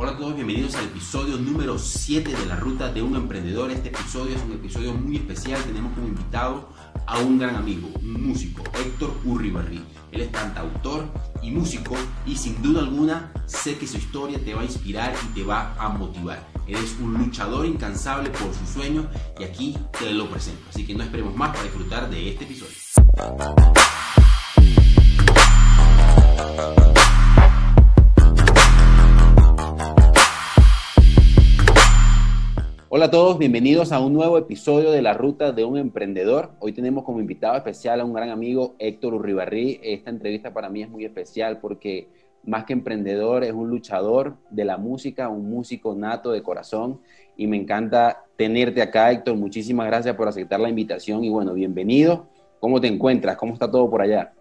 Hola 0.00 0.12
a 0.12 0.16
todos, 0.16 0.36
bienvenidos 0.36 0.76
al 0.76 0.84
episodio 0.84 1.38
número 1.38 1.76
7 1.76 2.30
de 2.30 2.46
la 2.46 2.54
ruta 2.54 2.88
de 2.92 3.02
un 3.02 3.16
emprendedor. 3.16 3.72
Este 3.72 3.88
episodio 3.88 4.36
es 4.36 4.42
un 4.44 4.52
episodio 4.52 4.94
muy 4.94 5.16
especial. 5.16 5.60
Tenemos 5.64 5.92
como 5.92 6.06
invitado 6.06 6.68
a 7.04 7.18
un 7.18 7.36
gran 7.36 7.56
amigo, 7.56 7.88
un 8.00 8.28
músico, 8.28 8.62
Héctor 8.78 9.12
Urribarri. 9.24 9.82
Él 10.12 10.20
es 10.20 10.28
cantautor 10.28 11.04
y 11.42 11.50
músico 11.50 11.96
y 12.24 12.36
sin 12.36 12.62
duda 12.62 12.78
alguna 12.78 13.32
sé 13.46 13.76
que 13.76 13.88
su 13.88 13.96
historia 13.96 14.38
te 14.38 14.54
va 14.54 14.60
a 14.60 14.66
inspirar 14.66 15.16
y 15.24 15.34
te 15.34 15.42
va 15.42 15.74
a 15.76 15.88
motivar. 15.88 16.46
Eres 16.68 16.94
un 17.00 17.14
luchador 17.14 17.66
incansable 17.66 18.30
por 18.30 18.54
sus 18.54 18.68
sueños 18.68 19.06
y 19.40 19.42
aquí 19.42 19.76
te 19.98 20.12
lo 20.12 20.30
presento. 20.30 20.62
Así 20.70 20.86
que 20.86 20.94
no 20.94 21.02
esperemos 21.02 21.34
más 21.34 21.50
para 21.50 21.64
disfrutar 21.64 22.08
de 22.08 22.28
este 22.28 22.44
episodio. 22.44 22.76
Hola 32.98 33.06
a 33.06 33.10
todos, 33.12 33.38
bienvenidos 33.38 33.92
a 33.92 34.00
un 34.00 34.12
nuevo 34.12 34.38
episodio 34.38 34.90
de 34.90 35.02
La 35.02 35.12
Ruta 35.12 35.52
de 35.52 35.64
un 35.64 35.78
Emprendedor. 35.78 36.50
Hoy 36.58 36.72
tenemos 36.72 37.04
como 37.04 37.20
invitado 37.20 37.56
especial 37.56 38.00
a 38.00 38.04
un 38.04 38.12
gran 38.12 38.28
amigo, 38.30 38.74
Héctor 38.80 39.14
Urribarri. 39.14 39.78
Esta 39.84 40.10
entrevista 40.10 40.52
para 40.52 40.68
mí 40.68 40.82
es 40.82 40.90
muy 40.90 41.04
especial 41.04 41.60
porque 41.60 42.08
más 42.42 42.64
que 42.64 42.72
emprendedor 42.72 43.44
es 43.44 43.52
un 43.52 43.70
luchador 43.70 44.34
de 44.50 44.64
la 44.64 44.78
música, 44.78 45.28
un 45.28 45.48
músico 45.48 45.94
nato 45.94 46.32
de 46.32 46.42
corazón 46.42 47.00
y 47.36 47.46
me 47.46 47.56
encanta 47.56 48.24
tenerte 48.36 48.82
acá, 48.82 49.12
Héctor. 49.12 49.36
Muchísimas 49.36 49.86
gracias 49.86 50.16
por 50.16 50.26
aceptar 50.26 50.58
la 50.58 50.68
invitación 50.68 51.22
y 51.22 51.30
bueno, 51.30 51.54
bienvenido. 51.54 52.26
¿Cómo 52.58 52.80
te 52.80 52.88
encuentras? 52.88 53.36
¿Cómo 53.36 53.52
está 53.52 53.70
todo 53.70 53.88
por 53.88 54.02
allá? 54.02 54.32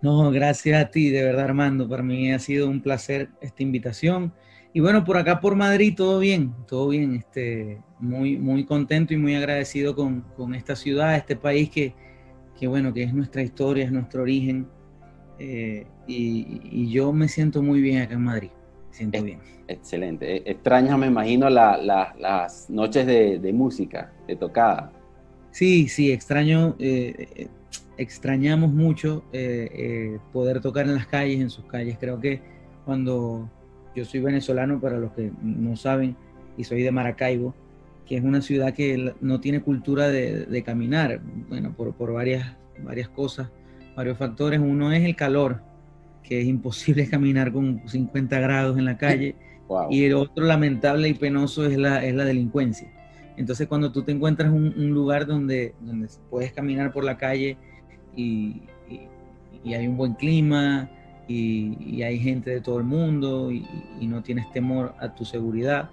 No, 0.00 0.30
gracias 0.30 0.82
a 0.82 0.90
ti, 0.90 1.10
de 1.10 1.22
verdad, 1.22 1.44
Armando. 1.44 1.86
Para 1.86 2.02
mí 2.02 2.32
ha 2.32 2.38
sido 2.38 2.70
un 2.70 2.80
placer 2.80 3.28
esta 3.42 3.62
invitación 3.62 4.32
y 4.76 4.80
bueno, 4.80 5.04
por 5.04 5.16
acá 5.16 5.40
por 5.40 5.56
Madrid 5.56 5.94
todo 5.96 6.18
bien, 6.18 6.52
todo 6.68 6.88
bien, 6.88 7.14
este, 7.14 7.80
muy, 7.98 8.36
muy 8.36 8.66
contento 8.66 9.14
y 9.14 9.16
muy 9.16 9.34
agradecido 9.34 9.96
con, 9.96 10.20
con 10.36 10.54
esta 10.54 10.76
ciudad, 10.76 11.16
este 11.16 11.34
país 11.34 11.70
que, 11.70 11.94
que, 12.60 12.66
bueno, 12.66 12.92
que 12.92 13.04
es 13.04 13.14
nuestra 13.14 13.40
historia, 13.42 13.86
es 13.86 13.90
nuestro 13.90 14.20
origen. 14.20 14.68
Eh, 15.38 15.86
y, 16.06 16.60
y, 16.62 16.90
yo 16.90 17.10
me 17.10 17.26
siento 17.26 17.62
muy 17.62 17.80
bien 17.80 18.02
acá 18.02 18.16
en 18.16 18.24
Madrid, 18.24 18.50
me 18.90 18.94
siento 18.94 19.22
bien. 19.22 19.40
Excelente. 19.66 20.36
E, 20.36 20.42
extraña, 20.50 20.94
me 20.98 21.06
imagino, 21.06 21.48
la, 21.48 21.78
la, 21.78 22.14
las 22.18 22.68
noches 22.68 23.06
de, 23.06 23.38
de, 23.38 23.52
música, 23.54 24.12
de 24.28 24.36
tocada. 24.36 24.92
Sí, 25.52 25.88
sí, 25.88 26.12
extraño, 26.12 26.76
eh, 26.78 27.48
extrañamos 27.96 28.74
mucho 28.74 29.24
eh, 29.32 29.70
eh, 29.72 30.18
poder 30.34 30.60
tocar 30.60 30.84
en 30.84 30.96
las 30.96 31.06
calles, 31.06 31.40
en 31.40 31.48
sus 31.48 31.64
calles. 31.64 31.96
Creo 31.98 32.20
que 32.20 32.42
cuando 32.84 33.50
yo 33.96 34.04
soy 34.04 34.20
venezolano, 34.20 34.78
para 34.78 34.98
los 34.98 35.12
que 35.12 35.32
no 35.42 35.74
saben, 35.74 36.14
y 36.58 36.64
soy 36.64 36.82
de 36.82 36.92
Maracaibo, 36.92 37.54
que 38.06 38.16
es 38.16 38.22
una 38.22 38.42
ciudad 38.42 38.74
que 38.74 39.14
no 39.20 39.40
tiene 39.40 39.62
cultura 39.62 40.08
de, 40.08 40.62
caminar, 40.64 41.20
bueno, 41.48 41.74
por, 41.74 41.94
por, 41.94 42.12
varias, 42.12 42.54
varias 42.84 43.08
cosas, 43.08 43.48
varios 43.96 44.18
factores. 44.18 44.60
Uno 44.60 44.92
es 44.92 45.02
el 45.02 45.16
calor, 45.16 45.62
que 46.22 46.42
es 46.42 46.46
imposible 46.46 47.08
caminar 47.10 47.52
con 47.52 47.82
50 47.88 48.38
grados 48.38 48.78
en 48.78 48.84
la 48.84 48.98
calle, 48.98 49.34
y 49.90 50.04
el 50.04 50.14
otro 50.14 50.44
lamentable 50.44 51.08
y 51.08 51.14
penoso 51.14 51.66
es 51.66 51.78
la, 51.78 52.04
es 52.04 52.14
la 52.14 52.24
delincuencia. 52.24 52.92
Entonces 53.38 53.66
cuando 53.66 53.92
tú 53.92 54.02
te 54.02 54.12
encuentras 54.12 54.52
un, 54.52 54.74
un 54.76 54.90
lugar 54.90 55.26
donde, 55.26 55.74
donde 55.80 56.08
puedes 56.30 56.52
caminar 56.52 56.92
por 56.92 57.04
la 57.04 57.18
calle 57.18 57.56
y, 58.14 58.62
y, 58.88 59.08
y 59.64 59.74
hay 59.74 59.86
un 59.86 59.96
buen 59.96 60.14
clima, 60.14 60.88
y, 61.28 62.02
hay 62.02 62.18
gente 62.18 62.50
de 62.50 62.60
todo 62.60 62.78
el 62.78 62.84
mundo 62.84 63.50
y, 63.50 63.66
no 64.06 64.22
tienes 64.22 64.50
temor 64.52 64.94
a 64.98 65.14
tu 65.14 65.24
seguridad 65.24 65.90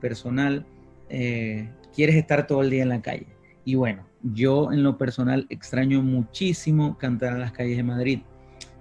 personal, 0.00 0.64
eh, 1.08 1.68
quieres 1.94 2.16
estar 2.16 2.46
todo 2.46 2.62
el 2.62 2.70
día 2.70 2.82
en 2.82 2.88
la 2.88 3.02
calle. 3.02 3.26
Y 3.64 3.74
bueno, 3.74 4.04
yo 4.22 4.72
en 4.72 4.82
lo 4.82 4.98
personal 4.98 5.46
extraño 5.50 6.02
muchísimo 6.02 6.96
cantar 6.98 7.34
en 7.34 7.40
las 7.40 7.52
calles 7.52 7.76
de 7.76 7.82
Madrid, 7.82 8.20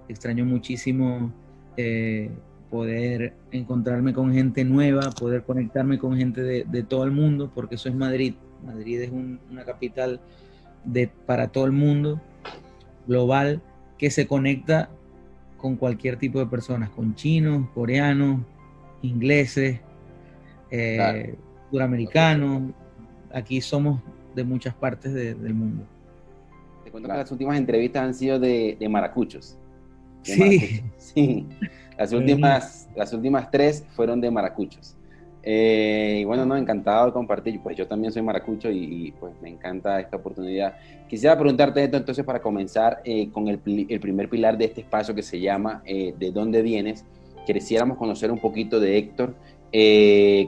extraño 0.08 0.46
muchísimo 0.46 1.32
eh, 1.78 2.32
poder 2.70 3.34
encontrarme 3.52 4.14
con 4.14 4.34
gente 4.34 4.64
nueva, 4.64 5.12
poder 5.12 5.44
conectarme 5.44 6.00
con 6.00 6.18
gente 6.18 6.42
de, 6.42 6.84
todo 6.84 7.04
el 7.04 7.12
mundo, 7.12 7.52
porque 7.54 7.76
eso 7.76 7.90
es 7.90 7.96
Madrid. 7.96 8.36
Madrid 8.66 9.02
es 9.02 9.12
una 9.12 9.66
capital 9.66 10.22
de, 10.86 11.08
para 11.26 11.50
todo 11.50 11.66
el 11.66 11.74
mundo, 11.74 12.22
global, 13.08 13.62
que 13.98 14.10
se 14.10 14.26
conecta 14.26 14.90
con 15.62 15.76
cualquier 15.76 16.18
tipo 16.18 16.40
de 16.40 16.48
personas, 16.48 16.90
con 16.90 17.14
chinos, 17.14 17.70
coreanos, 17.74 18.42
ingleses, 19.04 19.80
eh, 20.72 21.36
suramericanos. 21.70 22.74
Aquí 23.32 23.62
somos 23.62 24.02
de 24.36 24.44
muchas 24.44 24.74
partes 24.74 25.14
del 25.14 25.54
mundo. 25.54 25.86
Te 26.84 26.92
cuento 26.92 27.08
que 27.08 27.16
las 27.16 27.32
últimas 27.32 27.58
entrevistas 27.58 28.04
han 28.04 28.14
sido 28.14 28.40
de, 28.40 28.76
maracuchos. 28.90 29.58
sí. 30.24 30.84
Sí. 30.98 31.48
Las 31.98 32.14
últimas, 32.14 32.90
las 32.96 33.14
últimas 33.14 33.52
tres 33.52 33.86
fueron 33.92 34.20
de 34.22 34.32
maracuchos. 34.32 34.96
Eh, 35.44 36.20
y 36.22 36.24
bueno, 36.26 36.46
no, 36.46 36.56
encantado 36.56 37.08
de 37.08 37.14
compartir. 37.14 37.60
Pues 37.62 37.76
yo 37.76 37.88
también 37.88 38.12
soy 38.14 38.22
maracucho 38.22 38.70
y, 38.70 39.14
pues 39.20 39.34
me 39.42 39.50
encanta 39.50 40.00
esta 40.00 40.18
oportunidad. 40.18 40.76
Quisiera 41.08 41.38
preguntarte 41.38 41.84
esto 41.84 41.98
entonces 41.98 42.24
para 42.26 42.42
comenzar 42.42 43.02
eh, 43.04 43.30
con 43.32 43.48
el, 43.48 43.60
primer 43.60 44.30
pilar 44.30 44.58
de 44.58 44.66
este 44.66 44.82
espacio 44.82 45.14
que 45.16 45.24
se 45.24 45.40
llama 45.40 45.82
eh, 45.86 46.14
¿De 46.18 46.32
dónde 46.32 46.62
vienes? 46.62 47.06
Quisiéramos 47.46 47.98
conocer 47.98 48.32
un 48.32 48.40
poquito 48.40 48.80
de 48.80 48.98
Héctor. 48.98 49.36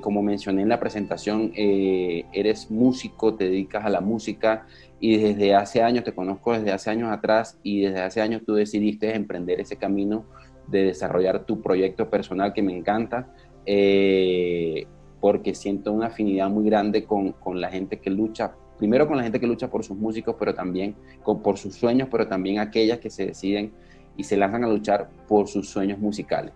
como 0.01 0.21
mencioné 0.21 0.61
en 0.61 0.69
la 0.69 0.79
presentación, 0.79 1.51
eres 1.55 2.69
músico, 2.69 3.33
te 3.33 3.45
dedicas 3.45 3.83
a 3.83 3.89
la 3.89 3.99
música 3.99 4.67
y 4.99 5.17
desde 5.17 5.55
hace 5.55 5.81
años, 5.81 6.03
te 6.05 6.13
conozco 6.13 6.53
desde 6.53 6.71
hace 6.71 6.89
años 6.91 7.11
atrás 7.11 7.57
y 7.63 7.81
desde 7.81 8.01
hace 8.01 8.21
años 8.21 8.43
tú 8.45 8.53
decidiste 8.53 9.15
emprender 9.15 9.59
ese 9.59 9.75
camino 9.75 10.23
de 10.67 10.85
desarrollar 10.85 11.45
tu 11.45 11.61
proyecto 11.61 12.09
personal 12.09 12.53
que 12.53 12.61
me 12.61 12.77
encanta. 12.77 13.33
Eh, 13.66 14.85
porque 15.19 15.56
siento 15.56 15.94
una 15.94 16.07
afinidad 16.07 16.50
muy 16.50 16.66
grande 16.66 17.06
con, 17.06 17.34
la 17.53 17.69
gente 17.69 17.97
que 17.97 18.09
lucha, 18.09 18.53
primero 18.78 19.07
con 19.07 19.16
la 19.16 19.24
gente 19.24 19.40
que 19.40 19.47
lucha 19.47 19.69
por 19.69 19.84
sus 19.85 19.96
músicos, 19.96 20.35
pero 20.38 20.53
también 20.53 20.96
por 21.24 21.57
sus 21.57 21.75
sueños, 21.75 22.09
pero 22.12 22.28
también 22.28 22.59
aquellas 22.59 23.00
que 23.00 23.09
se 23.09 23.28
deciden 23.28 23.72
y 24.18 24.25
se 24.25 24.35
lanzan 24.35 24.66
a 24.66 24.68
luchar 24.68 25.09
por 25.28 25.47
sus 25.47 25.69
sueños 25.69 25.97
musicales. 25.97 26.51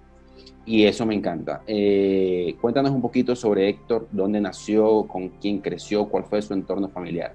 Y 0.65 0.83
eso 0.83 1.05
me 1.05 1.15
encanta. 1.15 1.61
Eh, 1.65 2.55
cuéntanos 2.59 2.91
un 2.91 3.01
poquito 3.01 3.37
sobre 3.37 3.69
Héctor, 3.69 4.09
dónde 4.11 4.41
nació, 4.41 5.07
con 5.07 5.29
quién 5.29 5.59
creció, 5.59 6.09
cuál 6.09 6.25
fue 6.25 6.41
su 6.41 6.53
entorno 6.53 6.89
familiar. 6.89 7.33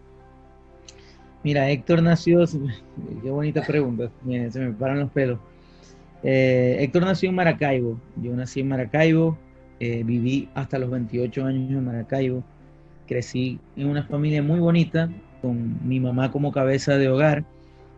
Mira, 1.42 1.70
Héctor 1.70 2.02
nació, 2.02 2.44
qué 3.22 3.30
bonita 3.30 3.62
pregunta, 3.62 4.10
se 4.22 4.60
me 4.60 4.72
paran 4.72 5.00
los 5.00 5.10
pelos. 5.10 5.38
Eh, 6.22 6.76
Héctor 6.80 7.04
nació 7.04 7.30
en 7.30 7.36
Maracaibo, 7.36 7.98
yo 8.16 8.36
nací 8.36 8.60
en 8.60 8.68
Maracaibo, 8.68 9.38
eh, 9.80 10.02
viví 10.04 10.48
hasta 10.54 10.78
los 10.78 10.90
28 10.90 11.44
años 11.44 11.70
en 11.70 11.84
Maracaibo. 11.84 12.44
Crecí 13.06 13.58
en 13.76 13.88
una 13.88 14.04
familia 14.04 14.42
muy 14.42 14.60
bonita, 14.60 15.10
con 15.40 15.86
mi 15.86 15.98
mamá 16.00 16.30
como 16.30 16.52
cabeza 16.52 16.96
de 16.96 17.08
hogar 17.08 17.44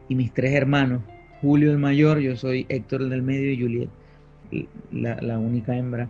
y 0.09 0.15
mis 0.15 0.33
tres 0.33 0.55
hermanos. 0.55 1.03
Julio 1.43 1.71
el 1.71 1.79
mayor, 1.79 2.21
yo 2.21 2.37
soy 2.37 2.65
Héctor 2.69 3.03
el 3.03 3.11
del 3.11 3.23
medio 3.23 3.53
y 3.53 3.61
Juliet, 3.61 3.91
la, 4.91 5.39
única 5.39 5.77
hembra. 5.77 6.09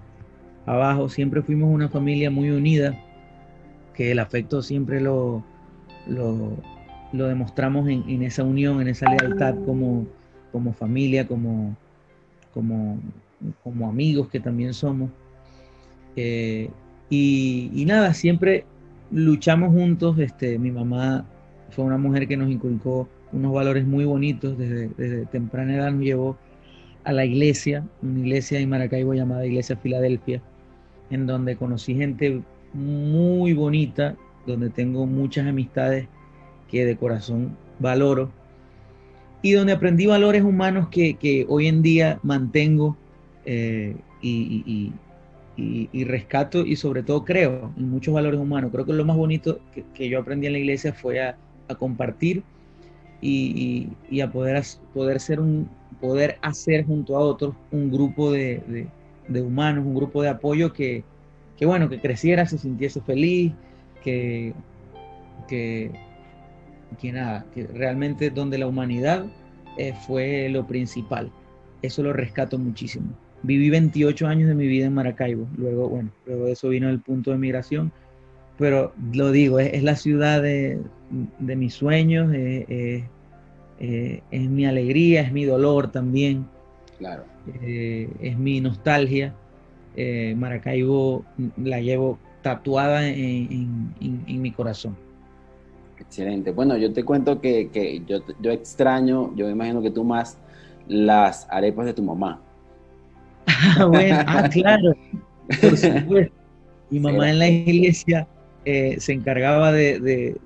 Abajo 0.65 1.09
siempre 1.09 1.43
fuimos 1.43 1.75
una 1.75 1.89
familia 1.89 2.31
muy 2.31 2.51
unida, 2.51 2.95
que 3.95 4.13
el 4.13 4.21
afecto 4.21 4.63
siempre 4.63 5.01
lo, 5.01 5.45
lo, 6.07 6.57
demostramos 7.13 7.89
en, 7.89 8.23
esa 8.23 8.45
unión, 8.45 8.81
en 8.81 8.89
esa 8.89 9.11
lealtad 9.11 9.57
como, 9.67 10.07
como 10.53 10.73
familia, 10.73 11.27
como, 11.27 11.77
como, 12.53 13.01
como 13.65 13.89
amigos 13.89 14.29
que 14.29 14.39
también 14.39 14.73
somos. 14.73 15.11
Eh, 16.17 16.71
y, 17.11 17.85
nada, 17.87 18.15
siempre 18.15 18.65
luchamos 19.11 19.71
juntos. 19.73 20.19
Este, 20.19 20.59
mi 20.59 20.71
mamá 20.71 21.25
fue 21.71 21.85
una 21.85 21.99
mujer 21.99 22.27
que 22.27 22.37
nos 22.37 22.51
inculcó 22.51 23.09
unos 23.33 23.53
valores 23.53 23.87
muy 23.87 24.05
bonitos. 24.05 24.57
Desde, 24.59 25.27
temprana 25.27 25.77
edad 25.77 25.93
nos 25.93 26.03
llevó 26.03 26.39
a 27.05 27.13
la 27.13 27.25
iglesia, 27.25 27.85
una 28.03 28.21
iglesia 28.21 28.59
en 28.61 28.71
Maracaibo 28.71 29.13
llamada 29.13 29.45
Iglesia 29.47 29.77
Filadelfia, 29.77 30.41
en 31.11 31.27
donde 31.27 31.57
conocí 31.57 31.95
gente 31.95 32.43
muy 32.73 33.53
bonita, 33.53 34.17
donde 34.47 34.71
tengo 34.71 35.07
muchas 35.07 35.47
amistades 35.47 36.09
que 36.71 36.87
de 36.87 36.97
corazón 36.97 37.57
valoro 37.79 38.31
y 39.45 39.53
donde 39.53 39.75
aprendí 39.75 40.07
valores 40.07 40.43
humanos 40.43 40.89
que, 40.89 41.47
hoy 41.51 41.67
en 41.67 41.83
día 41.83 42.19
mantengo 42.23 42.97
eh, 43.45 43.95
y, 44.23 44.65
y, 44.65 44.93
rescato 45.57 46.67
y 46.67 46.77
sobre 46.77 47.03
todo 47.03 47.25
creo 47.25 47.73
en 47.77 47.91
muchos 47.91 48.15
valores 48.15 48.41
humanos. 48.41 48.71
Creo 48.73 48.85
que 48.85 48.93
lo 48.93 49.05
más 49.05 49.17
bonito 49.17 49.61
que, 49.95 50.09
yo 50.09 50.21
aprendí 50.21 50.47
en 50.47 50.55
la 50.55 50.59
iglesia 50.59 50.93
fue 50.93 51.21
a, 51.21 51.37
compartir 51.79 52.43
y, 53.21 53.89
a 54.21 54.31
poder, 54.31 54.63
poder, 54.93 55.21
ser 55.21 55.41
un, 55.41 55.69
poder 56.01 56.39
hacer 56.43 56.85
junto 56.85 57.17
a 57.17 57.21
otros 57.21 57.55
un 57.71 57.91
grupo 57.91 58.33
de, 58.33 58.89
humanos, 59.29 59.85
un 59.87 59.95
grupo 59.95 60.23
de 60.23 60.29
apoyo 60.29 60.73
que, 60.73 61.05
que, 61.57 61.67
bueno, 61.67 61.89
que 61.89 62.01
creciera, 62.01 62.47
se 62.47 62.59
sintiese 62.59 63.01
feliz, 63.01 63.53
que, 64.03 64.53
que, 65.49 65.91
que 67.01 67.13
nada, 67.13 67.47
que 67.55 67.67
realmente 67.67 68.31
donde 68.31 68.59
la 68.59 68.67
humanidad 68.67 69.27
eh, 69.79 69.95
fue 70.07 70.49
lo 70.51 70.67
principal. 70.67 71.31
Eso 71.83 72.03
lo 72.03 72.13
rescato 72.13 72.59
muchísimo. 72.59 73.09
Viví 73.45 73.71
28 73.71 74.27
años 74.27 74.49
de 74.49 74.55
mi 74.55 74.67
vida 74.67 74.87
en 74.87 74.95
Maracaibo, 74.95 75.47
luego, 75.57 75.89
bueno, 75.89 76.11
luego 76.27 76.47
de 76.47 76.53
eso 76.53 76.71
vino 76.71 76.89
el 76.89 77.01
punto 77.01 77.31
de 77.31 77.39
migración, 77.39 77.93
pero 78.59 78.93
lo 79.13 79.31
digo, 79.31 79.59
es, 79.59 79.83
la 79.83 79.97
ciudad 79.97 80.43
de, 80.43 80.81
de 81.39 81.57
mis 81.57 81.75
sueños, 81.75 82.33
eh, 82.35 83.05
eh, 83.81 84.23
es 84.31 84.49
mi 84.49 84.67
alegría, 84.67 85.23
es 85.23 85.33
mi 85.33 85.45
dolor 85.45 85.93
también. 85.93 86.47
Claro. 86.99 87.25
es 87.63 88.39
mi 88.39 88.61
nostalgia. 88.61 89.35
Maracaibo 90.37 91.25
la 91.57 91.81
llevo 91.81 92.19
tatuada 92.45 93.09
en, 93.09 93.95
mi 94.29 94.53
corazón. 94.53 94.97
Excelente. 95.99 96.53
Bueno, 96.53 96.77
yo 96.77 96.93
te 96.93 97.03
cuento 97.03 97.41
que, 97.41 98.03
yo, 98.07 98.19
yo, 98.41 98.53
extraño, 98.53 99.35
yo 99.35 99.47
me 99.47 99.53
imagino 99.53 99.83
que 99.83 99.91
tú 99.91 100.05
más, 100.05 100.39
las 100.87 101.49
arepas 101.51 101.87
de 101.87 101.95
tu 101.95 102.03
mamá. 102.03 102.41
Ah, 103.79 103.85
bueno, 103.87 104.19
ah, 104.27 104.49
claro, 104.49 104.95
por 105.61 105.77
supuesto. 105.77 106.35
Mi 106.91 107.01
mamá 107.01 107.31
en 107.31 107.39
la 107.39 107.49
iglesia 107.49 108.27
eh, 108.65 108.97
se 108.99 109.13
encargaba 109.13 109.73
de, 109.73 110.37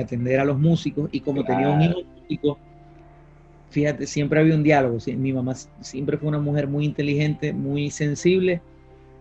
atender 0.00 0.40
a 0.40 0.44
los 0.44 0.58
músicos 0.58 1.08
y 1.12 1.20
como 1.20 1.44
tenía 1.44 1.68
un 1.68 1.82
hijo 1.82 2.00
músico, 2.22 2.58
fíjate, 3.70 4.06
siempre 4.06 4.40
había 4.40 4.54
un 4.54 4.62
diálogo. 4.62 4.98
Mi 5.16 5.32
mamá 5.32 5.54
siempre 5.80 6.16
fue 6.18 6.28
una 6.28 6.38
mujer 6.38 6.66
muy 6.68 6.84
inteligente, 6.84 7.52
muy 7.52 7.90
sensible 7.90 8.60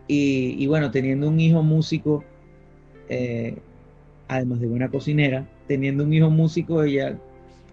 y, 0.07 0.65
bueno, 0.67 0.91
teniendo 0.91 1.27
un 1.27 1.39
hijo 1.39 1.61
músico, 1.63 2.23
eh, 3.09 3.57
además 4.27 4.61
de 4.61 4.67
buena 4.67 4.89
cocinera, 4.89 5.45
teniendo 5.67 6.03
un 6.03 6.13
hijo 6.13 6.29
músico, 6.29 6.83
ella 6.83 7.17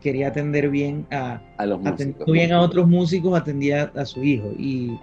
quería 0.02 0.28
atender 0.28 0.68
bien 0.68 1.06
a, 1.10 1.40
los 1.64 1.80
músicos. 1.80 2.30
bien 2.30 2.52
a 2.52 2.60
otros 2.60 2.88
músicos, 2.88 3.38
atendía 3.38 3.92
a 3.94 4.04
su 4.04 4.22
hijo. 4.24 4.52
Y, 4.58 4.98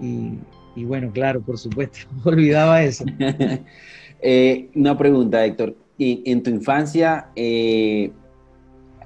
y, 0.00 0.84
bueno, 0.84 1.10
claro, 1.12 1.40
por 1.40 1.58
supuesto, 1.58 1.98
olvidaba 2.24 2.82
eso. 2.82 3.04
Eh, 4.26 4.70
una 4.74 4.96
pregunta, 4.96 5.44
Héctor. 5.44 5.76
En, 5.98 6.42
tu 6.42 6.48
infancia, 6.48 7.28
eh, 7.36 8.10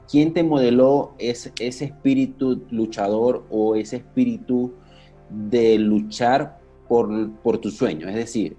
¿quién 0.08 0.32
te 0.32 0.44
modeló 0.44 1.12
ese, 1.18 1.50
ese 1.58 1.86
espíritu 1.86 2.62
luchador 2.70 3.44
o 3.50 3.74
ese 3.74 3.96
espíritu 3.96 4.72
de 5.28 5.78
luchar 5.78 6.58
por, 6.88 7.30
por 7.42 7.58
tu 7.58 7.70
sueño. 7.70 8.08
Es 8.08 8.14
decir, 8.14 8.56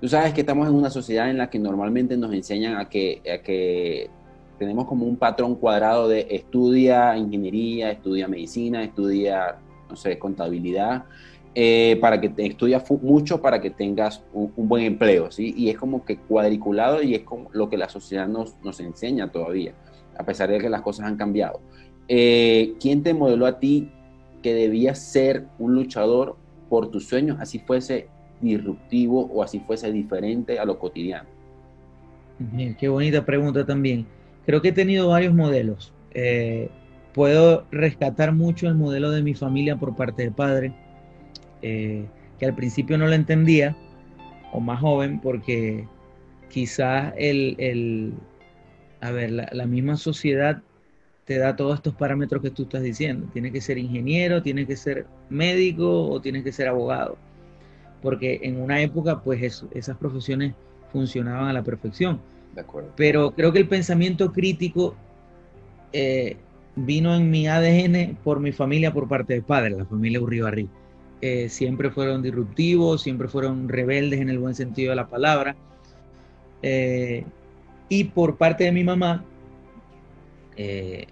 tú 0.00 0.08
sabes 0.08 0.32
que 0.32 0.40
estamos 0.40 0.68
en 0.68 0.74
una 0.74 0.90
sociedad 0.90 1.28
en 1.28 1.38
la 1.38 1.50
que 1.50 1.58
normalmente 1.58 2.16
nos 2.16 2.32
enseñan 2.32 2.76
a 2.76 2.88
que, 2.88 3.20
que 3.44 4.08
tenemos 4.58 4.86
como 4.86 5.04
un 5.04 5.16
patrón 5.16 5.56
cuadrado 5.56 6.08
de 6.08 6.28
estudia 6.30 7.16
ingeniería, 7.16 7.90
estudia 7.90 8.28
medicina, 8.28 8.82
estudia, 8.84 9.58
no 9.90 9.96
sé, 9.96 10.18
contabilidad, 10.18 11.04
eh, 11.54 11.98
para 12.00 12.18
que 12.18 12.30
te 12.30 12.46
estudias 12.46 12.82
mucho 13.02 13.42
para 13.42 13.60
que 13.60 13.70
tengas 13.70 14.24
un, 14.32 14.52
buen 14.56 14.84
empleo, 14.84 15.30
¿sí? 15.30 15.54
Y 15.56 15.68
es 15.68 15.76
como 15.76 16.04
que 16.04 16.16
cuadriculado 16.16 17.02
y 17.02 17.14
es 17.14 17.22
como 17.22 17.50
lo 17.52 17.68
que 17.68 17.76
la 17.76 17.90
sociedad 17.90 18.26
nos, 18.26 18.56
nos 18.62 18.80
enseña 18.80 19.30
todavía, 19.30 19.74
a 20.16 20.24
pesar 20.24 20.50
de 20.50 20.58
que 20.58 20.70
las 20.70 20.80
cosas 20.80 21.06
han 21.06 21.16
cambiado. 21.16 21.60
Eh, 22.08 22.74
¿Quién 22.80 23.02
te 23.02 23.12
modeló 23.12 23.46
a 23.46 23.58
ti 23.58 23.90
que 24.42 24.54
debías 24.54 24.98
ser 24.98 25.46
un 25.58 25.74
luchador 25.74 26.36
por 26.70 26.90
tus 26.90 27.06
sueños, 27.06 27.36
así 27.38 27.58
fuese 27.58 28.08
disruptivo 28.40 29.26
o 29.26 29.42
así 29.42 29.60
fuese 29.60 29.92
diferente 29.92 30.58
a 30.58 30.64
lo 30.64 30.78
cotidiano? 30.78 31.28
qué 32.78 32.88
bonita 32.88 33.24
pregunta 33.24 33.64
también. 33.64 34.06
Creo 34.46 34.60
que 34.62 34.68
he 34.68 34.72
tenido 34.72 35.08
varios 35.08 35.34
modelos. 35.34 35.92
Eh, 36.12 36.70
puedo 37.12 37.66
rescatar 37.70 38.32
mucho 38.32 38.66
el 38.68 38.74
modelo 38.74 39.10
de 39.10 39.22
mi 39.22 39.34
familia 39.34 39.76
por 39.76 39.94
parte 39.94 40.22
del 40.22 40.32
padre, 40.32 40.72
eh, 41.62 42.06
que 42.38 42.46
al 42.46 42.54
principio 42.54 42.98
no 42.98 43.06
lo 43.06 43.14
entendía, 43.14 43.76
o 44.52 44.60
más 44.60 44.80
joven, 44.80 45.20
porque 45.20 45.86
quizás 46.50 47.14
el, 47.16 48.14
a 49.00 49.10
ver, 49.10 49.30
la 49.30 49.66
misma 49.66 49.96
sociedad 49.96 50.62
te 51.24 51.38
da 51.38 51.56
todos 51.56 51.76
estos 51.76 51.94
parámetros 51.94 52.42
que 52.42 52.50
tú 52.50 52.64
estás 52.64 52.82
diciendo. 52.82 53.28
Tiene 53.32 53.52
que 53.52 53.60
ser 53.60 53.78
ingeniero, 53.78 54.42
tiene 54.42 54.66
que 54.66 54.76
ser 54.76 55.06
médico 55.30 56.08
o 56.08 56.20
tiene 56.20 56.42
que 56.42 56.52
ser 56.52 56.68
abogado. 56.68 57.16
Porque 58.02 58.40
en 58.42 58.60
una 58.60 58.80
época, 58.80 59.22
pues 59.22 59.64
esas 59.72 59.96
profesiones 59.96 60.54
funcionaban 60.90 61.48
a 61.48 61.52
la 61.52 61.62
perfección. 61.62 62.20
De 62.54 62.60
acuerdo. 62.60 62.92
Pero 62.96 63.30
creo 63.30 63.52
que 63.52 63.60
el 63.60 63.68
pensamiento 63.68 64.32
crítico 64.32 64.94
eh, 65.92 66.36
vino 66.76 67.14
en 67.14 67.30
mi 67.30 67.46
ADN 67.46 68.18
por 68.22 68.40
mi 68.40 68.52
familia, 68.52 68.92
por 68.92 69.08
parte 69.08 69.34
de 69.34 69.42
padre, 69.42 69.70
la 69.70 69.84
familia 69.84 70.20
Uribarri. 70.20 70.68
Eh, 71.22 71.48
siempre 71.48 71.90
fueron 71.90 72.20
disruptivos, 72.20 73.02
siempre 73.02 73.28
fueron 73.28 73.68
rebeldes 73.68 74.20
en 74.20 74.28
el 74.28 74.38
buen 74.38 74.56
sentido 74.56 74.90
de 74.90 74.96
la 74.96 75.08
palabra. 75.08 75.56
Eh, 76.62 77.24
y 77.88 78.04
por 78.04 78.36
parte 78.36 78.64
de 78.64 78.72
mi 78.72 78.82
mamá, 78.82 79.24
eh, 80.56 81.06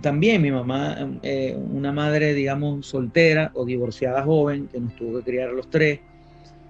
también 0.00 0.40
mi 0.42 0.50
mamá, 0.50 0.96
eh, 1.22 1.56
una 1.56 1.92
madre, 1.92 2.34
digamos, 2.34 2.86
soltera 2.86 3.50
o 3.54 3.64
divorciada 3.64 4.22
joven, 4.22 4.68
que 4.68 4.80
nos 4.80 4.94
tuvo 4.96 5.18
que 5.18 5.24
criar 5.24 5.50
a 5.50 5.52
los 5.52 5.68
tres, 5.68 6.00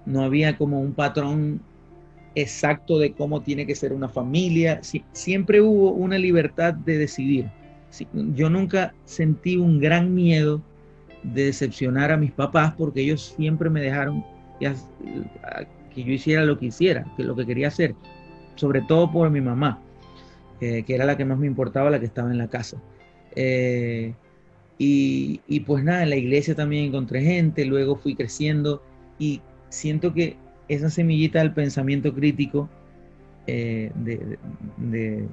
no 0.05 0.23
había 0.23 0.57
como 0.57 0.79
un 0.81 0.93
patrón 0.93 1.61
exacto 2.35 2.99
de 2.99 3.13
cómo 3.13 3.41
tiene 3.41 3.65
que 3.65 3.75
ser 3.75 3.93
una 3.93 4.09
familia, 4.09 4.81
siempre 5.11 5.61
hubo 5.61 5.91
una 5.91 6.17
libertad 6.17 6.73
de 6.73 6.97
decidir. 6.97 7.49
yo 8.13 8.49
nunca 8.49 8.93
sentí 9.05 9.57
un 9.57 9.79
gran 9.79 10.13
miedo 10.13 10.61
de 11.23 11.45
decepcionar 11.45 12.11
a 12.11 12.17
mis 12.17 12.31
papás 12.31 12.73
porque 12.77 13.01
ellos 13.01 13.33
siempre 13.35 13.69
me 13.69 13.81
dejaron 13.81 14.23
que 14.59 16.03
yo 16.03 16.11
hiciera 16.11 16.43
lo 16.43 16.57
que 16.57 16.67
hiciera, 16.67 17.05
que 17.15 17.23
lo 17.23 17.35
que 17.35 17.45
quería 17.45 17.67
hacer, 17.69 17.95
sobre 18.55 18.81
todo 18.81 19.11
por 19.11 19.29
mi 19.29 19.41
mamá 19.41 19.81
que 20.59 20.85
era 20.87 21.05
la 21.05 21.15
que 21.17 21.25
más 21.25 21.39
me 21.39 21.47
importaba, 21.47 21.89
la 21.89 21.99
que 21.99 22.05
estaba 22.05 22.31
en 22.31 22.37
la 22.37 22.49
casa. 22.49 22.77
Eh, 23.35 24.13
y, 24.77 25.41
y, 25.47 25.61
pues 25.61 25.83
nada, 25.83 26.03
en 26.03 26.09
la 26.09 26.15
iglesia 26.15 26.55
también 26.55 26.85
encontré 26.85 27.21
gente, 27.21 27.65
luego 27.65 27.95
fui 27.95 28.15
creciendo 28.15 28.81
y 29.17 29.41
siento 29.69 30.13
que 30.13 30.37
esa 30.67 30.89
semillita 30.89 31.39
del 31.39 31.53
pensamiento 31.53 32.13
crítico, 32.13 32.69
eh, 33.47 33.91
de, 33.95 34.37
de, 34.77 35.27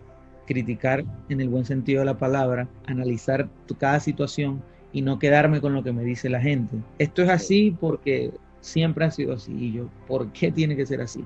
criticar 0.47 1.05
en 1.29 1.41
el 1.41 1.49
buen 1.49 1.65
sentido 1.65 2.01
de 2.01 2.07
la 2.07 2.19
palabra, 2.19 2.69
analizar 2.87 3.49
cada 3.81 3.99
situación 3.99 4.63
y 4.93 5.03
no 5.03 5.19
quedarme 5.19 5.61
con 5.61 5.75
lo 5.75 5.83
que 5.83 5.93
me 5.93 6.05
dice 6.05 6.29
la 6.29 6.41
gente. 6.41 6.77
Esto 6.99 7.23
es 7.23 7.29
así 7.29 7.77
porque 7.79 8.31
siempre 8.61 9.05
ha 9.05 9.11
sido 9.11 9.35
así 9.35 9.53
y 9.53 9.73
yo, 9.73 9.89
¿por 10.07 10.33
qué 10.33 10.51
tiene 10.51 10.77
que 10.77 10.87
ser 10.87 11.01
así? 11.01 11.25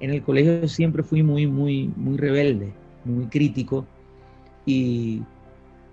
En 0.00 0.10
el 0.10 0.22
colegio 0.22 0.66
siempre 0.68 1.02
fui 1.02 1.22
muy, 1.22 1.46
muy, 1.46 1.90
muy 1.96 2.16
rebelde 2.16 2.72
muy 3.04 3.26
crítico 3.26 3.86
y, 4.64 5.22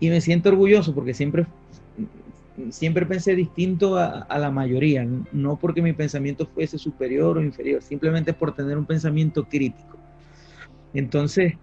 me 0.01 0.21
siento 0.21 0.49
orgulloso 0.49 0.93
porque 0.95 1.13
siempre, 1.13 1.45
siempre 2.69 3.05
pensé 3.05 3.35
distinto 3.35 3.97
a, 3.97 4.37
la 4.37 4.49
mayoría, 4.49 5.05
no 5.33 5.57
porque 5.57 5.81
mi 5.81 5.93
pensamiento 5.93 6.45
fuese 6.45 6.77
superior 6.77 7.37
o 7.37 7.43
inferior, 7.43 7.81
simplemente 7.81 8.33
por 8.33 8.55
tener 8.55 8.77
un 8.77 8.85
pensamiento 8.85 9.43
crítico. 9.43 9.97
Entonces, 10.93 11.53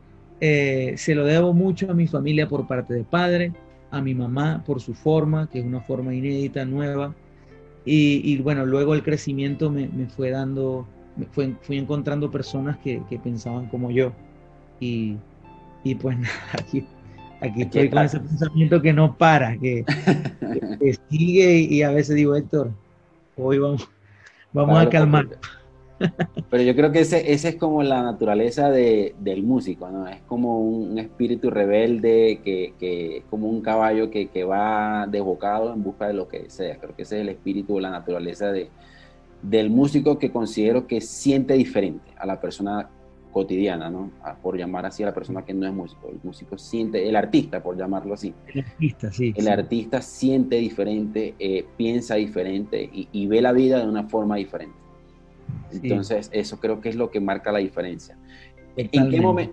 eh, 0.41 0.95
se 0.99 1.15
lo 1.15 1.25
debo 1.25 1.55
mucho 1.55 1.91
a 1.91 1.95
mi 1.95 2.07
familia 2.07 2.47
por 2.47 2.67
parte 2.67 2.93
de 2.93 3.05
padre, 3.05 3.53
a 3.91 4.01
mi 4.01 4.15
mamá 4.15 4.63
por 4.67 4.81
su 4.81 4.95
forma, 4.95 5.49
que 5.49 5.61
es 5.61 5.65
una 5.65 5.81
forma 5.81 6.15
inédita, 6.15 6.65
nueva, 6.65 7.15
y, 7.89 8.37
bueno, 8.39 8.67
luego 8.67 8.95
el 8.95 9.05
crecimiento 9.05 9.71
me, 9.71 9.89
fue 10.09 10.31
dando, 10.31 10.89
fue, 11.31 11.55
fui 11.63 11.79
encontrando 11.79 12.33
personas 12.33 12.77
que, 12.79 13.01
que 13.09 13.17
pensaban 13.17 13.67
como 13.69 13.93
yo. 13.93 14.13
Y, 14.81 15.17
y 15.85 15.95
pues 15.95 16.19
nada, 16.19 16.35
aquí, 16.55 16.85
aquí 17.41 17.63
estoy 17.63 17.89
con 17.89 18.03
ese 18.03 18.19
pensamiento 18.19 18.83
que 18.83 18.93
no 18.93 19.17
para, 19.17 19.57
que, 19.57 19.85
sigue 21.11 21.61
y, 21.61 21.83
a 21.83 21.91
veces 21.91 22.17
digo, 22.17 22.35
Héctor, 22.35 22.73
hoy 23.37 23.59
vamos, 23.59 23.89
vamos 24.53 24.79
a 24.79 24.89
calmar. 24.89 25.29
Pero 26.51 26.63
yo 26.63 26.77
creo 26.77 26.93
que 26.93 27.01
ese, 27.01 27.33
ese 27.33 27.51
es 27.51 27.57
como 27.57 27.83
la 27.83 28.03
naturaleza 28.03 28.71
de, 28.71 29.15
del 29.21 29.43
músico, 29.43 29.89
¿no? 29.91 30.07
Es 30.07 30.21
como 30.23 30.61
un, 30.61 30.99
espíritu 30.99 31.51
rebelde, 31.51 32.41
que, 32.45 32.75
que, 32.79 33.19
es 33.19 33.25
como 33.25 33.49
un 33.49 33.61
caballo 33.61 34.11
que, 34.11 34.29
que, 34.29 34.45
va 34.45 35.07
desbocado 35.07 35.73
en 35.73 35.83
busca 35.83 36.07
de 36.09 36.15
lo 36.15 36.29
que 36.29 36.41
desea. 36.41 36.79
Creo 36.79 36.95
que 36.95 37.03
ese 37.03 37.17
es 37.17 37.23
el 37.23 37.29
espíritu 37.29 37.77
o 37.77 37.81
la 37.81 37.91
naturaleza 37.91 38.53
de, 38.53 38.69
del 39.43 39.71
músico 39.71 40.19
que 40.19 40.31
considero 40.31 40.87
que 40.87 41.01
siente 41.01 41.55
diferente 41.55 42.11
a 42.19 42.27
la 42.27 42.41
persona 42.41 42.89
cotidiana, 43.37 43.91
¿no? 43.91 44.11
Por 44.43 44.57
llamar 44.57 44.87
así 44.87 45.03
a 45.03 45.07
la 45.07 45.13
persona 45.13 45.45
que 45.45 45.53
no 45.53 45.67
es 45.67 45.73
músico. 45.75 46.09
El 46.09 46.19
músico 46.23 46.57
siente, 46.57 47.07
el 47.07 47.15
artista, 47.17 47.63
por 47.63 47.77
llamarlo 47.77 48.15
así. 48.15 48.33
El 48.47 48.61
artista, 48.61 49.13
sí. 49.13 49.35
El 49.37 49.49
artista 49.49 50.01
siente 50.01 50.57
diferente, 50.57 51.35
eh, 51.39 51.67
piensa 51.77 52.15
diferente 52.15 52.89
y, 52.91 53.27
ve 53.27 53.43
la 53.43 53.53
vida 53.53 53.79
de 53.79 53.87
una 53.87 54.05
forma 54.05 54.37
diferente. 54.37 54.86
Entonces, 55.73 56.31
eso 56.33 56.59
creo 56.59 56.81
que 56.81 56.89
es 56.89 56.97
lo 56.97 57.11
que 57.11 57.21
marca 57.21 57.53
la 57.53 57.59
diferencia. 57.59 58.17
¿En 58.77 58.89
qué, 58.89 58.99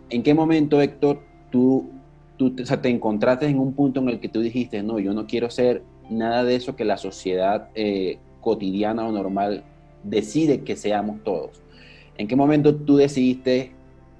¿En 0.10 0.24
qué, 0.24 0.34
momento, 0.34 0.82
Héctor, 0.82 1.22
tú, 1.50 1.90
tú 2.38 2.54
te 2.56 2.90
encontraste 2.90 3.48
en 3.48 3.60
un 3.60 3.74
punto 3.74 4.02
en 4.02 4.10
el 4.10 4.20
que 4.20 4.30
tú 4.30 4.42
dijiste, 4.42 4.84
no, 4.84 5.00
yo 5.00 5.14
no 5.14 5.28
quiero 5.28 5.50
ser 5.50 5.84
nada 6.10 6.44
de 6.44 6.56
eso 6.56 6.76
que 6.76 6.86
la 6.86 6.98
sociedad 6.98 7.70
eh, 7.76 8.20
cotidiana 8.42 9.08
o 9.08 9.12
normal 9.12 9.64
decide 10.04 10.62
que 10.62 10.76
seamos 10.76 11.24
todos? 11.24 11.62
¿En 12.18 12.28
qué 12.28 12.36
momento 12.36 12.76
tú 12.76 12.98
decidiste, 12.98 13.72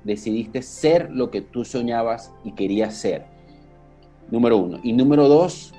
decidiste 0.04 0.62
ser 0.62 1.12
lo 1.12 1.30
que 1.30 1.42
tú 1.42 1.66
soñabas 1.66 2.34
y 2.44 2.54
querías 2.54 2.96
ser? 2.96 3.26
Número 4.32 4.58
uno. 4.58 4.80
Y 4.84 4.94
número 4.94 5.28
dos, 5.28 5.74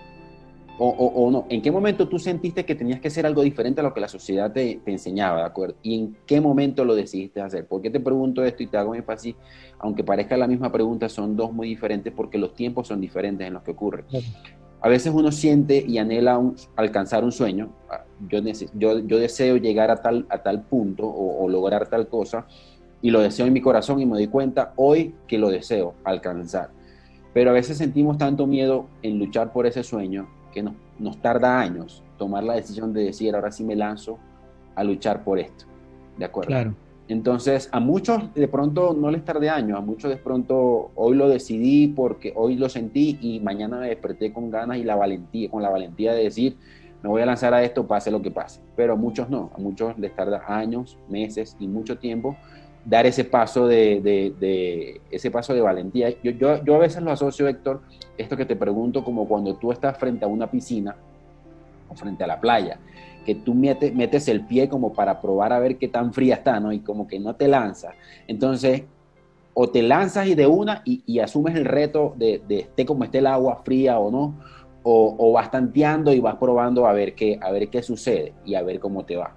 o, 0.78 1.30
no, 1.30 1.46
¿en 1.48 1.62
qué 1.62 1.70
momento 1.70 2.08
tú 2.08 2.18
sentiste 2.18 2.64
que 2.64 2.74
tenías 2.74 3.00
que 3.00 3.08
ser 3.08 3.26
algo 3.26 3.42
diferente 3.42 3.80
a 3.80 3.84
lo 3.84 3.94
que 3.94 4.00
la 4.00 4.08
sociedad 4.08 4.52
te, 4.52 4.80
enseñaba, 4.86 5.38
¿de 5.38 5.44
acuerdo? 5.44 5.76
¿Y 5.82 5.98
en 5.98 6.16
qué 6.26 6.40
momento 6.40 6.84
lo 6.84 6.96
decidiste 6.96 7.40
hacer? 7.40 7.66
¿Por 7.66 7.80
qué 7.80 7.90
te 7.90 8.00
pregunto 8.00 8.44
esto 8.44 8.62
y 8.62 8.66
te 8.66 8.76
hago 8.76 8.94
énfasis? 8.94 9.36
Aunque 9.78 10.02
parezca 10.02 10.36
la 10.36 10.48
misma 10.48 10.72
pregunta, 10.72 11.08
son 11.08 11.36
dos 11.36 11.52
muy 11.52 11.68
diferentes 11.68 12.12
porque 12.12 12.38
los 12.38 12.54
tiempos 12.54 12.88
son 12.88 13.00
diferentes 13.00 13.46
en 13.46 13.54
los 13.54 13.62
que 13.62 13.70
ocurre. 13.70 14.04
A 14.80 14.88
veces 14.88 15.12
uno 15.14 15.30
siente 15.30 15.82
y 15.86 15.98
anhela 15.98 16.40
alcanzar 16.76 17.22
un 17.24 17.32
sueño. 17.32 17.70
Ah, 17.88 18.04
yo, 18.28 18.40
yo, 18.74 18.98
yo, 18.98 19.18
deseo 19.18 19.56
llegar 19.56 19.90
a 19.90 20.02
tal, 20.02 20.26
a 20.28 20.42
tal 20.42 20.62
punto 20.62 21.06
o, 21.06 21.44
o 21.44 21.48
lograr 21.48 21.88
tal 21.88 22.08
cosa 22.08 22.46
y 23.00 23.10
lo 23.10 23.20
deseo 23.20 23.46
en 23.46 23.52
mi 23.52 23.60
corazón 23.60 24.00
y 24.00 24.06
me 24.06 24.14
doy 24.14 24.26
cuenta 24.26 24.72
hoy 24.76 25.14
que 25.28 25.38
lo 25.38 25.50
deseo 25.50 25.94
alcanzar. 26.04 26.70
Pero 27.32 27.50
a 27.50 27.52
veces 27.52 27.78
sentimos 27.78 28.18
tanto 28.18 28.46
miedo 28.46 28.86
en 29.02 29.18
luchar 29.18 29.52
por 29.52 29.66
ese 29.66 29.82
sueño 29.82 30.28
que 30.54 30.62
nos, 30.62 30.74
nos 30.98 31.20
tarda 31.20 31.60
años 31.60 32.02
tomar 32.16 32.44
la 32.44 32.54
decisión 32.54 32.92
de 32.92 33.04
decir, 33.04 33.34
ahora 33.34 33.50
sí 33.50 33.64
me 33.64 33.74
lanzo 33.74 34.18
a 34.74 34.84
luchar 34.84 35.24
por 35.24 35.38
esto. 35.38 35.66
¿De 36.16 36.24
acuerdo? 36.24 36.48
Claro. 36.48 36.74
Entonces, 37.06 37.68
a 37.70 37.80
muchos 37.80 38.32
de 38.32 38.48
pronto 38.48 38.96
no 38.98 39.10
les 39.10 39.24
tardé 39.24 39.50
años, 39.50 39.76
a 39.76 39.82
muchos 39.82 40.10
de 40.10 40.16
pronto 40.16 40.90
hoy 40.94 41.16
lo 41.16 41.28
decidí 41.28 41.88
porque 41.88 42.32
hoy 42.34 42.56
lo 42.56 42.70
sentí 42.70 43.18
y 43.20 43.40
mañana 43.40 43.78
me 43.78 43.88
desperté 43.88 44.32
con 44.32 44.50
ganas 44.50 44.78
y 44.78 44.84
la 44.84 44.96
valentía, 44.96 45.50
con 45.50 45.62
la 45.62 45.68
valentía 45.68 46.14
de 46.14 46.24
decir, 46.24 46.56
me 47.02 47.10
voy 47.10 47.20
a 47.20 47.26
lanzar 47.26 47.52
a 47.52 47.62
esto, 47.62 47.86
pase 47.86 48.10
lo 48.10 48.22
que 48.22 48.30
pase. 48.30 48.60
Pero 48.74 48.94
a 48.94 48.96
muchos 48.96 49.28
no, 49.28 49.50
a 49.54 49.58
muchos 49.60 49.98
les 49.98 50.16
tarda 50.16 50.44
años, 50.48 50.96
meses 51.10 51.56
y 51.60 51.66
mucho 51.66 51.98
tiempo 51.98 52.36
dar 52.84 53.06
ese 53.06 53.24
paso 53.24 53.66
de, 53.66 55.00
ese 55.10 55.30
paso 55.30 55.54
de 55.54 55.60
valentía. 55.60 56.10
Yo, 56.22 56.32
yo, 56.32 56.74
a 56.74 56.78
veces 56.78 57.02
lo 57.02 57.10
asocio, 57.10 57.48
Héctor, 57.48 57.82
esto 58.18 58.36
que 58.36 58.44
te 58.44 58.56
pregunto, 58.56 59.04
como 59.04 59.26
cuando 59.26 59.54
tú 59.56 59.72
estás 59.72 59.96
frente 59.98 60.24
a 60.24 60.28
una 60.28 60.50
piscina 60.50 60.94
o 61.88 61.94
frente 61.94 62.24
a 62.24 62.26
la 62.26 62.40
playa, 62.40 62.78
que 63.24 63.34
tú 63.34 63.54
metes, 63.54 64.28
el 64.28 64.46
pie 64.46 64.68
como 64.68 64.92
para 64.92 65.20
probar 65.20 65.52
a 65.52 65.58
ver 65.58 65.78
qué 65.78 65.88
tan 65.88 66.12
fría 66.12 66.36
está, 66.36 66.60
¿no? 66.60 66.72
Y 66.72 66.80
como 66.80 67.06
que 67.06 67.18
no 67.18 67.34
te 67.36 67.48
lanzas. 67.48 67.94
Entonces, 68.26 68.82
o 69.54 69.68
te 69.68 69.82
lanzas 69.82 70.26
y 70.26 70.34
de 70.34 70.46
una 70.46 70.82
y, 70.84 71.02
y 71.06 71.20
asumes 71.20 71.54
el 71.54 71.64
reto 71.64 72.14
de, 72.16 72.42
de, 72.46 72.60
esté 72.60 72.84
como 72.84 73.04
esté 73.04 73.18
el 73.18 73.28
agua 73.28 73.62
fría 73.64 73.98
o 73.98 74.10
no, 74.10 74.34
o, 74.82 75.14
o 75.18 75.32
vas 75.32 75.50
tanteando 75.50 76.12
y 76.12 76.20
vas 76.20 76.34
probando 76.36 76.86
a 76.86 76.92
ver 76.92 77.14
qué, 77.14 77.38
a 77.40 77.50
ver 77.50 77.70
qué 77.70 77.82
sucede 77.82 78.34
y 78.44 78.56
a 78.56 78.62
ver 78.62 78.78
cómo 78.78 79.04
te 79.04 79.16
va. 79.16 79.34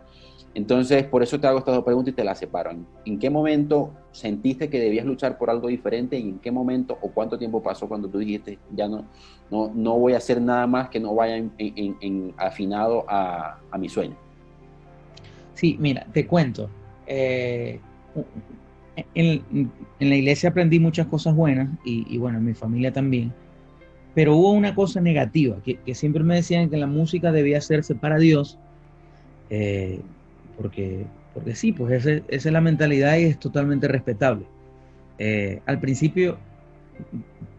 Entonces, 0.58 1.04
por 1.04 1.22
eso 1.22 1.40
te 1.40 1.46
hago 1.46 1.60
estas 1.60 1.76
dos 1.76 1.84
preguntas 1.84 2.14
y 2.14 2.16
te 2.16 2.24
las 2.24 2.40
separo. 2.40 2.72
¿En 3.06 3.20
qué 3.20 3.30
momento 3.30 3.94
sentiste 4.12 4.72
que 4.72 4.80
debías 4.80 5.06
luchar 5.06 5.38
por 5.38 5.52
algo 5.52 5.68
diferente 5.68 6.18
y 6.18 6.30
en 6.30 6.40
qué 6.40 6.50
momento 6.50 6.98
o 7.00 7.12
cuánto 7.12 7.38
tiempo 7.38 7.62
pasó 7.62 7.88
cuando 7.88 8.10
tú 8.10 8.18
dijiste, 8.18 8.58
ya 8.74 8.88
no, 8.88 9.06
no, 9.52 9.72
no 9.72 10.00
voy 10.00 10.14
a 10.14 10.18
hacer 10.18 10.42
nada 10.42 10.66
más 10.66 10.90
que 10.90 11.00
no 11.00 11.14
vaya 11.14 11.38
en, 11.38 12.34
afinado 12.38 13.06
a, 13.08 13.60
mi 13.78 13.88
sueño? 13.88 14.16
Sí, 15.54 15.78
mira, 15.80 16.08
te 16.12 16.26
cuento. 16.26 16.72
Eh, 17.06 17.80
en, 19.14 19.72
la 20.00 20.16
iglesia 20.16 20.50
aprendí 20.50 20.80
muchas 20.80 21.06
cosas 21.06 21.36
buenas 21.36 21.70
y, 21.86 22.18
bueno, 22.18 22.40
en 22.40 22.46
mi 22.46 22.56
familia 22.56 22.92
también. 22.92 23.32
Pero 24.16 24.36
hubo 24.36 24.54
una 24.54 24.74
cosa 24.74 25.02
negativa, 25.02 25.58
que, 25.64 25.94
siempre 25.94 26.24
me 26.24 26.34
decían 26.34 26.72
que 26.72 26.78
la 26.78 26.88
música 26.88 27.32
debía 27.32 27.60
hacerse 27.60 27.94
para 27.94 28.18
Dios. 28.18 28.58
Eh, 29.52 30.02
porque, 30.58 31.06
porque 31.34 31.56
sí, 31.56 31.72
pues 31.72 32.06
esa, 32.06 32.24
es 32.28 32.46
la 32.46 32.62
mentalidad 32.62 33.18
y 33.18 33.26
es 33.26 33.40
totalmente 33.40 33.88
respetable. 33.88 34.46
Eh, 35.20 35.62
al 35.66 35.80
principio, 35.80 36.38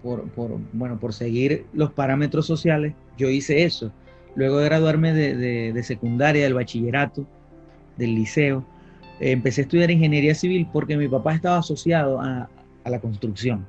por, 0.03 0.25
bueno, 0.73 0.99
por 0.99 1.15
seguir 1.15 1.67
los 1.73 1.93
parámetros 1.93 2.47
sociales, 2.47 2.95
yo 3.17 3.31
hice 3.31 3.65
eso. 3.65 3.93
Luego 4.35 4.59
de 4.59 4.67
graduarme 4.67 5.13
de, 5.13 5.83
secundaria, 5.83 6.45
del 6.45 6.55
bachillerato, 6.55 7.27
del 7.97 8.15
liceo, 8.15 8.65
eh, 9.21 9.33
empecé 9.33 9.63
a 9.63 9.65
estudiar 9.65 9.91
ingeniería 9.91 10.35
civil 10.35 10.69
porque 10.73 10.97
mi 10.97 11.09
papá 11.09 11.35
estaba 11.35 11.59
asociado 11.59 12.21
a, 12.21 12.49
la 12.85 13.01
construcción. 13.01 13.67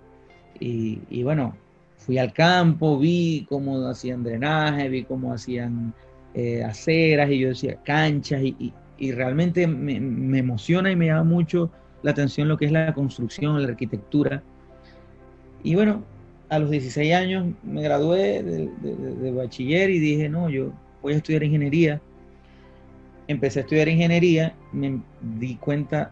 Y, 0.61 1.23
bueno, 1.23 1.55
fui 1.97 2.17
al 2.17 2.31
campo, 2.31 2.97
vi 2.97 3.45
cómo 3.49 3.85
hacían 3.87 4.23
drenaje, 4.23 4.87
vi 4.87 5.03
cómo 5.03 5.33
hacían 5.33 5.93
eh, 6.33 6.63
aceras 6.63 7.29
y 7.29 7.39
yo 7.39 7.49
decía 7.49 7.81
canchas 7.83 8.41
y, 8.41 8.55
y 8.59 8.73
realmente 9.13 9.65
me, 9.65 9.95
emociona 10.37 10.91
y 10.91 10.95
me 10.95 11.07
llama 11.07 11.23
mucho 11.23 11.71
la 12.03 12.11
atención 12.11 12.47
lo 12.47 12.57
que 12.57 12.65
es 12.65 12.71
la 12.71 12.93
construcción, 12.93 13.61
la 13.61 13.69
arquitectura. 13.69 14.43
Y 15.63 15.75
bueno, 15.75 16.03
a 16.49 16.59
los 16.59 16.69
16 16.69 17.13
años 17.13 17.47
me 17.63 17.81
gradué 17.81 18.43
de, 18.43 19.31
bachiller 19.31 19.89
y 19.89 19.99
dije, 19.99 20.29
no, 20.29 20.49
yo 20.49 20.71
voy 21.01 21.13
a 21.13 21.17
estudiar 21.17 21.43
ingeniería. 21.43 22.01
Empecé 23.27 23.59
a 23.59 23.61
estudiar 23.63 23.87
ingeniería, 23.87 24.53
me 24.73 25.01
di 25.21 25.55
cuenta 25.55 26.11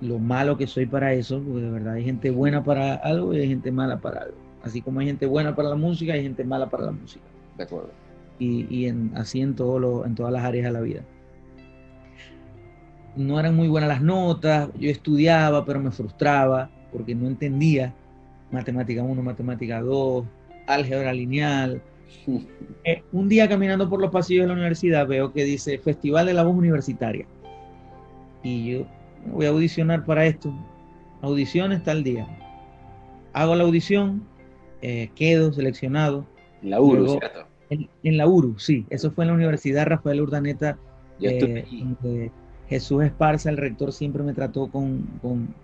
lo 0.00 0.18
malo 0.18 0.58
que 0.58 0.66
soy 0.66 0.84
para 0.84 1.14
eso, 1.14 1.40
porque 1.40 1.62
de 1.62 1.70
verdad 1.70 1.94
hay 1.94 2.04
gente 2.04 2.30
buena 2.30 2.62
para 2.62 2.96
algo 2.96 3.32
y 3.32 3.40
hay 3.40 3.48
gente 3.48 3.70
mala 3.72 3.98
para 3.98 4.22
algo. 4.22 4.36
Así 4.62 4.82
como 4.82 5.00
hay 5.00 5.06
gente 5.06 5.26
buena 5.26 5.54
para 5.54 5.70
la 5.70 5.76
música, 5.76 6.12
hay 6.12 6.22
gente 6.22 6.44
mala 6.44 6.68
para 6.68 6.84
la 6.86 6.92
música. 6.92 7.24
De 7.56 7.64
acuerdo. 7.64 7.90
Y, 8.38 8.66
y 8.68 8.86
en, 8.86 9.12
así 9.14 9.40
en, 9.40 9.54
todo 9.54 9.78
lo, 9.78 10.04
en 10.04 10.14
todas 10.14 10.32
las 10.32 10.44
áreas 10.44 10.66
de 10.66 10.72
la 10.72 10.80
vida 10.80 11.02
no 13.16 13.38
eran 13.38 13.54
muy 13.54 13.68
buenas 13.68 13.88
las 13.88 14.02
notas, 14.02 14.68
yo 14.78 14.90
estudiaba, 14.90 15.64
pero 15.64 15.80
me 15.80 15.90
frustraba 15.90 16.70
porque 16.92 17.14
no 17.14 17.26
entendía 17.26 17.94
matemática 18.50 19.02
1, 19.02 19.22
matemática 19.22 19.80
2, 19.80 20.24
álgebra 20.66 21.12
lineal. 21.12 21.82
Eh, 22.86 23.02
un 23.12 23.30
día 23.30 23.48
caminando 23.48 23.88
por 23.88 23.98
los 23.98 24.10
pasillos 24.10 24.44
de 24.44 24.48
la 24.48 24.52
universidad 24.52 25.06
veo 25.06 25.32
que 25.32 25.42
dice 25.42 25.78
Festival 25.78 26.26
de 26.26 26.34
la 26.34 26.42
Voz 26.42 26.54
Universitaria. 26.54 27.26
Y 28.42 28.72
yo 28.72 28.86
voy 29.32 29.46
a 29.46 29.48
audicionar 29.48 30.04
para 30.04 30.26
esto. 30.26 30.54
Audición 31.22 31.72
está 31.72 31.92
el 31.92 32.04
día. 32.04 32.26
Hago 33.32 33.54
la 33.54 33.64
audición, 33.64 34.22
eh, 34.82 35.10
quedo 35.14 35.50
seleccionado. 35.52 36.26
En 36.62 36.70
la 36.70 36.80
URU, 36.82 37.18
¿cierto? 37.18 37.46
En, 37.70 38.16
la 38.18 38.26
URU, 38.26 38.58
sí. 38.58 38.84
Eso 38.90 39.10
fue 39.10 39.24
en 39.24 39.28
la 39.28 39.34
Universidad 39.34 39.86
Rafael 39.86 40.20
Urdaneta. 40.20 40.78
Yo 41.18 41.30
eh, 41.30 42.30
Jesús 42.68 43.04
Esparza, 43.04 43.50
el 43.50 43.56
rector, 43.56 43.92
siempre 43.92 44.22
me 44.22 44.32
trató 44.32 44.68
con, 44.68 45.06
con, 45.20 45.54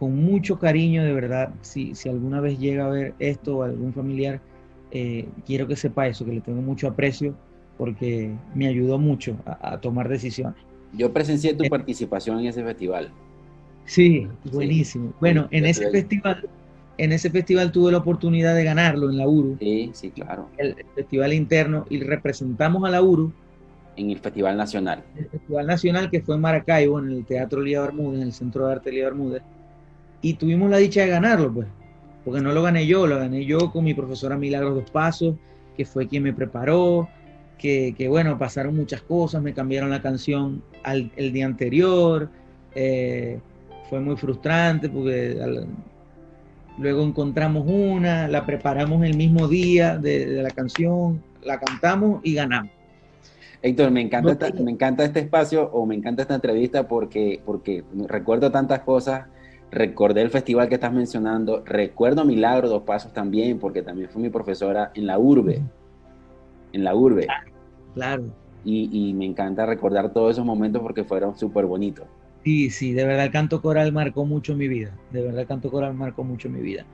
mucho 0.00 0.58
cariño, 0.58 1.04
de 1.04 1.12
verdad. 1.12 1.50
Si, 1.62 1.94
si, 1.94 2.08
alguna 2.08 2.40
vez 2.40 2.58
llega 2.58 2.86
a 2.86 2.90
ver 2.90 3.14
esto 3.18 3.58
o 3.58 3.62
algún 3.62 3.92
familiar, 3.92 4.40
eh, 4.90 5.26
quiero 5.46 5.66
que 5.66 5.76
sepa 5.76 6.06
eso, 6.06 6.24
que 6.24 6.32
le 6.32 6.40
tengo 6.40 6.62
mucho 6.62 6.88
aprecio 6.88 7.34
porque 7.76 8.30
me 8.54 8.66
ayudó 8.66 8.98
mucho 8.98 9.36
a, 9.44 9.78
tomar 9.78 10.08
decisiones. 10.08 10.56
Yo 10.92 11.12
presencié 11.12 11.54
tu 11.54 11.64
eh, 11.64 11.70
participación 11.70 12.40
en 12.40 12.46
ese 12.46 12.64
festival. 12.64 13.10
Sí, 13.84 14.26
buenísimo. 14.52 15.12
Bueno, 15.20 15.48
en 15.50 15.64
ese 15.64 15.90
festival, 15.90 16.48
en 16.98 17.12
ese 17.12 17.30
festival 17.30 17.70
tuve 17.70 17.92
la 17.92 17.98
oportunidad 17.98 18.54
de 18.54 18.64
ganarlo 18.64 19.08
en 19.08 19.16
la 19.16 19.28
URU. 19.28 19.56
Sí, 19.60 19.90
sí, 19.94 20.10
claro. 20.10 20.48
el 20.58 20.74
festival 20.94 21.32
interno 21.32 21.86
y 21.88 22.00
representamos 22.00 22.84
a 22.84 22.90
la 22.90 23.00
URU 23.00 23.32
en 23.98 24.10
el 24.10 24.18
Festival 24.18 24.56
Nacional. 24.56 25.02
El 25.16 25.26
Festival 25.26 25.66
Nacional 25.66 26.10
que 26.10 26.20
fue 26.20 26.36
en 26.36 26.40
Maracaibo, 26.40 26.98
en 27.00 27.10
el 27.10 27.24
Teatro 27.24 27.60
Lía 27.60 27.82
Bermúdez, 27.82 28.20
en 28.20 28.26
el 28.28 28.32
Centro 28.32 28.66
de 28.66 28.72
Arte 28.72 28.92
Lía 28.92 29.04
Bermúdez, 29.04 29.42
y 30.22 30.34
tuvimos 30.34 30.70
la 30.70 30.78
dicha 30.78 31.02
de 31.02 31.08
ganarlo, 31.08 31.52
pues, 31.52 31.66
porque 32.24 32.40
no 32.40 32.52
lo 32.52 32.62
gané 32.62 32.86
yo, 32.86 33.06
lo 33.06 33.18
gané 33.18 33.44
yo 33.44 33.70
con 33.70 33.84
mi 33.84 33.94
profesora 33.94 34.36
Milagros 34.36 34.74
Dos 34.74 34.90
Pasos, 34.90 35.34
que 35.76 35.84
fue 35.84 36.08
quien 36.08 36.22
me 36.22 36.32
preparó, 36.32 37.08
que, 37.58 38.06
bueno, 38.08 38.38
pasaron 38.38 38.76
muchas 38.76 39.02
cosas, 39.02 39.42
me 39.42 39.52
cambiaron 39.52 39.90
la 39.90 40.00
canción 40.00 40.62
al, 40.84 41.10
el 41.16 41.32
día 41.32 41.46
anterior, 41.46 42.30
eh, 42.74 43.40
fue 43.90 44.00
muy 44.00 44.16
frustrante 44.16 44.88
porque 44.88 45.36
luego 46.78 47.02
encontramos 47.02 47.64
una, 47.66 48.28
la 48.28 48.46
preparamos 48.46 49.04
el 49.04 49.16
mismo 49.16 49.48
día 49.48 49.98
de 49.98 50.42
la 50.42 50.50
canción, 50.50 51.22
la 51.42 51.58
cantamos 51.58 52.20
y 52.22 52.34
ganamos. 52.34 52.77
Héctor, 53.60 53.90
me 53.90 54.00
encanta, 54.00 54.52
me 54.60 54.70
encanta 54.70 55.04
este 55.04 55.20
espacio 55.20 55.70
o 55.72 55.84
me 55.84 55.94
encanta 55.94 56.22
esta 56.22 56.34
entrevista 56.34 56.86
porque, 56.86 57.40
porque 57.44 57.84
recuerdo 58.08 58.50
tantas 58.50 58.80
cosas 58.80 59.26
recordé 59.70 60.22
el 60.22 60.30
festival 60.30 60.68
que 60.68 60.76
estás 60.76 60.92
mencionando, 60.92 61.62
recuerdo 61.64 62.24
Milagro 62.24 62.68
Dos 62.68 62.82
Pasos 62.82 63.12
también, 63.12 63.58
porque 63.58 63.82
también 63.82 64.08
fue 64.08 64.22
mi 64.22 64.30
profesora 64.30 64.92
en 64.94 65.06
la 65.06 65.18
urbe, 65.18 65.62
en 66.72 66.84
la 66.84 66.94
urbe. 66.94 67.26
Claro. 67.94 68.24
Y, 68.64 69.14
me 69.14 69.24
encanta 69.24 69.64
recordar 69.64 70.12
todos 70.12 70.32
esos 70.32 70.44
momentos 70.44 70.82
porque 70.82 71.02
fueron 71.02 71.38
súper 71.38 71.64
bonitos. 71.64 72.06
Sí, 72.44 72.70
sí, 72.70 72.92
de 72.92 73.04
verdad 73.04 73.26
el 73.26 73.30
canto 73.30 73.62
coral 73.62 73.92
marcó 73.92 74.26
mucho 74.26 74.54
mi 74.54 74.68
vida, 74.68 74.94
de 75.10 75.22
verdad 75.22 75.40
el 75.40 75.46
canto 75.46 75.70
coral 75.70 75.94
marcó 75.94 76.22
mucho 76.22 76.50
mi 76.50 76.60
vida. 76.60 76.84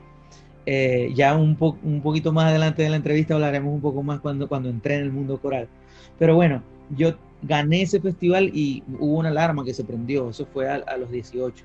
Eh, 0.67 1.13
ya 1.15 1.37
un, 1.37 1.57
un 1.83 2.01
poquito 2.01 2.33
más 2.33 2.47
adelante 2.47 2.83
de 2.83 2.91
la 2.91 2.97
entrevista 2.97 3.35
hablaremos 3.35 3.75
un 3.75 3.81
poco 3.81 4.03
más 4.03 4.21
cuando, 4.21 4.49
cuando 4.49 4.71
entré 4.71 4.97
en 4.97 5.03
el 5.03 5.13
mundo 5.13 5.39
coral. 5.39 5.69
Pero 6.19 6.35
bueno, 6.35 6.63
yo 6.97 7.17
gané 7.43 7.83
ese 7.83 8.01
festival 8.01 8.51
y 8.55 8.83
hubo 8.99 9.19
una 9.19 9.29
alarma 9.29 9.65
que 9.65 9.75
se 9.75 9.85
prendió, 9.85 10.31
eso 10.31 10.47
fue 10.47 10.69
a, 10.69 10.97
los 10.97 11.11
18. 11.11 11.65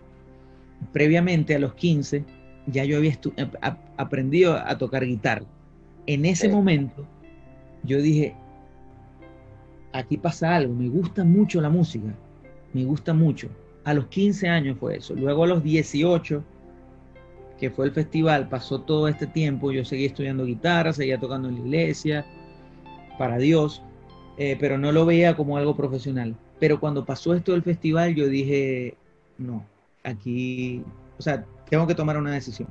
Previamente, 0.91 1.55
a 1.55 1.59
los 1.59 1.73
15, 1.73 2.23
ya 2.67 2.83
yo 2.85 2.97
había 2.97 3.11
eh, 3.11 3.49
aprendido 3.97 4.55
a 4.55 4.77
tocar 4.77 5.05
guitarra. 5.05 5.45
En 6.05 6.25
ese 6.25 6.49
momento, 6.49 7.05
yo 7.83 8.01
dije, 8.01 8.35
aquí 9.93 10.17
pasa 10.17 10.55
algo, 10.55 10.73
me 10.73 10.89
gusta 10.89 11.23
mucho 11.23 11.61
la 11.61 11.69
música, 11.69 12.07
me 12.73 12.83
gusta 12.83 13.13
mucho. 13.13 13.49
A 13.85 13.93
los 13.93 14.07
15 14.07 14.47
años 14.47 14.77
fue 14.79 14.97
eso. 14.97 15.15
Luego 15.15 15.43
a 15.43 15.47
los 15.47 15.63
18, 15.63 16.43
que 17.59 17.69
fue 17.69 17.85
el 17.85 17.91
festival, 17.91 18.49
pasó 18.49 18.81
todo 18.81 19.07
este 19.07 19.27
tiempo, 19.27 19.71
yo 19.71 19.85
seguí 19.85 20.05
estudiando 20.05 20.45
guitarra, 20.45 20.93
seguía 20.93 21.19
tocando 21.19 21.49
en 21.49 21.55
la 21.55 21.61
iglesia, 21.61 22.25
para 23.17 23.37
Dios, 23.37 23.83
eh, 24.39 24.55
pero 24.57 24.77
no 24.77 24.93
lo 24.93 25.05
veía 25.05 25.35
como 25.35 25.57
algo 25.57 25.75
profesional. 25.75 26.33
Pero 26.61 26.79
cuando 26.79 27.05
pasó 27.05 27.33
esto 27.33 27.51
del 27.51 27.61
festival, 27.61 28.15
yo 28.15 28.27
dije, 28.27 28.95
no, 29.37 29.65
aquí, 30.01 30.81
o 31.17 31.21
sea, 31.21 31.45
tengo 31.69 31.85
que 31.85 31.93
tomar 31.93 32.17
una 32.17 32.31
decisión. 32.31 32.69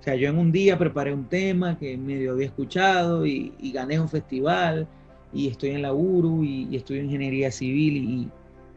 O 0.00 0.02
sea, 0.02 0.16
yo 0.16 0.28
en 0.28 0.36
un 0.36 0.50
día 0.50 0.76
preparé 0.76 1.14
un 1.14 1.26
tema 1.26 1.78
que 1.78 1.96
medio 1.96 2.32
había 2.32 2.46
escuchado 2.46 3.24
y, 3.24 3.52
gané 3.72 4.00
un 4.00 4.08
festival 4.08 4.88
y 5.32 5.46
estoy 5.46 5.70
en 5.70 5.82
la 5.82 5.92
URU 5.92 6.42
y, 6.42 6.74
estudio 6.74 7.04
ingeniería 7.04 7.52
civil 7.52 8.30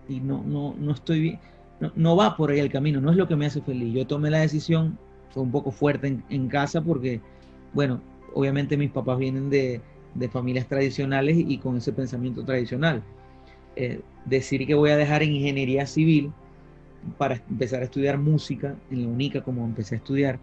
y, 0.08 0.20
no, 0.20 0.44
no, 0.44 0.76
no 0.78 0.92
estoy 0.92 1.22
bien, 1.22 1.40
no, 1.80 1.92
no, 1.96 2.16
va 2.16 2.36
por 2.38 2.52
ahí 2.52 2.60
el 2.60 2.72
camino, 2.72 3.02
no 3.02 3.12
es 3.12 3.18
lo 3.18 3.28
que 3.28 3.36
me 3.36 3.48
hace 3.48 3.62
feliz. 3.62 3.96
Yo 3.96 4.06
tomé 4.06 4.30
la 4.30 4.42
decisión, 4.42 5.00
fue 5.32 5.42
un 5.42 5.52
poco 5.52 5.72
fuerte 5.72 6.08
en, 6.08 6.24
en 6.30 6.50
casa 6.50 6.82
porque, 6.82 7.20
bueno, 7.74 8.00
obviamente 8.36 8.78
mis 8.78 8.92
papás 8.92 9.18
vienen 9.18 9.50
de, 9.50 9.82
de 10.14 10.30
familias 10.30 10.68
tradicionales 10.68 11.38
y 11.38 11.58
con 11.58 11.78
ese 11.78 11.94
pensamiento 11.94 12.44
tradicional. 12.44 13.04
Eh, 13.76 14.02
decir 14.26 14.68
que 14.68 14.76
voy 14.76 14.92
a 14.92 14.98
dejar 14.98 15.24
en 15.24 15.32
ingeniería 15.32 15.86
civil 15.86 16.32
para 17.18 17.42
empezar 17.50 17.82
a 17.82 17.86
estudiar 17.86 18.18
música, 18.18 18.76
en 18.92 19.04
la 19.04 19.08
única 19.08 19.42
como 19.42 19.66
empecé 19.66 19.96
a 19.96 19.98
estudiar, 19.98 20.40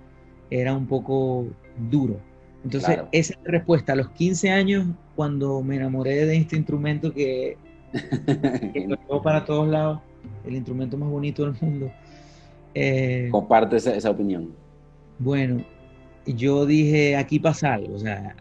era 0.51 0.75
un 0.75 0.87
poco 0.87 1.47
duro. 1.91 2.19
Entonces, 2.65 2.99
esa 3.13 3.35
es 3.35 3.39
la 3.45 3.53
respuesta. 3.53 3.93
A 3.93 3.97
los 3.97 4.11
15 4.11 4.51
años, 4.51 4.87
cuando 5.15 5.63
me 5.63 5.77
enamoré 5.77 6.27
de 6.27 6.37
este 6.37 6.57
instrumento 6.57 7.13
que, 7.13 7.57
que 8.73 8.89
lo 8.89 9.23
para 9.23 9.45
todos 9.45 9.69
lados, 9.69 10.01
el 10.45 10.57
instrumento 10.57 10.97
más 10.97 11.09
bonito 11.09 11.45
del 11.45 11.55
mundo. 11.61 11.91
Eh, 12.75 13.29
Comparto 13.31 13.77
esa, 13.77 13.95
esa 13.95 14.11
opinión. 14.11 14.53
Bueno, 15.19 15.65
yo 16.27 16.67
dije, 16.67 17.17
aquí 17.17 17.39
pasa 17.39 17.75
algo. 17.75 17.95
O 17.95 17.99
sea, 17.99 18.35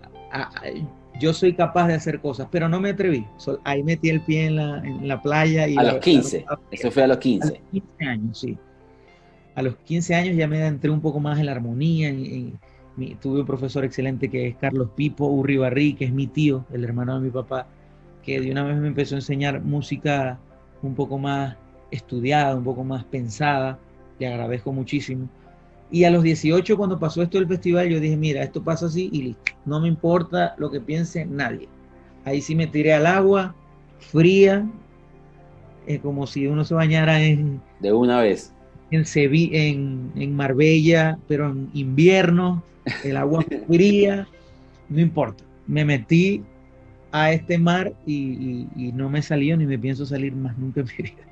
yo 1.19 1.33
soy 1.33 1.53
capaz 1.53 1.87
de 1.87 1.95
hacer 1.95 2.19
cosas, 2.19 2.47
pero 2.51 2.69
no 2.69 2.79
me 2.79 2.89
atreví. 2.89 3.25
ahí 3.63 3.83
metí 3.83 4.09
el 4.09 4.21
pie 4.21 4.47
en 4.47 4.55
la, 4.55 4.77
en 4.79 5.07
la 5.07 5.21
playa. 5.21 5.67
Y 5.67 5.77
a 5.77 5.83
los 5.83 5.97
15, 5.97 6.45
eso 6.71 6.91
fue 6.91 7.03
a 7.03 7.07
los 7.07 7.17
15. 7.17 7.47
A 7.47 7.51
los 7.51 7.59
15 7.71 8.05
años, 8.05 8.39
sí. 8.39 8.57
A 9.55 9.61
los 9.61 9.75
15 9.77 10.15
años 10.15 10.35
ya 10.35 10.47
me 10.47 10.65
entré 10.65 10.89
un 10.89 11.01
poco 11.01 11.19
más 11.19 11.39
en 11.39 11.47
la 11.47 11.51
armonía. 11.51 12.13
tuve 13.19 13.39
un 13.39 13.45
profesor 13.45 13.83
excelente 13.85 14.29
que 14.29 14.47
es 14.47 14.55
Carlos 14.57 14.89
Pipo 14.95 15.27
Urribarri, 15.27 15.93
que 15.93 16.05
es 16.05 16.11
mi 16.11 16.27
tío, 16.27 16.65
el 16.71 16.83
hermano 16.83 17.15
de 17.15 17.25
mi 17.25 17.31
papá, 17.31 17.67
que 18.23 18.39
de 18.39 18.51
una 18.51 18.63
vez 18.63 18.77
me 18.77 18.87
empezó 18.87 19.15
a 19.15 19.19
enseñar 19.19 19.61
música 19.61 20.39
un 20.83 20.93
poco 20.93 21.17
más 21.17 21.55
estudiada, 21.91 22.55
un 22.55 22.63
poco 22.63 22.83
más 22.83 23.03
pensada. 23.05 23.79
Le 24.19 24.27
agradezco 24.27 24.71
muchísimo. 24.71 25.27
Y 25.89 26.03
a 26.03 26.11
los 26.11 26.23
18, 26.23 26.75
cuando 26.77 26.99
pasó 26.99 27.21
esto 27.21 27.37
del 27.37 27.47
festival, 27.47 27.89
yo 27.89 27.99
dije, 27.99 28.17
mira, 28.17 28.43
esto 28.43 28.61
pasa 28.61 28.87
así 28.87 29.09
y 29.11 29.21
listo. 29.23 29.53
No 29.65 29.79
me 29.79 29.87
importa 29.87 30.53
lo 30.57 30.69
que 30.69 30.81
piense 30.81 31.25
nadie. 31.25 31.69
Ahí 32.25 32.41
sí 32.41 32.55
me 32.55 32.67
tiré 32.67 32.93
al 32.93 33.05
agua, 33.05 33.55
fría, 33.99 34.67
es 35.85 36.01
como 36.01 36.27
si 36.27 36.47
uno 36.47 36.65
se 36.65 36.73
bañara 36.73 37.21
en... 37.21 37.61
De 37.79 37.93
una 37.93 38.19
vez. 38.19 38.53
En, 38.91 39.05
en, 39.23 40.11
en 40.15 40.35
Marbella, 40.35 41.17
pero 41.27 41.49
en 41.49 41.69
invierno, 41.73 42.63
el 43.03 43.15
agua 43.15 43.45
fría, 43.67 44.27
no 44.89 44.99
importa. 44.99 45.43
Me 45.67 45.85
metí 45.85 46.43
a 47.11 47.31
este 47.31 47.57
mar 47.57 47.93
y, 48.05 48.67
y 48.75 48.91
no 48.91 49.09
me 49.09 49.21
salió 49.21 49.55
ni 49.55 49.65
me 49.65 49.79
pienso 49.79 50.05
salir 50.05 50.35
más 50.35 50.57
nunca 50.57 50.81
en 50.81 50.87
mi 50.87 51.03
vida. 51.03 51.23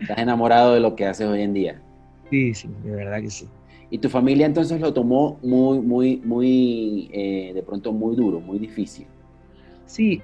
¿Estás 0.00 0.18
enamorado 0.18 0.74
de 0.74 0.80
lo 0.80 0.94
que 0.94 1.06
haces 1.06 1.26
hoy 1.26 1.42
en 1.42 1.54
día? 1.54 1.82
Sí, 2.30 2.54
sí, 2.54 2.68
de 2.84 2.90
verdad 2.90 3.20
que 3.20 3.30
sí. 3.30 3.48
Y 3.90 3.98
tu 3.98 4.08
familia 4.08 4.46
entonces 4.46 4.80
lo 4.80 4.92
tomó 4.92 5.38
muy, 5.42 5.80
muy, 5.80 6.16
muy, 6.18 7.10
eh, 7.12 7.52
de 7.54 7.62
pronto 7.62 7.92
muy 7.92 8.16
duro, 8.16 8.40
muy 8.40 8.58
difícil. 8.58 9.06
Sí, 9.86 10.20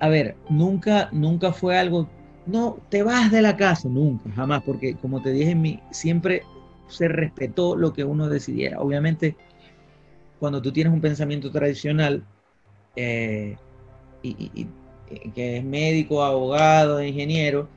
a 0.00 0.08
ver, 0.08 0.36
nunca, 0.50 1.08
nunca 1.12 1.52
fue 1.52 1.78
algo, 1.78 2.08
no, 2.44 2.78
te 2.90 3.02
vas 3.02 3.30
de 3.30 3.40
la 3.40 3.56
casa, 3.56 3.88
nunca, 3.88 4.30
jamás, 4.32 4.62
porque 4.62 4.96
como 4.96 5.22
te 5.22 5.32
dije, 5.32 5.54
mi, 5.54 5.80
siempre 5.90 6.42
se 6.88 7.08
respetó 7.08 7.74
lo 7.74 7.94
que 7.94 8.04
uno 8.04 8.28
decidiera. 8.28 8.80
Obviamente, 8.80 9.34
cuando 10.38 10.60
tú 10.60 10.70
tienes 10.70 10.92
un 10.92 11.00
pensamiento 11.00 11.50
tradicional, 11.50 12.22
eh, 12.94 13.56
y, 14.22 14.66
que 15.34 15.58
es 15.58 15.64
médico, 15.64 16.22
abogado, 16.22 17.02
ingeniero, 17.02 17.68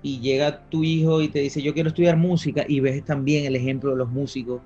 y 0.00 0.20
llega 0.20 0.60
tu 0.68 0.84
hijo 0.84 1.20
y 1.20 1.28
te 1.28 1.40
dice, 1.40 1.60
yo 1.60 1.74
quiero 1.74 1.90
estudiar 1.90 2.16
música, 2.16 2.64
y 2.66 2.80
ves 2.80 3.04
también 3.04 3.44
el 3.44 3.56
ejemplo 3.56 3.90
de 3.90 3.96
los 3.96 4.08
músicos 4.08 4.62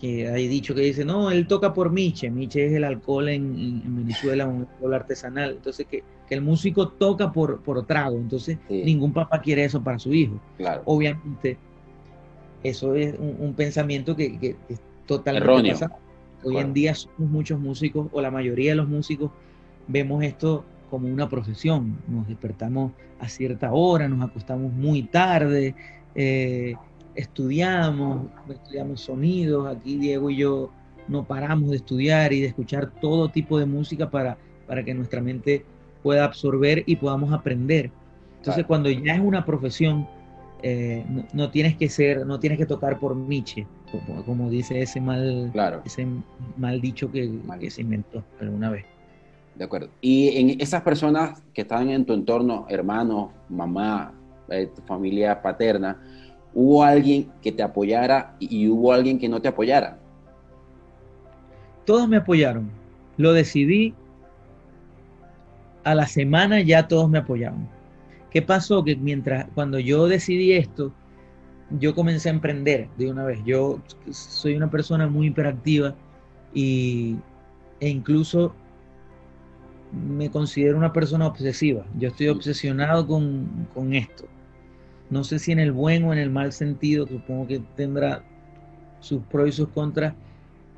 que 0.00 0.28
hay 0.28 0.46
dicho 0.48 0.74
que 0.74 0.82
dice, 0.82 1.04
no, 1.04 1.30
él 1.30 1.46
toca 1.46 1.74
por 1.74 1.90
Miche, 1.90 2.30
Miche 2.30 2.66
es 2.66 2.72
el 2.72 2.84
alcohol 2.84 3.28
en, 3.28 3.96
Venezuela, 3.96 4.46
un 4.46 4.60
alcohol 4.60 4.94
artesanal, 4.94 5.52
entonces 5.52 5.86
que, 5.86 6.04
el 6.30 6.42
músico 6.42 6.88
toca 6.88 7.32
por, 7.32 7.62
por 7.62 7.86
trago, 7.86 8.18
entonces 8.18 8.58
ningún 8.68 9.14
papá 9.14 9.40
quiere 9.40 9.64
eso 9.64 9.82
para 9.82 9.98
su 9.98 10.12
hijo. 10.12 10.38
Claro. 10.58 10.82
Obviamente, 10.84 11.56
eso 12.62 12.94
es 12.94 13.14
un, 13.18 13.54
pensamiento 13.54 14.14
que, 14.14 14.56
es 14.68 14.78
totalmente 15.06 15.70
erróneo. 15.70 15.90
Hoy 16.44 16.58
en 16.58 16.74
día 16.74 16.94
somos 16.94 17.30
muchos 17.30 17.58
músicos, 17.58 18.08
o 18.12 18.20
la 18.20 18.30
mayoría 18.30 18.72
de 18.72 18.76
los 18.76 18.88
músicos, 18.88 19.30
vemos 19.86 20.22
esto 20.22 20.66
como 20.90 21.08
una 21.08 21.30
profesión, 21.30 21.98
nos 22.06 22.28
despertamos 22.28 22.92
a 23.20 23.28
cierta 23.28 23.72
hora, 23.72 24.06
nos 24.06 24.28
acostamos 24.28 24.70
muy 24.72 25.04
tarde, 25.04 25.74
eh, 26.14 26.74
estudiamos, 27.18 28.28
estudiamos 28.48 29.00
sonidos, 29.00 29.66
aquí 29.66 29.96
Diego 29.96 30.30
y 30.30 30.36
yo 30.36 30.70
no 31.08 31.24
paramos 31.24 31.70
de 31.70 31.76
estudiar 31.76 32.32
y 32.32 32.40
de 32.40 32.46
escuchar 32.46 32.92
todo 33.00 33.28
tipo 33.28 33.58
de 33.58 33.66
música 33.66 34.08
para, 34.08 34.38
para 34.68 34.84
que 34.84 34.94
nuestra 34.94 35.20
mente 35.20 35.64
pueda 36.02 36.24
absorber 36.24 36.84
y 36.86 36.94
podamos 36.94 37.32
aprender. 37.32 37.90
Entonces, 38.36 38.64
cuando 38.66 38.88
ya 38.88 39.14
es 39.14 39.20
una 39.20 39.44
profesión, 39.44 40.06
eh, 40.62 41.04
no, 41.32 41.50
tienes 41.50 41.76
que 41.76 41.88
ser, 41.88 42.24
no 42.24 42.38
tienes 42.38 42.56
que 42.56 42.66
tocar 42.66 43.00
por 43.00 43.16
Nietzsche, 43.16 43.66
como, 44.24 44.48
dice 44.48 44.80
ese 44.80 45.00
mal, 45.00 45.52
ese 45.84 46.06
mal 46.56 46.80
dicho 46.80 47.10
que, 47.10 47.32
que, 47.58 47.70
se 47.70 47.82
inventó 47.82 48.22
alguna 48.40 48.70
vez. 48.70 48.84
De 49.56 49.64
acuerdo. 49.64 49.88
Y 50.00 50.36
en 50.36 50.60
esas 50.60 50.82
personas 50.82 51.42
que 51.52 51.62
están 51.62 51.90
en 51.90 52.04
tu 52.04 52.12
entorno, 52.12 52.66
hermanos, 52.68 53.30
mamá, 53.48 54.14
eh, 54.50 54.70
tu 54.72 54.82
familia 54.82 55.42
paterna, 55.42 56.00
hubo 56.54 56.82
alguien 56.82 57.30
que 57.42 57.52
te 57.52 57.62
apoyara 57.62 58.34
y 58.38 58.68
hubo 58.68 58.92
alguien 58.92 59.18
que 59.18 59.28
no 59.28 59.40
te 59.40 59.48
apoyara. 59.48 59.98
Todos 61.84 62.08
me 62.08 62.18
apoyaron. 62.18 62.70
Lo 63.16 63.32
decidí. 63.32 63.94
A 65.84 65.94
la 65.94 66.06
semana 66.06 66.60
ya 66.60 66.86
todos 66.88 67.08
me 67.08 67.18
apoyaban. 67.18 67.68
¿Qué 68.30 68.42
pasó? 68.42 68.84
Que 68.84 68.96
mientras, 68.96 69.46
cuando 69.54 69.78
yo 69.78 70.06
decidí 70.06 70.52
esto, 70.52 70.92
yo 71.70 71.94
comencé 71.94 72.28
a 72.28 72.32
emprender 72.32 72.88
de 72.98 73.10
una 73.10 73.24
vez. 73.24 73.40
Yo 73.44 73.80
soy 74.10 74.54
una 74.54 74.70
persona 74.70 75.06
muy 75.06 75.28
hiperactiva 75.28 75.94
y, 76.52 77.16
e 77.80 77.88
incluso 77.88 78.54
me 79.92 80.30
considero 80.30 80.76
una 80.76 80.92
persona 80.92 81.26
obsesiva. 81.26 81.84
Yo 81.98 82.08
estoy 82.08 82.28
obsesionado 82.28 83.06
con, 83.06 83.68
con 83.72 83.94
esto 83.94 84.26
no 85.10 85.24
sé 85.24 85.38
si 85.38 85.52
en 85.52 85.58
el 85.58 85.72
buen 85.72 86.04
o 86.04 86.12
en 86.12 86.18
el 86.18 86.30
mal 86.30 86.52
sentido, 86.52 87.06
supongo 87.06 87.46
que 87.46 87.60
tendrá 87.76 88.22
sus 89.00 89.22
pros 89.22 89.48
y 89.48 89.52
sus 89.52 89.68
contras, 89.68 90.14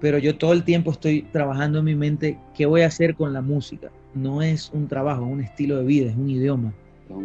pero 0.01 0.19
yo 0.19 0.37
todo 0.37 0.53
el 0.53 0.65
tiempo 0.65 0.91
estoy 0.91 1.23
trabajando 1.23 1.81
en 1.81 1.85
mi 1.85 1.95
mente 1.95 2.39
qué 2.57 2.67
voy 2.67 2.83
a 2.83 2.87
hacer 2.87 3.15
con 3.15 3.33
la 3.33 3.43
música. 3.43 3.91
No 4.15 4.43
es 4.43 4.71
un 4.73 4.89
trabajo, 4.89 5.25
es 5.25 5.33
un 5.33 5.41
estilo 5.41 5.77
de 5.77 5.85
vida, 5.85 6.11
es 6.11 6.17
un 6.17 6.31
idioma, 6.31 6.73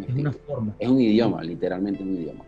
es, 0.06 0.14
una 0.14 0.32
forma. 0.32 0.74
Es 0.78 0.88
un 0.88 1.00
idioma, 1.00 1.42
literalmente 1.42 2.02
un 2.02 2.14
idioma. 2.14 2.44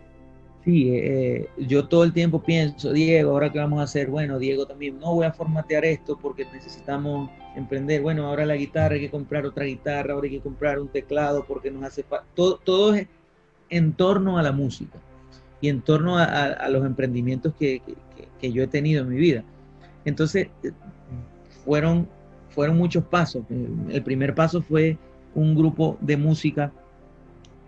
Sí, 0.63 0.89
eh, 0.91 1.47
yo 1.57 1.87
todo 1.87 2.03
el 2.03 2.13
tiempo 2.13 2.43
pienso, 2.43 2.91
Diego, 2.91 3.31
ahora 3.31 3.51
qué 3.51 3.59
vamos 3.59 3.79
a 3.79 3.83
hacer, 3.83 4.09
bueno, 4.09 4.37
Diego 4.37 4.65
también, 4.65 4.99
no 4.99 5.15
voy 5.15 5.25
a 5.25 5.31
formatear 5.31 5.85
esto 5.85 6.17
porque 6.21 6.45
necesitamos 6.53 7.29
emprender, 7.55 8.01
bueno, 8.01 8.27
ahora 8.27 8.45
la 8.45 8.55
guitarra 8.55 8.95
hay 8.95 9.01
que 9.01 9.09
comprar 9.09 9.45
otra 9.45 9.63
guitarra, 9.63 10.13
ahora 10.13 10.25
hay 10.25 10.33
que 10.33 10.41
comprar 10.41 10.79
un 10.79 10.89
teclado 10.89 11.45
porque 11.47 11.71
nos 11.71 11.83
hace 11.83 12.03
falta, 12.03 12.27
todo, 12.35 12.57
todo 12.57 12.93
es 12.93 13.07
en 13.69 13.93
torno 13.93 14.37
a 14.37 14.43
la 14.43 14.51
música 14.51 14.97
y 15.61 15.69
en 15.69 15.81
torno 15.81 16.17
a, 16.17 16.67
los 16.69 16.85
emprendimientos 16.85 17.53
que, 17.59 17.81
que, 18.39 18.51
yo 18.51 18.63
he 18.63 18.67
tenido 18.67 19.03
en 19.03 19.09
mi 19.09 19.17
vida. 19.17 19.43
Entonces, 20.05 20.47
fueron, 21.65 22.07
fueron 22.49 22.77
muchos 22.77 23.03
pasos. 23.03 23.43
El 23.89 24.01
primer 24.03 24.33
paso 24.33 24.61
fue 24.61 24.97
un 25.35 25.55
grupo 25.55 25.97
de 26.01 26.15
música, 26.17 26.71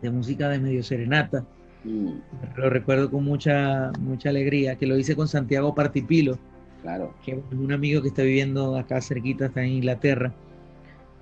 de 0.01 0.09
música 0.09 0.47
de 0.49 0.59
medio 0.59 0.83
serenata, 0.83 1.45
Mm. 1.83 2.11
Lo 2.57 2.69
recuerdo 2.69 3.09
con 3.09 3.23
mucha, 3.23 3.91
mucha 3.99 4.29
alegría, 4.29 4.75
que 4.75 4.85
lo 4.85 4.97
hice 4.97 5.15
con 5.15 5.27
Santiago 5.27 5.73
Partipilo, 5.73 6.37
claro. 6.81 7.13
que 7.25 7.31
es 7.31 7.39
un 7.51 7.71
amigo 7.71 8.01
que 8.01 8.09
está 8.09 8.23
viviendo 8.23 8.77
acá 8.77 9.01
cerquita, 9.01 9.47
está 9.47 9.63
en 9.63 9.71
Inglaterra, 9.71 10.33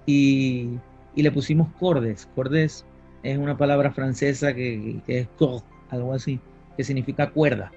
y, 0.05 0.69
y 1.15 1.23
le 1.23 1.31
pusimos 1.31 1.69
cordes. 1.79 2.27
Cordes 2.35 2.85
es 3.23 3.37
una 3.37 3.57
palabra 3.57 3.91
francesa 3.91 4.53
que, 4.53 5.01
que 5.05 5.19
es 5.19 5.27
corde, 5.37 5.63
algo 5.89 6.13
así, 6.13 6.39
que 6.77 6.83
significa 6.83 7.29
cuerda. 7.29 7.71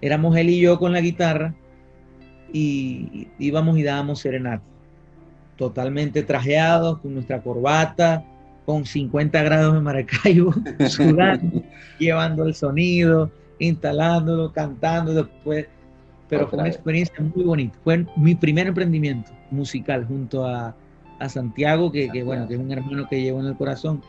Éramos 0.00 0.36
él 0.36 0.50
y 0.50 0.60
yo 0.60 0.78
con 0.78 0.92
la 0.92 1.00
guitarra 1.00 1.54
y 2.52 3.28
íbamos 3.38 3.78
y 3.78 3.82
dábamos 3.82 4.20
serenata, 4.20 4.64
totalmente 5.56 6.22
trajeados, 6.22 6.98
con 6.98 7.14
nuestra 7.14 7.42
corbata, 7.42 8.24
con 8.64 8.86
50 8.86 9.42
grados 9.42 9.74
de 9.74 9.80
Maracaibo, 9.80 10.54
sudando, 10.88 11.62
llevando 11.98 12.44
el 12.44 12.54
sonido, 12.54 13.30
instalándolo, 13.58 14.52
cantando 14.52 15.14
después. 15.14 15.66
Pero 16.28 16.46
fue 16.46 16.60
una 16.60 16.68
experiencia 16.68 17.16
muy 17.18 17.44
bonita. 17.44 17.76
Fue 17.82 18.06
mi 18.16 18.36
primer 18.36 18.68
emprendimiento 18.68 19.32
musical 19.50 20.04
junto 20.06 20.46
a, 20.46 20.74
Santiago, 21.28 21.92
que, 21.92 22.08
bueno, 22.22 22.48
que 22.48 22.54
es 22.54 22.60
un 22.60 22.72
hermano 22.72 23.06
que 23.06 23.20
llevo 23.20 23.40
en 23.40 23.46
el 23.46 23.54
corazón. 23.54 24.02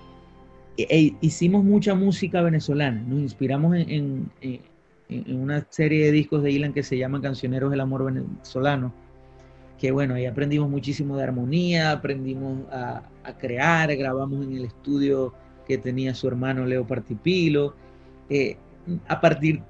E, 0.77 1.13
hicimos 1.21 1.63
mucha 1.63 1.95
música 1.95 2.41
venezolana. 2.41 3.01
Nos 3.01 3.19
inspiramos 3.19 3.75
en, 3.75 4.31
en, 4.41 4.61
una 5.35 5.65
serie 5.69 6.05
de 6.05 6.11
discos 6.11 6.41
de 6.41 6.51
Ilan 6.51 6.73
que 6.73 6.83
se 6.83 6.97
llaman 6.97 7.21
Cancioneros 7.21 7.69
del 7.69 7.81
Amor 7.81 8.05
Venezolano 8.05 8.93
que 9.81 9.91
bueno, 9.91 10.13
ahí 10.13 10.27
aprendimos 10.27 10.69
muchísimo 10.69 11.17
de 11.17 11.23
armonía, 11.23 11.91
aprendimos 11.91 12.71
a, 12.71 13.01
crear, 13.39 13.93
grabamos 13.95 14.45
en 14.45 14.55
el 14.57 14.65
estudio 14.65 15.33
que 15.67 15.79
tenía 15.79 16.13
su 16.13 16.27
hermano 16.27 16.67
Leo 16.67 16.85
Partipilo. 16.85 17.73
Eh, 18.29 18.57
a 19.07 19.19
partir, 19.19 19.63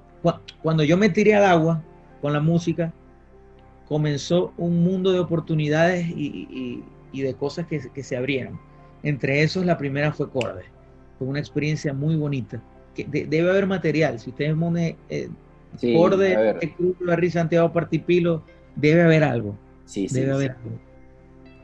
cuando 0.62 0.84
yo 0.84 0.98
me 0.98 1.08
tiré 1.08 1.34
al 1.34 1.46
agua 1.46 1.82
con 2.20 2.34
la 2.34 2.40
música, 2.40 2.92
comenzó 3.88 4.52
un 4.58 4.84
mundo 4.84 5.12
de 5.12 5.18
oportunidades 5.18 6.06
y, 6.14 6.82
de 7.14 7.34
cosas 7.34 7.66
que, 7.66 8.02
se 8.02 8.14
abrieron. 8.14 8.60
Entre 9.02 9.42
esos, 9.42 9.64
la 9.64 9.78
primera 9.78 10.12
fue 10.12 10.28
Corde. 10.28 10.64
Fue 11.18 11.28
una 11.28 11.38
experiencia 11.38 11.92
muy 11.92 12.16
bonita. 12.16 12.60
Que 12.94 13.04
debe 13.04 13.50
haber 13.50 13.66
material. 13.66 14.18
Si 14.18 14.30
ustedes 14.30 14.54
ponen 14.54 14.96
eh, 15.08 15.28
Corde, 15.80 16.58
el 16.60 16.72
Club 16.72 16.96
de 16.98 17.30
Santiago 17.30 17.72
Partipilo, 17.72 18.42
debe 18.76 19.02
haber 19.02 19.24
algo. 19.24 19.56
Sí, 19.84 20.08
sí. 20.08 20.24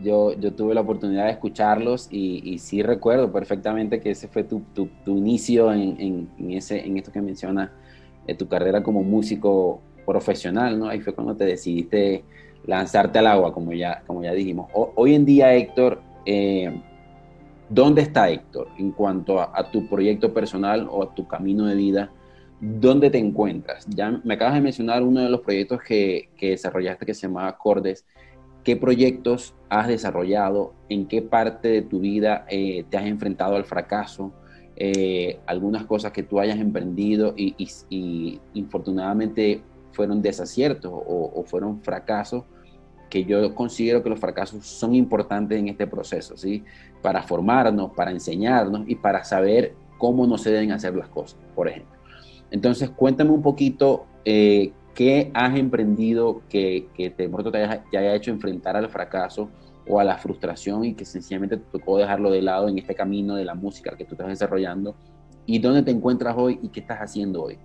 Yo, 0.00 0.32
yo 0.38 0.52
tuve 0.52 0.74
la 0.74 0.82
oportunidad 0.82 1.24
de 1.24 1.32
escucharlos 1.32 2.06
y, 2.10 2.40
y 2.44 2.58
sí 2.58 2.82
recuerdo 2.82 3.32
perfectamente 3.32 4.00
que 4.00 4.10
ese 4.12 4.28
fue 4.28 4.44
tu, 4.44 4.62
tu, 4.72 4.88
inicio 5.06 5.72
en, 5.72 6.28
en, 6.38 6.50
ese, 6.52 6.86
en 6.86 6.96
esto 6.96 7.10
que 7.10 7.20
mencionas, 7.20 7.70
de 8.26 8.34
tu 8.34 8.46
carrera 8.46 8.82
como 8.82 9.02
músico 9.02 9.80
profesional, 10.06 10.78
¿no? 10.78 10.88
Ahí 10.88 11.00
fue 11.00 11.14
cuando 11.14 11.34
te 11.34 11.46
decidiste 11.46 12.22
lanzarte 12.64 13.18
al 13.18 13.26
agua, 13.26 13.52
como 13.52 13.72
ya, 13.72 14.02
como 14.06 14.22
ya 14.22 14.32
dijimos. 14.32 14.70
hoy 14.72 15.14
en 15.14 15.24
día, 15.24 15.54
Héctor, 15.54 16.00
eh, 16.26 16.80
¿dónde 17.68 18.02
está 18.02 18.30
Héctor 18.30 18.68
en 18.78 18.92
cuanto 18.92 19.40
a, 19.40 19.70
tu 19.70 19.88
proyecto 19.88 20.32
personal 20.32 20.88
o 20.90 21.02
a 21.02 21.14
tu 21.14 21.26
camino 21.26 21.66
de 21.66 21.74
vida? 21.74 22.12
¿Dónde 22.60 23.10
te 23.10 23.18
encuentras? 23.18 23.86
Ya 23.88 24.20
me 24.24 24.34
acabas 24.34 24.54
de 24.54 24.60
mencionar 24.60 25.02
uno 25.02 25.20
de 25.20 25.28
los 25.28 25.40
proyectos 25.40 25.80
que, 25.82 26.30
que 26.36 26.50
desarrollaste 26.50 27.06
que 27.06 27.14
se 27.14 27.28
llamaba 27.28 27.56
Cordes. 27.56 28.04
¿Qué 28.64 28.76
proyectos 28.76 29.54
has 29.68 29.88
desarrollado? 29.88 30.74
¿En 30.88 31.06
qué 31.06 31.22
parte 31.22 31.68
de 31.68 31.82
tu 31.82 32.00
vida 32.00 32.44
eh, 32.48 32.84
te 32.90 32.98
has 32.98 33.06
enfrentado 33.06 33.56
al 33.56 33.64
fracaso? 33.64 34.32
Eh, 34.80 35.40
algunas 35.46 35.86
cosas 35.86 36.12
que 36.12 36.22
tú 36.22 36.38
hayas 36.38 36.60
emprendido 36.60 37.34
y, 37.36 37.56
y, 37.88 38.40
infortunadamente 38.54 39.60
fueron 39.90 40.22
desaciertos 40.22 40.92
o, 40.92 41.32
o, 41.34 41.42
fueron 41.42 41.82
fracasos, 41.82 42.44
que 43.10 43.24
yo 43.24 43.56
considero 43.56 44.04
que 44.04 44.08
los 44.08 44.20
fracasos 44.20 44.64
son 44.64 44.94
importantes 44.94 45.58
en 45.58 45.66
este 45.66 45.88
proceso, 45.88 46.36
¿sí? 46.36 46.62
Para 47.02 47.22
formarnos, 47.22 47.92
para 47.92 48.10
enseñarnos 48.10 48.82
y 48.88 48.96
para 48.96 49.24
saber 49.24 49.74
cómo 49.98 50.26
no 50.26 50.38
se 50.38 50.50
deben 50.50 50.72
hacer 50.72 50.94
las 50.94 51.08
cosas, 51.08 51.38
por 51.54 51.68
ejemplo. 51.68 51.96
Entonces, 52.50 52.90
cuéntame 52.90 53.30
un 53.30 53.42
poquito 53.42 54.06
eh, 54.24 54.72
qué 54.94 55.30
has 55.34 55.56
emprendido 55.56 56.42
que, 56.48 56.88
te, 56.96 57.10
te 57.10 57.58
haya, 57.58 57.84
haya 57.92 58.14
hecho 58.14 58.30
enfrentar 58.30 58.76
al 58.76 58.88
fracaso 58.88 59.48
o 59.88 60.00
a 60.00 60.04
la 60.04 60.18
frustración 60.18 60.84
y 60.84 60.94
que 60.94 61.04
sencillamente 61.04 61.56
te 61.56 61.78
tocó 61.78 61.98
dejarlo 61.98 62.30
de 62.30 62.42
lado 62.42 62.68
en 62.68 62.78
este 62.78 62.94
camino 62.94 63.34
de 63.34 63.44
la 63.44 63.54
música 63.54 63.96
que 63.96 64.04
tú 64.04 64.14
estás 64.14 64.28
desarrollando 64.28 64.94
y 65.46 65.58
dónde 65.58 65.82
te 65.82 65.90
encuentras 65.90 66.34
hoy 66.36 66.60
y 66.62 66.68
qué 66.68 66.80
estás 66.80 66.98
haciendo 66.98 67.44
hoy. 67.44 67.58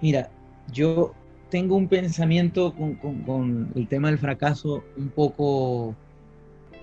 Mira, 0.00 0.30
yo 0.72 1.12
tengo 1.50 1.76
un 1.76 1.88
pensamiento 1.88 2.74
con, 2.74 3.70
el 3.74 3.88
tema 3.88 4.08
del 4.08 4.18
fracaso 4.18 4.82
un 4.96 5.08
poco, 5.10 5.94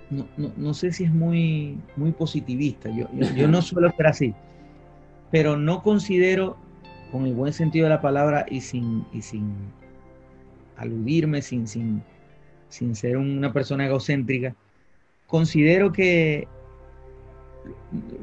no, 0.09 0.73
sé 0.73 0.91
si 0.91 1.03
es 1.05 1.13
muy, 1.13 1.77
muy 1.95 2.11
positivista, 2.11 2.89
yo, 2.89 3.07
yo 3.35 3.47
no 3.47 3.61
suelo 3.63 3.91
ser 3.97 4.07
así 4.07 4.35
pero 5.31 5.57
no 5.57 5.83
considero, 5.83 6.55
con 7.11 7.25
el 7.25 7.33
buen 7.33 7.51
sentido 7.51 7.85
de 7.85 7.89
la 7.89 8.01
palabra 8.01 8.45
y 8.49 8.61
sin, 8.61 9.05
y 9.11 9.21
sin 9.21 9.53
aludirme, 10.77 11.41
sin, 11.41 11.67
sin, 11.67 12.03
sin 12.69 12.95
ser 12.95 13.17
una 13.17 13.51
persona 13.51 13.85
egocéntrica, 13.85 14.55
considero 15.27 15.91
que 15.91 16.47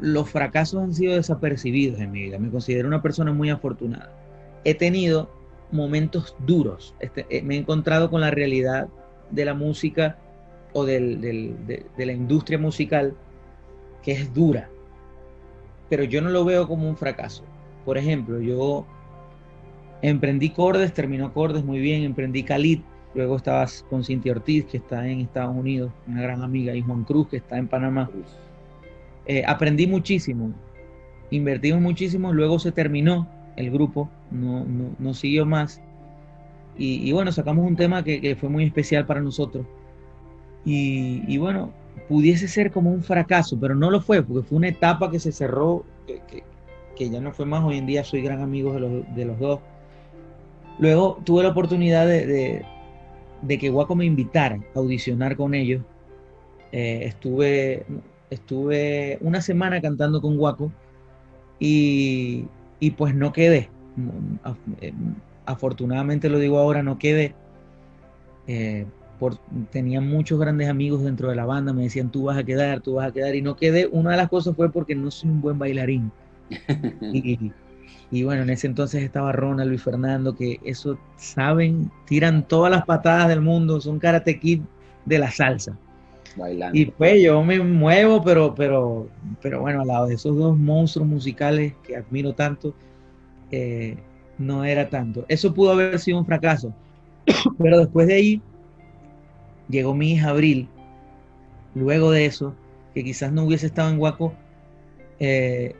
los 0.00 0.30
fracasos 0.30 0.82
han 0.82 0.94
sido 0.94 1.14
desapercibidos 1.14 2.00
en 2.00 2.12
mi 2.12 2.22
vida. 2.22 2.38
Me 2.38 2.50
considero 2.50 2.88
una 2.88 3.02
persona 3.02 3.30
muy 3.32 3.50
afortunada. 3.50 4.10
He 4.64 4.74
tenido 4.74 5.30
momentos 5.70 6.36
duros. 6.46 6.94
Este, 7.00 7.26
eh, 7.28 7.42
me 7.42 7.56
he 7.56 7.58
encontrado 7.58 8.08
con 8.08 8.22
la 8.22 8.30
realidad 8.30 8.88
de 9.30 9.44
la 9.44 9.52
música 9.52 10.16
o 10.72 10.84
de, 10.84 10.98
de, 11.96 12.06
la 12.06 12.12
industria 12.12 12.58
musical 12.58 13.14
que 14.02 14.12
es 14.12 14.32
dura 14.32 14.68
pero 15.92 16.04
yo 16.04 16.22
no 16.22 16.30
lo 16.30 16.42
veo 16.46 16.66
como 16.66 16.88
un 16.88 16.96
fracaso. 16.96 17.44
Por 17.84 17.98
ejemplo, 17.98 18.40
yo 18.40 18.86
emprendí 20.00 20.48
Cordes, 20.48 20.94
terminó 20.94 21.34
Cordes 21.34 21.64
muy 21.64 21.80
bien, 21.80 22.02
emprendí 22.04 22.44
Khalid, 22.44 22.80
luego 23.14 23.36
estabas 23.36 23.84
con 23.90 24.02
Cintia 24.02 24.32
Ortiz, 24.32 24.64
que 24.64 24.78
está 24.78 25.06
en 25.06 25.20
Estados 25.20 25.54
Unidos, 25.54 25.92
una 26.08 26.22
gran 26.22 26.40
amiga, 26.40 26.74
y 26.74 26.80
Juan 26.80 27.04
Cruz, 27.04 27.28
que 27.28 27.36
está 27.36 27.58
en 27.58 27.68
Panamá. 27.68 28.08
Eh, 29.26 29.44
aprendí 29.46 29.86
muchísimo, 29.86 30.54
invertimos 31.30 31.82
muchísimo, 31.82 32.32
luego 32.32 32.58
se 32.58 32.72
terminó 32.72 33.28
el 33.56 33.70
grupo, 33.70 34.08
no, 34.30 34.64
no, 34.98 35.12
siguió 35.12 35.44
más. 35.44 35.82
Y, 36.78 37.12
bueno, 37.12 37.32
sacamos 37.32 37.66
un 37.66 37.76
tema 37.76 38.02
que, 38.02 38.34
fue 38.40 38.48
muy 38.48 38.64
especial 38.64 39.04
para 39.04 39.20
nosotros. 39.20 39.66
Y, 40.64 41.22
y 41.26 41.38
bueno, 41.38 41.72
pudiese 42.08 42.48
ser 42.48 42.70
como 42.70 42.90
un 42.90 43.02
fracaso, 43.02 43.58
pero 43.58 43.74
no 43.74 43.90
lo 43.90 44.00
fue, 44.00 44.22
porque 44.22 44.46
fue 44.46 44.58
una 44.58 44.68
etapa 44.68 45.10
que 45.10 45.18
se 45.18 45.32
cerró, 45.32 45.84
que, 46.06 47.10
ya 47.10 47.20
no 47.20 47.32
fue 47.32 47.46
más. 47.46 47.64
Hoy 47.64 47.78
en 47.78 47.86
día 47.86 48.04
soy 48.04 48.22
gran 48.22 48.40
amigo 48.40 48.72
de 48.74 48.80
los, 48.80 49.14
de 49.16 49.24
los 49.24 49.38
dos. 49.40 49.60
Luego 50.78 51.20
tuve 51.24 51.42
la 51.42 51.48
oportunidad 51.48 52.06
de, 52.06 52.64
de, 53.42 53.58
que 53.58 53.70
Guaco 53.70 53.96
me 53.96 54.04
invitara 54.04 54.60
a 54.74 54.78
audicionar 54.78 55.36
con 55.36 55.54
ellos. 55.54 55.82
Eh, 56.70 57.00
estuve, 57.04 57.84
estuve 58.30 59.18
una 59.20 59.40
semana 59.40 59.80
cantando 59.80 60.20
con 60.20 60.36
Guaco 60.36 60.70
y, 61.58 62.44
y 62.78 62.90
pues 62.92 63.14
no 63.16 63.32
quedé. 63.32 63.68
Eh, 64.80 64.92
afortunadamente 65.44 66.28
lo 66.28 66.38
digo 66.38 66.58
ahora, 66.58 66.82
no 66.82 66.98
quedé. 66.98 67.34
Eh, 68.46 68.86
tenía 69.70 70.00
muchos 70.00 70.38
grandes 70.38 70.68
amigos 70.68 71.02
dentro 71.04 71.28
de 71.28 71.36
la 71.36 71.46
banda, 71.46 71.72
me 71.72 71.84
decían, 71.84 72.10
tú 72.10 72.24
vas 72.24 72.38
a 72.38 72.44
quedar, 72.44 72.80
tú 72.80 72.94
vas 72.94 73.08
a 73.08 73.12
quedar, 73.12 73.34
y 73.34 73.42
no 73.42 73.56
quedé. 73.56 73.86
Una 73.86 74.12
de 74.12 74.16
las 74.16 74.28
cosas 74.28 74.56
fue 74.56 74.70
porque 74.70 74.94
no 74.94 75.10
soy 75.10 75.30
un 75.30 75.40
buen 75.40 75.58
bailarín. 75.58 76.10
y, 78.10 78.22
bueno, 78.24 78.42
en 78.42 78.50
ese 78.50 78.66
entonces 78.66 79.02
estaba 79.02 79.32
Ronald, 79.32 79.68
Luis 79.68 79.82
Fernando, 79.82 80.34
que 80.34 80.60
eso 80.64 80.98
saben, 81.16 81.90
tiran 82.06 82.46
todas 82.46 82.70
las 82.70 82.84
patadas 82.84 83.28
del 83.28 83.40
mundo, 83.40 83.80
son 83.80 83.98
karate 83.98 84.38
kid 84.38 84.60
de 85.04 85.18
la 85.18 85.30
salsa. 85.30 85.76
Bailando. 86.36 86.78
Y 86.78 86.86
pues 86.86 87.22
yo 87.22 87.42
me 87.44 87.58
muevo, 87.60 88.22
pero, 88.22 88.54
pero, 88.54 89.08
pero 89.42 89.60
bueno, 89.60 89.82
al 89.82 89.88
lado 89.88 90.06
de 90.06 90.14
esos 90.14 90.36
dos 90.36 90.56
monstruos 90.56 91.06
musicales 91.06 91.74
que 91.86 91.96
admiro 91.96 92.34
tanto, 92.34 92.74
eh, 93.50 93.96
no 94.38 94.64
era 94.64 94.88
tanto. 94.88 95.24
Eso 95.28 95.52
pudo 95.52 95.72
haber 95.72 95.98
sido 95.98 96.18
un 96.18 96.26
fracaso, 96.26 96.74
pero 97.58 97.78
después 97.78 98.06
de 98.06 98.14
ahí 98.14 98.42
llegó 99.72 99.94
mi 99.94 100.12
hija 100.12 100.28
Abril, 100.28 100.68
luego 101.74 102.12
de 102.12 102.26
eso, 102.26 102.54
que 102.94 103.02
quizás 103.02 103.32
no 103.32 103.44
hubiese 103.44 103.66
estado 103.66 103.90
en 103.90 103.98
Guaco, 103.98 104.32
eh, 105.18 105.74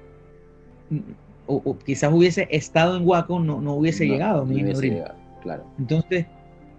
o, 1.46 1.76
quizás 1.78 2.12
hubiese 2.12 2.48
estado 2.50 2.96
en 2.96 3.04
Guaco, 3.04 3.38
no, 3.38 3.60
no 3.60 3.74
hubiese 3.74 4.06
llegado 4.06 4.44
mi 4.44 4.56
hija 4.56 4.70
Abril. 4.72 5.02
claro. 5.42 5.64
Entonces, 5.78 6.26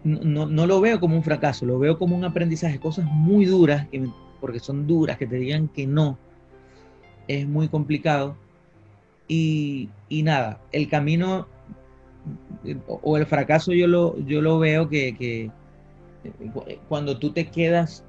no, 0.03 0.47
no, 0.47 0.67
lo 0.67 0.81
veo 0.81 0.99
como 0.99 1.15
un 1.15 1.23
fracaso, 1.23 1.65
lo 1.65 1.79
veo 1.79 1.97
como 1.97 2.17
un 2.17 2.25
aprendizaje, 2.25 2.79
cosas 2.79 3.05
muy 3.05 3.45
duras, 3.45 3.87
porque 4.41 4.59
son 4.59 4.87
duras, 4.87 5.17
que 5.17 5.27
te 5.27 5.37
digan 5.37 5.69
que 5.69 5.87
no, 5.87 6.17
es 7.27 7.47
muy 7.47 7.69
complicado. 7.69 8.35
Y, 9.27 9.89
y 10.09 10.23
nada, 10.23 10.59
el 10.73 10.89
camino 10.89 11.47
o 12.87 13.17
el 13.17 13.25
fracaso 13.25 13.71
yo 13.73 13.87
lo, 13.87 14.17
yo 14.25 14.41
lo 14.41 14.59
veo 14.59 14.89
que, 14.89 15.15
que 15.15 15.51
cuando 16.87 17.17
tú 17.17 17.31
te 17.31 17.47
quedas 17.47 18.03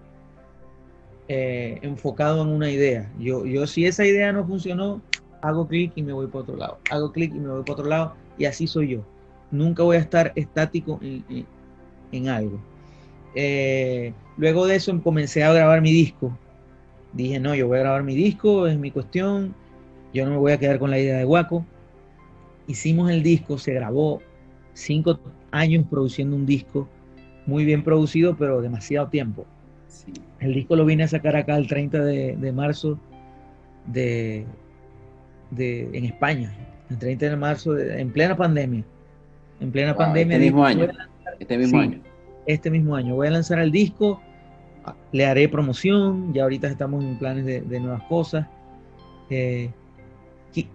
eh, 1.29 1.79
enfocado 1.83 2.43
en 2.43 2.49
una 2.49 2.71
idea. 2.71 3.11
Yo, 3.19 3.47
yo 3.47 3.67
si 3.67 3.87
esa 3.87 4.05
idea 4.05 4.33
no 4.33 4.47
funcionó, 4.47 5.01
hago 5.41 5.67
clic 5.67 5.93
y 5.97 6.03
me 6.03 6.13
voy 6.13 6.27
para 6.27 6.41
otro 6.41 6.57
lado. 6.57 6.79
Hago 6.91 7.13
clic 7.13 7.35
y 7.35 7.39
me 7.39 7.49
voy 7.49 7.63
para 7.63 7.73
otro 7.73 7.87
lado 7.87 8.15
y 8.39 8.45
así 8.45 8.67
soy 8.67 8.89
yo. 8.89 9.05
Nunca 9.51 9.83
voy 9.83 9.97
a 9.97 10.01
estar 10.01 10.33
estático 10.35 10.99
en, 11.03 11.47
en, 12.13 12.29
algo. 12.29 12.61
Eh, 13.35 14.13
luego 14.37 14.67
de 14.67 14.77
eso 14.77 15.01
comencé 15.03 15.43
a 15.45 15.53
grabar 15.53 15.81
mi 15.81 15.93
disco. 15.93 16.37
Dije, 17.13 17.39
no, 17.41 17.55
yo 17.55 17.69
voy 17.69 17.79
a 17.79 17.83
grabar 17.83 18.03
mi 18.03 18.15
disco, 18.15 18.67
es 18.67 18.79
mi 18.79 18.91
cuestión. 18.91 19.55
Yo 20.13 20.25
no 20.25 20.33
me 20.33 20.37
voy 20.39 20.53
a 20.53 20.59
quedar 20.59 20.79
con 20.79 20.91
la 20.91 20.99
idea 20.99 21.17
de 21.17 21.25
Guaco. 21.25 21.65
Hicimos 22.67 23.11
el 23.11 23.23
disco, 23.23 23.59
se 23.59 23.73
grabó 23.73 24.21
cinco 24.73 25.19
años 25.53 25.87
produciendo 25.89 26.37
un 26.37 26.47
disco 26.47 26.89
muy 27.47 27.65
bien 27.65 27.83
producido, 27.83 28.37
pero 28.37 28.63
demasiado 28.63 29.09
tiempo. 29.09 29.47
El 30.41 30.55
disco 30.55 30.77
lo 30.77 30.85
vine 30.85 31.05
a 31.05 31.09
sacar 31.09 31.37
acá 31.37 31.57
el 31.57 31.67
30 31.67 32.05
de, 32.05 32.53
marzo 32.53 32.99
de, 33.87 34.45
de, 35.51 35.91
en 35.93 36.05
España, 36.05 36.53
el 36.91 36.99
30 36.99 37.31
de 37.31 37.37
marzo, 37.37 37.79
en 37.79 38.11
plena 38.11 38.37
pandemia. 38.37 38.85
En 39.61 39.71
plena 39.71 39.95
pandemia. 39.95 40.37
Este 40.37 40.47
mismo 40.47 40.65
año. 40.65 40.89
este 41.39 41.59
mismo 41.59 41.81
año. 41.81 42.01
Este 42.47 42.71
mismo 42.71 42.97
año. 42.97 43.15
Voy 43.15 43.29
a 43.29 43.31
lanzar 43.31 43.59
el 43.59 43.71
disco, 43.71 44.21
le 45.13 45.27
haré 45.27 45.49
promoción, 45.49 46.33
ya 46.35 46.43
ahorita 46.43 46.69
estamos 46.69 47.03
en 47.05 47.19
planes 47.19 47.45
de, 47.45 47.81
nuevas 47.81 48.03
cosas. 48.05 48.47
Eh, 49.31 49.71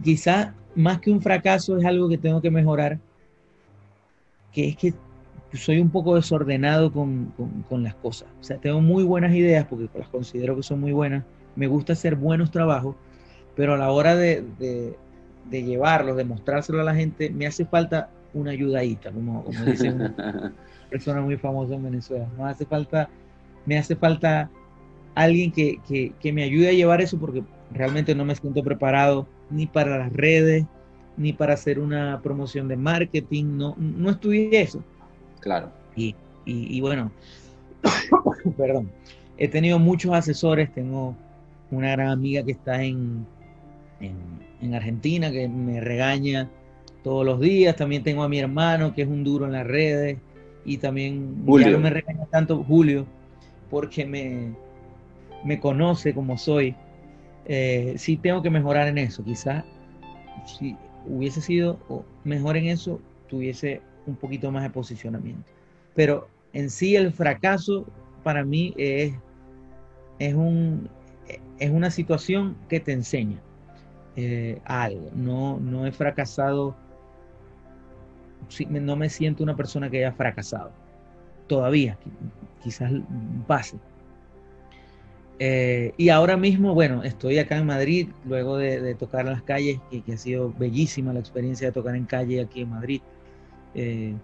quizá 0.03 0.55
más 0.75 0.99
que 0.99 1.11
un 1.11 1.21
fracaso 1.21 1.77
es 1.77 1.85
algo 1.85 2.09
que 2.09 2.17
tengo 2.17 2.41
que 2.41 2.49
mejorar, 2.49 2.99
que 4.51 4.69
es 4.69 4.75
que 4.75 4.93
soy 5.57 5.79
un 5.79 5.89
poco 5.89 6.15
desordenado 6.15 6.91
con, 6.91 7.33
las 7.71 7.95
cosas. 7.95 8.29
O 8.39 8.43
sea, 8.43 8.57
tengo 8.57 8.81
muy 8.81 9.03
buenas 9.03 9.33
ideas 9.33 9.65
porque 9.67 9.89
las 9.97 10.09
considero 10.09 10.55
que 10.55 10.63
son 10.63 10.79
muy 10.79 10.91
buenas. 10.91 11.23
Me 11.55 11.67
gusta 11.67 11.93
hacer 11.93 12.15
buenos 12.15 12.51
trabajos, 12.51 12.95
pero 13.55 13.73
a 13.73 13.77
la 13.77 13.91
hora 13.91 14.15
de, 14.15 14.43
de, 14.59 15.63
llevarlos, 15.63 16.17
de 16.17 16.23
mostrárselo 16.23 16.81
a 16.81 16.83
la 16.83 16.95
gente, 16.95 17.29
me 17.29 17.47
hace 17.47 17.65
falta 17.65 18.09
una 18.33 18.51
ayudadita, 18.51 19.11
como, 19.11 19.43
como 19.43 19.65
dice 19.65 19.89
una 19.89 20.53
persona 20.89 21.21
muy 21.21 21.37
famosa 21.37 21.75
en 21.75 21.83
Venezuela. 21.83 22.27
No 22.37 22.45
hace 22.45 22.65
falta, 22.65 23.09
me 23.65 23.77
hace 23.77 23.95
falta 23.95 24.49
alguien 25.15 25.51
que, 25.51 25.79
que 26.19 26.33
me 26.33 26.43
ayude 26.43 26.69
a 26.69 26.73
llevar 26.73 27.01
eso 27.01 27.19
porque 27.19 27.43
realmente 27.71 28.15
no 28.15 28.25
me 28.25 28.35
siento 28.35 28.63
preparado 28.63 29.27
ni 29.49 29.65
para 29.65 29.97
las 29.97 30.13
redes, 30.13 30.65
ni 31.17 31.33
para 31.33 31.53
hacer 31.53 31.79
una 31.79 32.21
promoción 32.21 32.67
de 32.67 32.77
marketing, 32.77 33.57
no, 33.57 33.75
no 33.77 34.09
estudié 34.11 34.61
eso. 34.61 34.83
Claro. 35.39 35.71
Y, 35.95 36.15
y, 36.45 36.81
bueno, 36.81 37.11
perdón, 38.57 38.89
he 39.37 39.47
tenido 39.47 39.79
muchos 39.79 40.13
asesores, 40.13 40.71
tengo 40.73 41.15
una 41.71 41.91
gran 41.91 42.09
amiga 42.09 42.43
que 42.43 42.51
está 42.51 42.83
en, 42.83 43.25
en, 43.99 44.73
Argentina, 44.73 45.31
que 45.31 45.47
me 45.47 45.79
regaña 45.81 46.49
todos 47.03 47.25
los 47.25 47.39
días, 47.39 47.75
también 47.75 48.03
tengo 48.03 48.23
a 48.23 48.29
mi 48.29 48.39
hermano, 48.39 48.93
que 48.93 49.03
es 49.03 49.07
un 49.07 49.23
duro 49.23 49.45
en 49.45 49.53
las 49.53 49.65
redes, 49.65 50.17
y 50.65 50.77
también 50.77 51.43
Julio. 51.45 51.71
no 51.71 51.79
me 51.79 51.89
regaña 51.89 52.25
tanto 52.25 52.63
Julio, 52.63 53.05
porque 53.69 54.05
me, 54.05 54.53
me 55.43 55.59
conoce 55.59 56.13
como 56.13 56.37
soy. 56.37 56.75
Eh, 57.45 57.95
sí 57.97 58.17
tengo 58.17 58.41
que 58.41 58.49
mejorar 58.49 58.87
en 58.87 58.97
eso, 58.97 59.23
quizás 59.23 59.63
si 60.45 60.75
hubiese 61.07 61.41
sido 61.41 61.77
mejor 62.23 62.57
en 62.57 62.67
eso, 62.67 62.99
tuviese 63.29 63.81
un 64.09 64.15
poquito 64.15 64.51
más 64.51 64.63
de 64.63 64.69
posicionamiento. 64.69 65.51
Pero 65.95 66.27
en 66.53 66.69
sí 66.69 66.95
el 66.95 67.11
fracaso 67.11 67.85
para 68.23 68.43
mí 68.43 68.73
es, 68.77 69.13
es, 70.19 70.33
un, 70.33 70.89
es 71.59 71.69
una 71.69 71.91
situación 71.91 72.57
que 72.67 72.79
te 72.79 72.91
enseña 72.91 73.39
eh, 74.15 74.59
algo. 74.65 75.09
No, 75.15 75.59
no 75.59 75.85
he 75.85 75.91
fracasado, 75.91 76.75
no 78.69 78.95
me 78.95 79.09
siento 79.09 79.43
una 79.43 79.55
persona 79.55 79.89
que 79.89 79.99
haya 79.99 80.11
fracasado. 80.11 80.71
Todavía, 81.47 81.97
quizás 82.61 82.91
pase. 83.47 83.77
Eh, 85.39 85.93
y 85.95 86.09
ahora 86.09 86.35
mismo, 86.35 86.73
bueno, 86.73 87.03
estoy 87.03 87.39
acá 87.39 87.57
en 87.57 87.65
Madrid, 87.65 88.09
luego 88.25 88.57
de, 88.57 88.93
tocar 88.95 89.21
en 89.21 89.31
las 89.31 89.41
calles, 89.41 89.79
que, 89.89 90.01
que, 90.01 90.13
ha 90.13 90.17
sido 90.17 90.53
bellísima 90.59 91.13
la 91.13 91.21
experiencia 91.21 91.67
de 91.67 91.71
tocar 91.71 91.95
en 91.95 92.05
calle 92.05 92.41
aquí 92.41 92.61
en 92.61 92.69
Madrid. 92.71 93.01
Eh, 93.75 94.15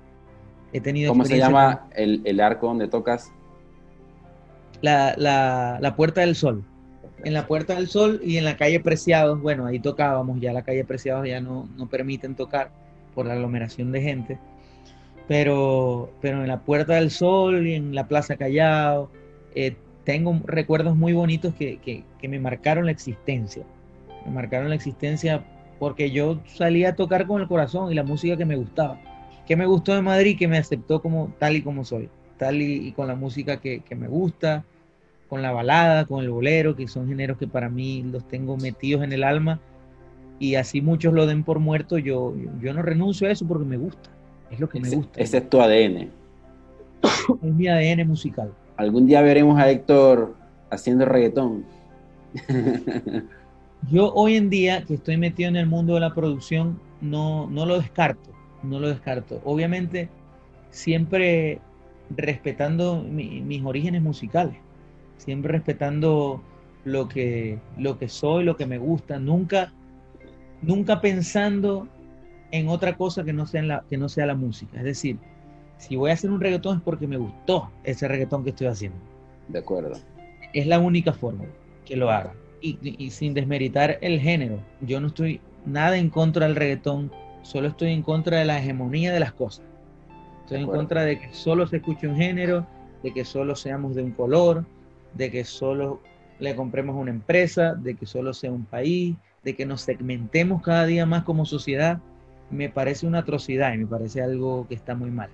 he 0.73 0.81
tenido 0.81 1.11
¿Cómo 1.11 1.25
se 1.25 1.37
llama 1.37 1.87
el, 1.95 2.39
arco 2.39 2.67
donde 2.67 2.87
tocas? 2.87 3.31
La, 4.81 5.15
la, 5.17 5.95
Puerta 5.95 6.21
del 6.21 6.35
Sol. 6.35 6.63
En 7.23 7.33
la 7.33 7.47
Puerta 7.47 7.75
del 7.75 7.87
Sol 7.87 8.21
y 8.23 8.37
en 8.37 8.45
la 8.45 8.57
calle 8.57 8.79
Preciados, 8.79 9.41
bueno, 9.41 9.65
ahí 9.65 9.79
tocábamos, 9.79 10.39
ya 10.39 10.53
la 10.53 10.63
calle 10.63 10.83
Preciados 10.83 11.27
ya 11.27 11.39
no, 11.41 11.67
no 11.77 11.87
permiten 11.87 12.35
tocar 12.35 12.71
por 13.15 13.25
la 13.25 13.33
aglomeración 13.33 13.91
de 13.91 14.01
gente, 14.01 14.37
pero, 15.27 16.11
pero 16.21 16.41
en 16.41 16.47
la 16.47 16.59
Puerta 16.59 16.95
del 16.95 17.09
Sol 17.09 17.65
y 17.65 17.73
en 17.73 17.95
la 17.95 18.07
Plaza 18.07 18.35
Callao, 18.35 19.09
eh, 19.55 19.75
tengo 20.03 20.39
recuerdos 20.45 20.95
muy 20.95 21.13
bonitos 21.13 21.55
que, 21.55 21.77
que, 21.77 22.03
que, 22.19 22.27
me 22.27 22.39
marcaron 22.39 22.85
la 22.85 22.91
existencia. 22.91 23.63
Me 24.25 24.31
marcaron 24.31 24.69
la 24.69 24.75
existencia 24.75 25.43
porque 25.79 26.11
yo 26.11 26.39
salía 26.45 26.89
a 26.89 26.95
tocar 26.95 27.25
con 27.25 27.41
el 27.41 27.47
corazón 27.47 27.91
y 27.91 27.95
la 27.95 28.03
música 28.03 28.37
que 28.37 28.45
me 28.45 28.55
gustaba. 28.55 28.99
¿Qué 29.45 29.55
me 29.55 29.65
gustó 29.65 29.93
de 29.93 30.01
Madrid? 30.01 30.37
Que 30.37 30.47
me 30.47 30.57
aceptó 30.57 31.01
como 31.01 31.33
tal 31.37 31.55
y 31.55 31.61
como 31.61 31.85
soy, 31.85 32.09
tal 32.37 32.61
y, 32.61 32.91
con 32.93 33.07
la 33.07 33.15
música 33.15 33.57
que, 33.57 33.83
me 33.95 34.07
gusta, 34.07 34.65
con 35.29 35.41
la 35.41 35.51
balada, 35.51 36.05
con 36.05 36.23
el 36.23 36.29
bolero, 36.31 36.75
que 36.75 36.87
son 36.87 37.07
géneros 37.07 37.37
que 37.37 37.47
para 37.47 37.69
mí 37.69 38.03
los 38.03 38.27
tengo 38.27 38.57
metidos 38.57 39.03
en 39.03 39.13
el 39.13 39.23
alma 39.23 39.59
y 40.39 40.55
así 40.55 40.81
muchos 40.81 41.13
lo 41.13 41.25
den 41.25 41.43
por 41.43 41.59
muerto, 41.59 41.97
yo, 41.97 42.33
yo 42.61 42.73
no 42.73 42.81
renuncio 42.81 43.27
a 43.27 43.31
eso 43.31 43.47
porque 43.47 43.65
me 43.65 43.77
gusta, 43.77 44.09
es 44.51 44.59
lo 44.59 44.67
que 44.67 44.79
me 44.79 44.89
gusta. 44.89 45.19
Ese 45.19 45.37
es 45.37 45.49
tu 45.49 45.61
ADN. 45.61 46.09
Es 47.41 47.53
mi 47.53 47.67
ADN 47.67 48.07
musical. 48.07 48.51
Algún 48.77 49.05
día 49.05 49.21
veremos 49.21 49.59
a 49.59 49.69
Héctor 49.69 50.35
haciendo 50.71 51.05
reggaetón. 51.05 51.63
yo 53.91 54.11
hoy 54.13 54.35
en 54.35 54.49
día 54.49 54.83
que 54.83 54.95
estoy 54.95 55.17
metido 55.17 55.47
en 55.49 55.55
el 55.55 55.67
mundo 55.67 55.93
de 55.93 56.01
la 56.01 56.13
producción, 56.13 56.79
no, 56.99 57.47
no 57.49 57.65
lo 57.65 57.79
descarto 57.79 58.35
no 58.65 58.79
lo 58.79 58.87
descarto. 58.89 59.41
Obviamente, 59.43 60.09
siempre 60.69 61.59
respetando 62.09 63.01
mis 63.01 63.63
orígenes 63.63 64.01
musicales, 64.01 64.55
siempre 65.17 65.53
respetando 65.53 66.41
lo 66.83 67.07
que, 67.07 67.59
lo 67.77 67.97
que 67.97 68.09
soy, 68.09 68.43
lo 68.43 68.55
que 68.55 68.65
me 68.65 68.77
gusta, 68.77 69.19
nunca, 69.19 69.73
nunca 70.61 71.01
pensando 71.01 71.87
en 72.51 72.69
otra 72.69 72.95
cosa 72.95 73.23
que 73.23 73.33
no, 73.33 73.45
sea 73.45 73.63
la, 73.63 73.83
que 73.89 73.97
no 73.97 74.07
sea 74.07 74.25
la 74.25 74.35
música. 74.35 74.77
Es 74.77 74.83
decir, 74.83 75.17
si 75.77 75.95
voy 75.95 76.11
a 76.11 76.13
hacer 76.13 76.29
un 76.31 76.39
reggaetón 76.39 76.77
es 76.77 76.83
porque 76.83 77.07
me 77.07 77.17
gustó 77.17 77.71
ese 77.83 78.07
reggaetón 78.07 78.43
que 78.43 78.51
estoy 78.51 78.67
haciendo. 78.67 78.97
De 79.47 79.59
acuerdo. 79.59 79.99
Es 80.53 80.67
la 80.67 80.79
única 80.79 81.11
forma 81.11 81.45
que 81.85 81.95
lo 81.95 82.09
haga. 82.11 82.33
Y, 82.61 82.77
y 82.81 83.09
sin 83.09 83.33
desmeritar 83.33 83.97
el 84.01 84.19
género, 84.19 84.59
yo 84.81 84.99
no 84.99 85.07
estoy 85.07 85.41
nada 85.65 85.97
en 85.97 86.09
contra 86.09 86.47
del 86.47 86.55
reggaetón 86.55 87.11
solo 87.45 87.67
estoy 87.67 87.91
en 87.91 88.01
contra 88.01 88.39
de 88.39 88.45
la 88.45 88.57
hegemonía 88.57 89.13
de 89.13 89.19
las 89.19 89.31
cosas. 89.31 89.63
Estoy 90.41 90.61
en 90.61 90.67
contra 90.67 91.03
de 91.05 91.19
que 91.19 91.31
solo 91.31 91.67
se 91.67 91.77
escuche 91.77 92.07
un 92.07 92.17
género, 92.17 92.65
de 93.03 93.13
que 93.13 93.23
solo 93.23 93.55
seamos 93.55 93.95
de 93.95 94.03
un 94.03 94.11
color, 94.11 94.65
de 95.13 95.29
que 95.29 95.43
solo 95.43 96.01
le 96.39 96.55
compremos 96.55 96.95
una 96.95 97.11
empresa, 97.11 97.75
de 97.75 97.95
que 97.95 98.07
solo 98.07 98.33
sea 98.33 98.51
un 98.51 98.65
país, 98.65 99.15
de 99.43 99.55
que 99.55 99.65
nos 99.65 99.81
segmentemos 99.81 100.63
cada 100.63 100.85
día 100.85 101.05
más 101.05 101.23
como 101.23 101.45
sociedad, 101.45 101.99
me 102.49 102.69
parece 102.69 103.05
una 103.05 103.19
atrocidad 103.19 103.73
y 103.73 103.77
me 103.77 103.87
parece 103.87 104.21
algo 104.23 104.67
que 104.67 104.73
está 104.75 104.95
muy 104.95 105.11
mal. 105.11 105.29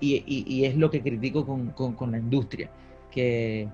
Y, 0.00 0.64
es 0.66 0.76
lo 0.76 0.90
que 0.90 1.00
critico 1.00 1.46
con, 1.46 2.12
la 2.12 2.18
industria, 2.18 2.68
que, 3.10 3.68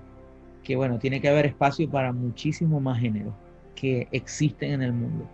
que, 0.63 0.77
bueno, 0.77 0.97
tiene 0.97 1.19
que 1.19 1.27
haber 1.27 1.45
espacio 1.45 1.89
para 1.89 2.13
muchísimo 2.13 2.79
más 2.79 3.01
géneros 3.01 3.33
que 3.75 4.07
existen 4.11 4.71
en 4.71 4.81
el 4.81 4.93
mundo. 4.93 5.27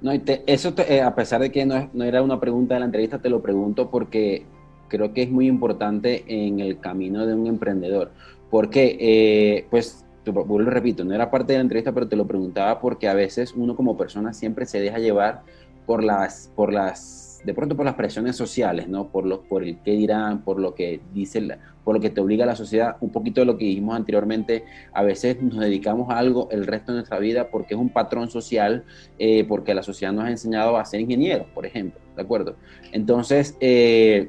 No, 0.00 0.12
eso 0.12 0.74
eh, 0.88 1.00
a 1.00 1.14
pesar 1.14 1.40
de 1.40 1.50
que 1.50 1.64
no, 1.64 1.90
no, 1.92 2.04
era 2.04 2.22
una 2.22 2.40
pregunta 2.40 2.74
de 2.74 2.80
la 2.80 2.86
entrevista, 2.86 3.20
te 3.20 3.30
lo 3.30 3.40
pregunto 3.42 3.90
porque 3.90 4.44
creo 4.88 5.12
que 5.14 5.22
es 5.22 5.30
muy 5.30 5.46
importante 5.46 6.24
en 6.26 6.60
el 6.60 6.78
camino 6.80 7.26
de 7.26 7.34
un 7.34 7.46
emprendedor. 7.46 8.10
Porque, 8.50 8.96
eh, 9.00 9.66
pues, 9.70 10.04
vuelvo 10.26 10.70
repito, 10.70 11.04
no 11.04 11.14
era 11.14 11.30
parte 11.30 11.52
de 11.52 11.58
la 11.58 11.62
entrevista, 11.62 11.92
pero 11.92 12.08
te 12.08 12.16
lo 12.16 12.26
preguntaba 12.26 12.80
porque 12.80 13.08
a 13.08 13.14
veces 13.14 13.54
uno 13.56 13.74
como 13.74 13.96
persona 13.96 14.32
siempre 14.32 14.66
se 14.66 14.80
deja 14.80 14.98
llevar 14.98 15.42
por 15.86 16.04
las, 16.04 16.52
por 16.54 16.72
las 16.72 17.31
de 17.44 17.54
pronto 17.54 17.76
por 17.76 17.84
las 17.84 17.94
presiones 17.94 18.36
sociales, 18.36 18.88
¿no? 18.88 19.08
Por, 19.08 19.26
lo, 19.26 19.42
por 19.42 19.64
el 19.64 19.78
qué 19.82 19.92
dirán, 19.92 20.42
por 20.42 20.60
lo 20.60 20.74
que 20.74 21.00
dice, 21.12 21.42
por 21.84 21.94
lo 21.94 22.00
que 22.00 22.10
te 22.10 22.20
obliga 22.20 22.46
la 22.46 22.54
sociedad, 22.54 22.96
un 23.00 23.10
poquito 23.10 23.40
de 23.40 23.46
lo 23.46 23.58
que 23.58 23.64
dijimos 23.64 23.96
anteriormente, 23.96 24.64
a 24.92 25.02
veces 25.02 25.42
nos 25.42 25.58
dedicamos 25.58 26.10
a 26.10 26.18
algo 26.18 26.48
el 26.50 26.66
resto 26.66 26.92
de 26.92 26.98
nuestra 26.98 27.18
vida 27.18 27.48
porque 27.50 27.74
es 27.74 27.80
un 27.80 27.88
patrón 27.88 28.30
social, 28.30 28.84
eh, 29.18 29.44
porque 29.44 29.74
la 29.74 29.82
sociedad 29.82 30.12
nos 30.12 30.24
ha 30.24 30.30
enseñado 30.30 30.76
a 30.76 30.84
ser 30.84 31.00
ingenieros, 31.00 31.46
por 31.54 31.66
ejemplo, 31.66 32.00
¿de 32.14 32.22
acuerdo? 32.22 32.56
Entonces, 32.92 33.56
eh, 33.60 34.28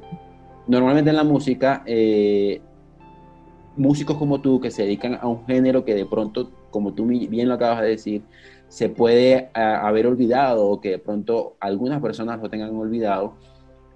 normalmente 0.67 1.11
en 1.11 1.15
la 1.15 1.23
música, 1.23 1.83
eh, 1.85 2.61
músicos 3.75 4.17
como 4.17 4.41
tú 4.41 4.59
que 4.59 4.71
se 4.71 4.83
dedican 4.83 5.19
a 5.21 5.27
un 5.27 5.45
género 5.45 5.85
que 5.85 5.93
de 5.93 6.05
pronto, 6.05 6.51
como 6.71 6.93
tú 6.93 7.05
bien 7.05 7.47
lo 7.47 7.55
acabas 7.55 7.81
de 7.81 7.89
decir, 7.89 8.23
se 8.73 8.89
puede 8.89 9.51
haber 9.53 10.07
olvidado 10.07 10.67
o 10.67 10.81
que 10.81 10.89
de 10.89 10.97
pronto 10.97 11.57
algunas 11.59 12.01
personas 12.01 12.41
lo 12.41 12.49
tengan 12.49 12.75
olvidado, 12.75 13.35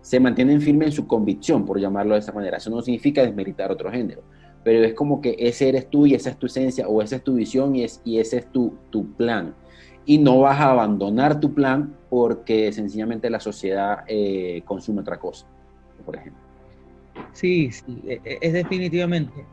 se 0.01 0.19
mantienen 0.19 0.61
firmes 0.61 0.89
en 0.89 0.91
su 0.91 1.07
convicción, 1.07 1.65
por 1.65 1.79
llamarlo 1.79 2.13
de 2.13 2.19
esa 2.19 2.31
manera. 2.31 2.57
Eso 2.57 2.69
no 2.69 2.83
significa 2.83 3.23
desmeritar 3.23 3.71
otro 3.71 3.91
género, 3.91 4.21
pero 4.63 4.85
es 4.85 4.93
como 4.93 5.19
que 5.19 5.35
ese 5.39 5.69
eres 5.69 5.89
tú 5.89 6.05
y 6.05 6.13
esa 6.13 6.29
es 6.29 6.37
tu 6.37 6.45
esencia 6.45 6.87
o 6.87 7.01
esa 7.01 7.15
es 7.15 7.23
tu 7.23 7.33
visión 7.33 7.75
y, 7.75 7.85
es, 7.85 8.03
y 8.05 8.19
ese 8.19 8.37
es 8.37 8.51
tu, 8.51 8.75
tu 8.91 9.11
plan. 9.13 9.55
Y 10.05 10.19
no 10.19 10.41
vas 10.41 10.59
a 10.59 10.69
abandonar 10.69 11.39
tu 11.39 11.55
plan 11.55 11.97
porque 12.11 12.71
sencillamente 12.71 13.31
la 13.31 13.39
sociedad 13.39 14.03
eh, 14.07 14.61
consume 14.63 15.01
otra 15.01 15.17
cosa, 15.17 15.47
por 16.05 16.17
ejemplo. 16.17 16.43
Sí, 17.33 17.71
sí, 17.71 17.99
e, 18.05 18.21
e, 18.23 18.37
es 18.41 18.53
definitivamente. 18.53 19.43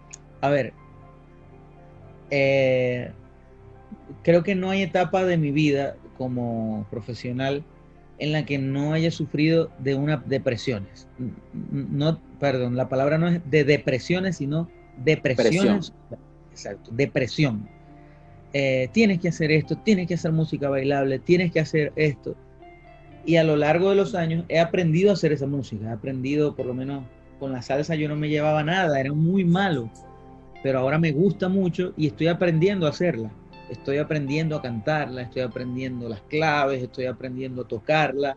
A 0.42 0.50
ver, 0.50 0.74
eh, 2.30 3.10
creo 4.22 4.42
que 4.42 4.54
no 4.54 4.70
hay 4.70 4.82
etapa 4.82 5.24
de 5.24 5.36
mi 5.36 5.50
vida 5.50 5.96
como 6.16 6.86
profesional 6.90 7.64
en 8.18 8.32
la 8.32 8.46
que 8.46 8.58
no 8.58 8.92
haya 8.92 9.10
sufrido 9.10 9.70
de 9.78 9.94
una 9.94 10.16
depresiones. 10.16 11.08
No, 11.62 12.20
perdón, 12.38 12.76
la 12.76 12.88
palabra 12.88 13.18
no 13.18 13.28
es 13.28 13.40
de 13.50 13.64
depresiones, 13.64 14.36
sino 14.36 14.68
depresiones. 14.98 15.92
Exacto, 16.50 16.90
depresión. 16.92 17.68
Eh, 18.52 18.88
tienes 18.92 19.18
que 19.18 19.28
hacer 19.28 19.50
esto, 19.50 19.76
tienes 19.76 20.06
que 20.06 20.14
hacer 20.14 20.30
música 20.30 20.68
bailable, 20.68 21.18
tienes 21.18 21.50
que 21.50 21.60
hacer 21.60 21.92
esto. 21.96 22.36
Y 23.26 23.36
a 23.36 23.44
lo 23.44 23.56
largo 23.56 23.90
de 23.90 23.96
los 23.96 24.14
años 24.14 24.44
he 24.48 24.60
aprendido 24.60 25.10
a 25.10 25.14
hacer 25.14 25.32
esa 25.32 25.46
música, 25.46 25.88
he 25.88 25.92
aprendido 25.92 26.54
por 26.54 26.66
lo 26.66 26.74
menos 26.74 27.04
con 27.40 27.52
la 27.52 27.62
salsa 27.62 27.96
yo 27.96 28.08
no 28.08 28.14
me 28.14 28.28
llevaba 28.28 28.62
nada, 28.62 29.00
era 29.00 29.12
muy 29.12 29.44
malo, 29.44 29.90
pero 30.62 30.78
ahora 30.78 30.98
me 30.98 31.10
gusta 31.10 31.48
mucho 31.48 31.92
y 31.96 32.06
estoy 32.06 32.28
aprendiendo 32.28 32.86
a 32.86 32.90
hacerla 32.90 33.32
estoy 33.74 33.98
aprendiendo 33.98 34.56
a 34.56 34.62
cantarla, 34.62 35.22
estoy 35.22 35.42
aprendiendo 35.42 36.08
las 36.08 36.20
claves, 36.22 36.82
estoy 36.82 37.06
aprendiendo 37.06 37.62
a 37.62 37.68
tocarla, 37.68 38.36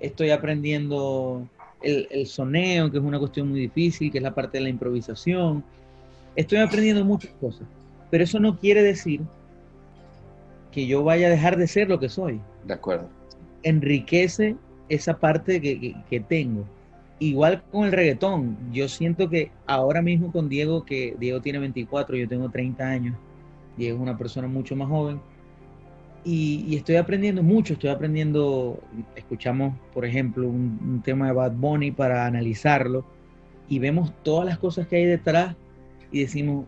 estoy 0.00 0.30
aprendiendo 0.30 1.46
el, 1.82 2.26
soneo, 2.26 2.90
que 2.90 2.98
es 2.98 3.04
una 3.04 3.18
cuestión 3.18 3.48
muy 3.48 3.60
difícil, 3.60 4.10
que 4.10 4.18
es 4.18 4.24
la 4.24 4.34
parte 4.34 4.58
de 4.58 4.64
la 4.64 4.70
improvisación. 4.70 5.62
Estoy 6.34 6.58
aprendiendo 6.58 7.04
muchas 7.04 7.32
cosas, 7.40 7.66
pero 8.10 8.24
eso 8.24 8.40
no 8.40 8.58
quiere 8.58 8.82
decir 8.82 9.20
que 10.72 10.86
yo 10.86 11.02
vaya 11.04 11.26
a 11.26 11.30
dejar 11.30 11.56
de 11.56 11.66
ser 11.66 11.88
lo 11.88 11.98
que 11.98 12.08
soy. 12.08 12.40
De 12.64 12.74
acuerdo. 12.74 13.08
Enriquece 13.62 14.56
esa 14.88 15.18
parte 15.18 15.60
que, 15.60 15.94
que 16.08 16.20
tengo. 16.20 16.64
Igual 17.18 17.62
con 17.70 17.84
el 17.84 17.92
reggaetón, 17.92 18.56
yo 18.72 18.88
siento 18.88 19.28
que 19.28 19.50
ahora 19.66 20.00
mismo 20.00 20.32
con 20.32 20.48
Diego, 20.48 20.86
que 20.86 21.14
Diego 21.18 21.42
tiene 21.42 21.58
24, 21.58 22.16
yo 22.16 22.26
tengo 22.26 22.48
30 22.48 22.82
años, 22.82 23.16
Diego 23.76 23.96
es 23.96 24.02
una 24.02 24.18
persona 24.18 24.48
mucho 24.48 24.76
más 24.76 24.88
joven. 24.88 25.20
Y, 26.22 26.76
estoy 26.76 26.96
aprendiendo 26.96 27.42
mucho, 27.42 27.72
estoy 27.72 27.88
aprendiendo, 27.88 28.78
escuchamos, 29.16 29.74
por 29.94 30.04
ejemplo, 30.04 30.46
un, 30.48 31.00
tema 31.02 31.28
de 31.28 31.32
Bad 31.32 31.52
Bunny 31.52 31.92
para 31.92 32.26
analizarlo 32.26 33.06
y 33.68 33.78
vemos 33.78 34.12
todas 34.22 34.44
las 34.44 34.58
cosas 34.58 34.86
que 34.86 34.96
hay 34.96 35.06
detrás 35.06 35.56
y 36.12 36.20
decimos, 36.20 36.66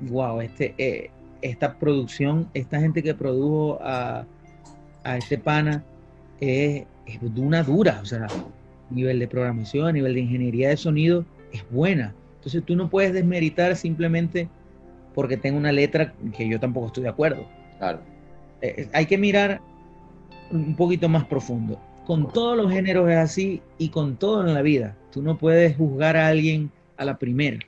wow, 0.00 0.40
este, 0.40 0.74
eh, 0.78 1.10
esta 1.40 1.78
producción, 1.78 2.48
esta 2.52 2.80
gente 2.80 3.00
que 3.02 3.14
produjo 3.14 3.78
a, 3.80 4.26
a 5.04 5.16
este 5.16 5.38
pana 5.38 5.84
es, 6.40 6.84
es 7.06 7.34
de 7.34 7.40
una 7.40 7.62
dura, 7.62 8.00
o 8.02 8.04
sea, 8.04 8.26
nivel 8.90 9.20
de 9.20 9.28
programación, 9.28 9.94
nivel 9.94 10.14
de 10.14 10.20
ingeniería 10.20 10.70
de 10.70 10.76
sonido, 10.76 11.24
es 11.52 11.64
buena. 11.70 12.14
Entonces 12.36 12.64
tú 12.64 12.74
no 12.74 12.88
puedes 12.88 13.12
desmeritar 13.12 13.76
simplemente 13.76 14.48
porque 15.14 15.36
tengo 15.36 15.58
una 15.58 15.72
letra 15.72 16.14
que 16.36 16.48
yo 16.48 16.60
tampoco 16.60 16.88
estoy 16.88 17.04
de 17.04 17.08
acuerdo. 17.08 17.46
Claro. 17.78 18.00
Eh, 18.62 18.74
eh, 18.76 18.88
hay 18.92 19.06
que 19.06 19.18
mirar 19.18 19.60
un 20.50 20.74
poquito 20.76 21.08
más 21.08 21.24
profundo. 21.24 21.80
Con 22.06 22.32
todos 22.32 22.56
los 22.56 22.72
géneros 22.72 23.08
es 23.10 23.16
así 23.16 23.62
y 23.78 23.88
con 23.88 24.16
todo 24.16 24.46
en 24.46 24.54
la 24.54 24.62
vida. 24.62 24.96
Tú 25.12 25.22
no 25.22 25.38
puedes 25.38 25.76
juzgar 25.76 26.16
a 26.16 26.28
alguien 26.28 26.70
a 26.96 27.04
la 27.04 27.18
primera. 27.18 27.58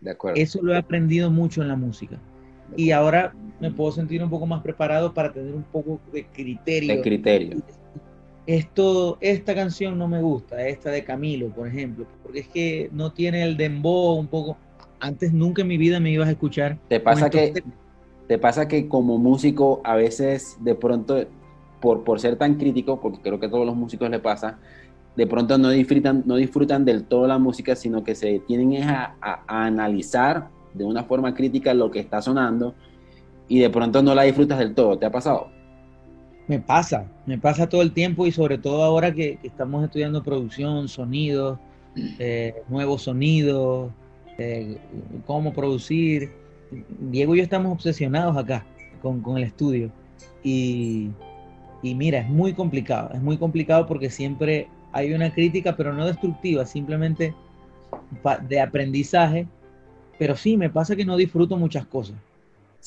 De 0.00 0.10
acuerdo. 0.10 0.40
Eso 0.40 0.60
lo 0.62 0.74
he 0.74 0.76
aprendido 0.76 1.30
mucho 1.30 1.62
en 1.62 1.68
la 1.68 1.76
música. 1.76 2.18
Y 2.76 2.90
ahora 2.90 3.32
me 3.60 3.70
puedo 3.70 3.92
sentir 3.92 4.22
un 4.22 4.30
poco 4.30 4.46
más 4.46 4.62
preparado 4.62 5.14
para 5.14 5.32
tener 5.32 5.54
un 5.54 5.62
poco 5.62 6.00
de 6.12 6.26
criterio. 6.26 6.96
De 6.96 7.02
criterio. 7.02 7.62
Esto, 8.46 9.16
esta 9.20 9.54
canción 9.54 9.96
no 9.96 10.06
me 10.06 10.20
gusta, 10.20 10.66
esta 10.66 10.90
de 10.90 11.02
Camilo, 11.02 11.48
por 11.48 11.66
ejemplo, 11.66 12.06
porque 12.22 12.40
es 12.40 12.48
que 12.48 12.90
no 12.92 13.10
tiene 13.10 13.42
el 13.42 13.56
dembow 13.56 14.18
un 14.18 14.26
poco 14.26 14.58
antes 15.00 15.32
nunca 15.32 15.62
en 15.62 15.68
mi 15.68 15.76
vida 15.76 16.00
me 16.00 16.10
ibas 16.10 16.28
a 16.28 16.32
escuchar. 16.32 16.78
¿Te 16.88 17.00
pasa, 17.00 17.30
que, 17.30 17.62
te 18.26 18.38
pasa 18.38 18.68
que 18.68 18.88
como 18.88 19.18
músico 19.18 19.80
a 19.84 19.94
veces 19.96 20.56
de 20.60 20.74
pronto, 20.74 21.24
por, 21.80 22.04
por 22.04 22.20
ser 22.20 22.36
tan 22.36 22.54
crítico, 22.54 23.00
porque 23.00 23.20
creo 23.20 23.38
que 23.38 23.46
a 23.46 23.50
todos 23.50 23.66
los 23.66 23.76
músicos 23.76 24.10
le 24.10 24.18
pasa, 24.18 24.58
de 25.16 25.26
pronto 25.26 25.58
no 25.58 25.70
disfrutan, 25.70 26.22
no 26.26 26.36
disfrutan 26.36 26.84
del 26.84 27.04
todo 27.04 27.26
la 27.26 27.38
música, 27.38 27.76
sino 27.76 28.02
que 28.02 28.14
se 28.14 28.40
tienen 28.40 28.82
a, 28.82 29.16
a, 29.20 29.66
analizar 29.66 30.48
de 30.72 30.84
una 30.84 31.04
forma 31.04 31.34
crítica 31.34 31.72
lo 31.72 31.90
que 31.90 32.00
está 32.00 32.20
sonando 32.20 32.74
y 33.48 33.60
de 33.60 33.70
pronto 33.70 34.02
no 34.02 34.14
la 34.14 34.22
disfrutas 34.22 34.58
del 34.58 34.74
todo. 34.74 34.98
¿Te 34.98 35.06
ha 35.06 35.12
pasado? 35.12 35.48
Me 36.46 36.58
pasa, 36.58 37.06
me 37.26 37.38
pasa 37.38 37.68
todo 37.68 37.80
el 37.80 37.92
tiempo 37.92 38.26
y 38.26 38.32
sobre 38.32 38.58
todo 38.58 38.82
ahora 38.82 39.14
que, 39.14 39.38
estamos 39.42 39.84
estudiando 39.84 40.22
producción, 40.22 40.88
sonidos, 40.88 41.58
eh, 42.18 42.62
nuevos 42.68 43.02
sonidos, 43.02 43.92
eh, 44.38 44.78
cómo 45.26 45.52
producir. 45.52 46.30
Diego 46.98 47.34
y 47.34 47.38
yo 47.38 47.44
estamos 47.44 47.72
obsesionados 47.72 48.36
acá 48.36 48.64
con, 49.02 49.22
el 49.36 49.44
estudio. 49.44 49.90
Y, 50.42 51.10
mira, 51.82 52.20
es 52.20 52.28
muy 52.28 52.54
complicado, 52.54 53.10
es 53.14 53.20
muy 53.20 53.36
complicado 53.36 53.86
porque 53.86 54.10
siempre 54.10 54.68
hay 54.92 55.12
una 55.12 55.32
crítica, 55.32 55.76
pero 55.76 55.92
no 55.92 56.06
destructiva, 56.06 56.64
simplemente 56.66 57.34
de 58.48 58.60
aprendizaje. 58.60 59.46
Pero 60.18 60.36
sí, 60.36 60.56
me 60.56 60.70
pasa 60.70 60.96
que 60.96 61.04
no 61.04 61.16
disfruto 61.16 61.56
muchas 61.56 61.86
cosas. 61.86 62.16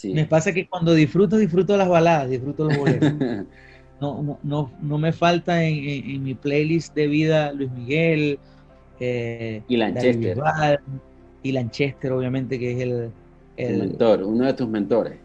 Me 0.04 0.26
pasa 0.26 0.54
que 0.54 0.68
cuando 0.68 0.94
disfruto, 0.94 1.38
disfruto 1.38 1.76
las 1.76 1.90
baladas, 1.90 2.30
disfruto 2.30 2.66
los 2.66 2.78
boleros. 2.78 3.14
no, 4.02 4.40
no, 4.44 4.72
no, 4.82 4.98
me 4.98 5.12
falta 5.12 5.64
en, 5.64 6.24
mi 6.24 6.36
playlist 6.36 6.94
de 6.94 7.08
vida 7.08 7.52
Luis 7.52 7.72
Miguel, 7.72 8.40
eh, 9.00 9.62
y 9.68 9.78
Lanchester 9.78 10.38
y 11.44 11.52
Lanchester, 11.52 12.12
obviamente, 12.12 12.60
que 12.60 12.74
es 12.74 12.80
el, 12.80 13.12
el 13.58 13.78
mentor, 13.80 14.24
uno 14.24 14.46
de 14.46 14.54
tus 14.54 14.68
mentores. 14.68 15.16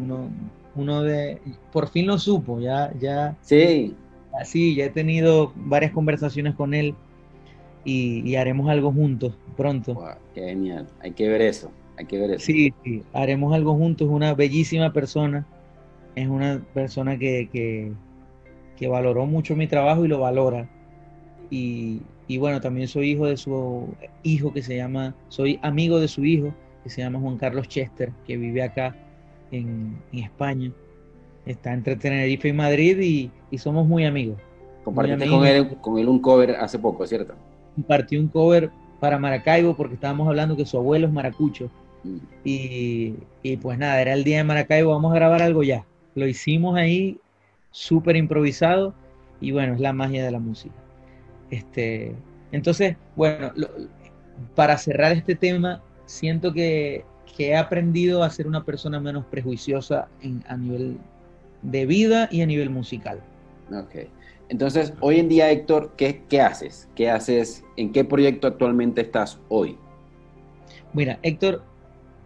Uno, 0.00 0.28
uno 0.74 1.02
de, 1.02 1.38
por 1.72 1.88
fin 1.88 2.06
lo 2.06 2.18
supo, 2.18 2.60
ya, 2.60 2.92
ya. 2.98 3.36
Sí. 3.42 3.94
Así, 4.38 4.74
ya 4.74 4.86
he 4.86 4.90
tenido 4.90 5.52
varias 5.56 5.92
conversaciones 5.92 6.54
con 6.54 6.74
él 6.74 6.94
y, 7.84 8.36
haremos 8.36 8.68
algo 8.68 8.92
juntos 8.92 9.34
pronto. 9.56 9.98
qué 10.34 10.42
genial, 10.42 10.86
hay 11.00 11.12
que 11.12 11.28
ver 11.28 11.40
eso, 11.40 11.70
hay 11.96 12.04
que 12.04 12.18
ver 12.18 12.32
eso. 12.32 12.44
Sí, 12.44 12.72
sí, 12.84 13.02
haremos 13.12 13.54
algo 13.54 13.74
juntos, 13.74 14.06
es 14.06 14.12
una 14.12 14.34
bellísima 14.34 14.92
persona, 14.92 15.46
es 16.14 16.28
una 16.28 16.62
persona 16.74 17.18
que, 17.18 17.48
que, 17.50 17.92
que 18.76 18.88
valoró 18.88 19.26
mucho 19.26 19.56
mi 19.56 19.66
trabajo 19.66 20.04
y 20.04 20.08
lo 20.08 20.20
valora. 20.20 20.68
Y, 21.50 22.02
y 22.28 22.36
bueno, 22.36 22.60
también 22.60 22.86
soy 22.88 23.12
hijo 23.12 23.26
de 23.26 23.38
su 23.38 23.88
hijo 24.22 24.52
que 24.52 24.62
se 24.62 24.76
llama, 24.76 25.14
soy 25.28 25.58
amigo 25.62 25.98
de 25.98 26.08
su 26.08 26.26
hijo 26.26 26.52
que 26.84 26.90
se 26.90 27.00
llama 27.00 27.18
Juan 27.18 27.38
Carlos 27.38 27.66
Chester, 27.68 28.12
que 28.26 28.36
vive 28.36 28.62
acá 28.62 28.94
en, 29.50 29.96
España. 30.12 30.70
Está 31.46 31.72
entre 31.72 31.96
Tenerife 31.96 32.48
y 32.48 32.52
Madrid 32.52 33.30
y, 33.50 33.58
somos 33.58 33.86
muy 33.86 34.04
amigos. 34.04 34.36
Compartiste 34.84 35.26
con, 35.26 35.46
él, 35.46 35.76
con 35.80 35.98
él 35.98 36.08
un 36.08 36.20
cover 36.20 36.56
hace 36.56 36.78
poco, 36.78 37.06
¿cierto? 37.06 37.34
Compartí 37.74 38.18
un 38.18 38.28
cover 38.28 38.70
para 39.00 39.18
Maracaibo 39.18 39.74
porque 39.74 39.94
estábamos 39.94 40.28
hablando 40.28 40.54
que 40.54 40.66
su 40.66 40.76
abuelo 40.76 41.06
es 41.06 41.12
maracucho. 41.12 41.70
Mm. 42.04 42.16
Y, 42.44 43.14
y, 43.42 43.56
pues 43.56 43.78
nada, 43.78 44.02
era 44.02 44.12
el 44.12 44.22
día 44.22 44.38
de 44.38 44.44
Maracaibo, 44.44 44.90
vamos 44.90 45.12
a 45.12 45.14
grabar 45.14 45.40
algo 45.40 45.62
ya. 45.62 45.86
Lo 46.14 46.28
hicimos 46.28 46.76
ahí 46.76 47.18
súper 47.70 48.16
improvisado 48.16 48.92
y 49.40 49.52
bueno, 49.52 49.74
es 49.74 49.80
la 49.80 49.94
magia 49.94 50.22
de 50.22 50.30
la 50.30 50.38
música. 50.38 50.74
Este, 51.50 52.14
entonces, 52.52 52.96
bueno, 53.16 53.52
para 54.54 54.78
cerrar 54.78 55.12
este 55.12 55.34
tema, 55.34 55.82
siento 56.06 56.52
que, 56.52 57.04
he 57.38 57.56
aprendido 57.56 58.24
a 58.24 58.30
ser 58.30 58.48
una 58.48 58.64
persona 58.64 58.98
menos 58.98 59.24
prejuiciosa 59.26 60.08
a 60.48 60.56
nivel 60.56 60.98
de 61.62 61.86
vida 61.86 62.28
y 62.32 62.42
a 62.42 62.46
nivel 62.46 62.68
musical. 62.68 63.20
Ok. 63.70 64.08
Entonces, 64.48 64.92
hoy 64.98 65.20
en 65.20 65.28
día, 65.28 65.48
Héctor, 65.48 65.92
¿qué, 65.96 66.24
¿qué, 66.28 66.40
haces? 66.40 66.88
¿Qué 66.96 67.08
haces? 67.08 67.62
¿En 67.76 67.92
qué 67.92 68.02
proyecto 68.04 68.48
actualmente 68.48 69.02
estás 69.02 69.38
hoy? 69.48 69.76
Mira, 70.92 71.20
Héctor 71.22 71.62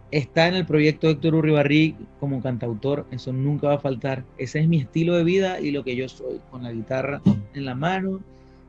está 0.09 0.47
en 0.47 0.55
el 0.55 0.65
proyecto 0.65 1.09
Héctor 1.09 1.35
Urribarri 1.35 1.95
como 2.19 2.41
cantautor, 2.41 3.05
eso 3.11 3.33
nunca 3.33 3.67
va 3.67 3.75
a 3.75 3.79
faltar. 3.79 4.23
Ese 4.37 4.59
es 4.59 4.67
mi 4.67 4.79
estilo 4.79 5.15
de 5.15 5.23
vida 5.23 5.59
y 5.59 5.71
lo 5.71 5.83
que 5.83 5.95
yo 5.95 6.07
soy, 6.07 6.39
con 6.49 6.63
la 6.63 6.71
guitarra 6.71 7.21
en 7.53 7.65
la 7.65 7.75
mano, 7.75 8.21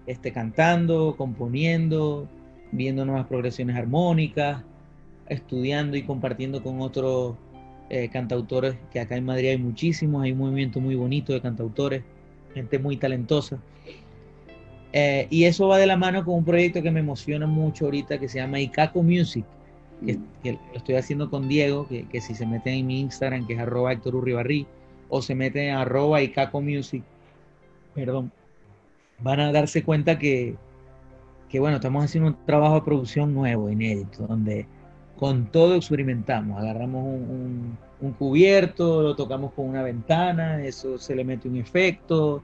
este, 0.06 0.32
cantando, 0.32 1.14
componiendo, 1.16 2.28
viendo 2.72 3.04
nuevas 3.04 3.26
progresiones 3.26 3.76
armónicas, 3.76 4.62
estudiando 5.28 5.96
y 5.96 6.02
compartiendo 6.02 6.62
con 6.62 6.80
otros 6.80 7.36
eh, 7.90 8.08
cantautores, 8.10 8.76
que 8.92 9.00
acá 9.00 9.16
en 9.16 9.24
Madrid 9.24 9.50
hay 9.50 9.58
muchísimos, 9.58 10.22
hay 10.22 10.32
un 10.32 10.38
movimiento 10.38 10.80
muy 10.80 10.94
bonito 10.94 11.32
de 11.32 11.40
cantautores, 11.40 12.02
gente 12.52 12.78
muy 12.78 12.96
talentosa. 12.96 13.58
Eh, 14.92 15.26
y 15.30 15.44
eso 15.44 15.68
va 15.68 15.78
de 15.78 15.86
la 15.86 15.96
mano 15.96 16.24
con 16.24 16.34
un 16.34 16.44
proyecto 16.44 16.82
que 16.82 16.90
me 16.90 17.00
emociona 17.00 17.46
mucho 17.46 17.86
ahorita 17.86 18.18
que 18.18 18.28
se 18.28 18.38
llama 18.38 18.60
Icaco 18.60 19.02
Music, 19.02 19.44
que, 20.42 20.52
lo 20.52 20.58
estoy 20.74 20.96
haciendo 20.96 21.30
con 21.30 21.48
Diego, 21.48 21.88
que, 21.88 22.06
que, 22.08 22.20
si 22.20 22.34
se 22.34 22.46
meten 22.46 22.74
en 22.74 22.86
mi 22.86 23.00
Instagram, 23.00 23.46
que 23.46 23.54
es 23.54 23.58
arroba 23.58 23.92
Héctor 23.92 24.14
Urribarri, 24.16 24.66
o 25.08 25.22
se 25.22 25.34
meten 25.34 25.70
en 25.70 25.76
arroba 25.76 26.22
Icaco 26.22 26.60
Music, 26.60 27.02
perdón, 27.94 28.30
van 29.20 29.40
a 29.40 29.52
darse 29.52 29.82
cuenta 29.82 30.18
que, 30.18 30.56
que, 31.48 31.60
bueno, 31.60 31.76
estamos 31.76 32.04
haciendo 32.04 32.30
un 32.30 32.36
trabajo 32.46 32.76
de 32.76 32.82
producción 32.82 33.34
nuevo, 33.34 33.70
inédito, 33.70 34.26
donde 34.26 34.66
con 35.18 35.46
todo 35.46 35.76
experimentamos, 35.76 36.58
agarramos 36.60 37.04
un, 37.04 37.78
un, 38.00 38.12
cubierto, 38.12 39.02
lo 39.02 39.14
tocamos 39.14 39.52
con 39.52 39.68
una 39.68 39.82
ventana, 39.82 40.64
eso 40.64 40.98
se 40.98 41.14
le 41.14 41.24
mete 41.24 41.48
un 41.48 41.56
efecto 41.56 42.42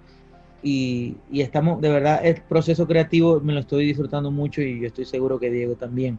y, 0.62 1.16
y, 1.30 1.40
estamos, 1.40 1.80
de 1.80 1.88
verdad, 1.88 2.24
el 2.24 2.42
proceso 2.42 2.86
creativo 2.86 3.40
me 3.40 3.52
lo 3.52 3.60
estoy 3.60 3.86
disfrutando 3.86 4.30
mucho 4.30 4.62
y 4.62 4.80
yo 4.80 4.86
estoy 4.86 5.04
seguro 5.04 5.38
que 5.38 5.50
Diego 5.50 5.74
también. 5.74 6.18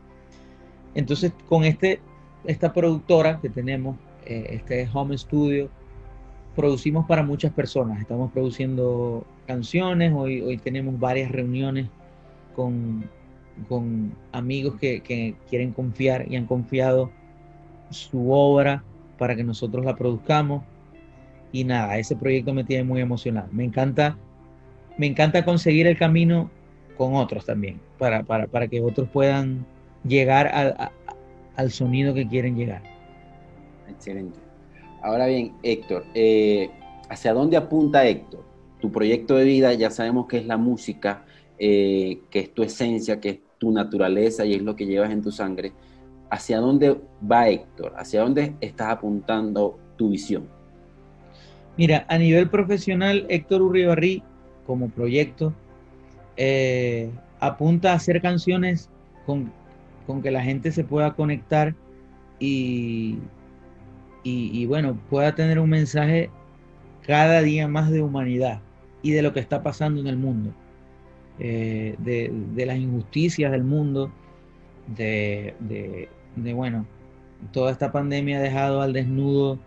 Entonces, 0.95 1.31
con 1.47 1.63
este, 1.63 2.01
esta 2.45 2.73
productora 2.73 3.39
que 3.39 3.49
tenemos, 3.49 3.97
eh, 4.25 4.47
este 4.49 4.89
Home 4.93 5.17
Studio, 5.17 5.69
producimos 6.55 7.05
para 7.05 7.23
muchas 7.23 7.53
personas. 7.53 8.01
Estamos 8.01 8.31
produciendo 8.31 9.25
canciones, 9.51 10.13
hoy, 10.15 10.41
hoy 10.41 10.57
tenemos 10.57 10.97
varias 10.97 11.29
reuniones 11.29 11.87
con, 12.55 13.03
con 13.67 14.15
amigos 14.31 14.75
que, 14.79 15.01
que, 15.01 15.35
quieren 15.49 15.73
confiar 15.73 16.25
y 16.31 16.37
han 16.37 16.45
confiado 16.45 17.11
su 17.89 18.31
obra 18.31 18.81
para 19.17 19.35
que 19.35 19.43
nosotros 19.43 19.83
la 19.83 19.97
produzcamos. 19.97 20.63
Y 21.51 21.65
nada, 21.65 21.97
ese 21.97 22.15
proyecto 22.15 22.53
me 22.53 22.63
tiene 22.63 22.85
muy 22.85 23.01
emocionado. 23.01 23.49
Me 23.51 23.65
encanta, 23.65 24.17
me 24.97 25.07
encanta 25.07 25.43
conseguir 25.43 25.85
el 25.85 25.97
camino 25.97 26.49
con 26.97 27.15
otros 27.15 27.45
también, 27.45 27.81
para, 27.97 28.23
para, 28.23 28.47
para 28.47 28.69
que 28.69 28.79
otros 28.79 29.09
puedan 29.09 29.65
llegar 30.05 30.47
al 31.57 31.71
sonido 31.71 32.13
que 32.13 32.25
quieren 32.25 32.55
llegar. 32.55 32.83
Excelente. 33.89 34.39
Ahora 35.03 35.25
bien, 35.25 35.53
Héctor, 35.61 36.05
eh, 36.13 36.69
¿hacia 37.09 37.33
dónde 37.33 37.57
apunta 37.57 38.05
Héctor? 38.05 38.50
Tu 38.81 38.91
proyecto 38.91 39.35
de 39.35 39.45
vida, 39.45 39.73
ya 39.73 39.89
sabemos 39.89 40.27
que 40.27 40.39
es 40.39 40.45
la 40.45 40.57
música, 40.57 41.23
eh, 41.57 42.19
que 42.29 42.39
es 42.39 42.53
tu 42.53 42.63
esencia, 42.63 43.21
que 43.21 43.29
es 43.29 43.39
tu 43.57 43.71
naturaleza 43.71 44.43
y 44.45 44.53
es 44.53 44.61
lo 44.61 44.75
que 44.75 44.85
llevas 44.85 45.11
en 45.11 45.21
tu 45.21 45.31
sangre. 45.31 45.71
¿Hacia 46.29 46.59
dónde 46.59 46.99
va 47.29 47.47
Héctor? 47.47 47.93
¿Hacia 47.95 48.21
dónde 48.21 48.55
estás 48.59 48.89
apuntando 48.89 49.79
tu 49.97 50.09
visión? 50.09 50.47
Mira, 51.77 52.05
a 52.09 52.17
nivel 52.17 52.49
profesional, 52.49 53.25
Héctor 53.29 53.61
Urribarri, 53.61 54.23
como 54.65 54.89
proyecto, 54.89 55.53
eh, 56.35 57.09
apunta 57.39 57.91
a 57.91 57.95
hacer 57.95 58.21
canciones 58.21 58.89
con 59.25 59.51
con 60.05 60.21
que 60.21 60.31
la 60.31 60.43
gente 60.43 60.71
se 60.71 60.83
pueda 60.83 61.13
conectar 61.13 61.75
y, 62.39 63.19
y, 64.23 64.65
bueno, 64.65 64.97
pueda 65.09 65.35
tener 65.35 65.59
un 65.59 65.69
mensaje 65.69 66.29
cada 67.05 67.41
día 67.41 67.67
más 67.67 67.91
de 67.91 68.01
humanidad 68.01 68.61
y 69.01 69.11
de 69.11 69.21
lo 69.21 69.33
que 69.33 69.39
está 69.39 69.63
pasando 69.63 69.99
en 70.01 70.07
el 70.07 70.17
mundo, 70.17 70.53
eh, 71.39 71.95
de, 71.99 72.65
las 72.65 72.77
injusticias 72.77 73.51
del 73.51 73.63
mundo, 73.63 74.11
de, 74.95 75.55
de, 75.59 76.53
bueno, 76.53 76.85
toda 77.51 77.71
esta 77.71 77.91
pandemia 77.91 78.37
ha 78.37 78.41
dejado 78.41 78.81
al 78.81 78.93
desnudo 78.93 79.59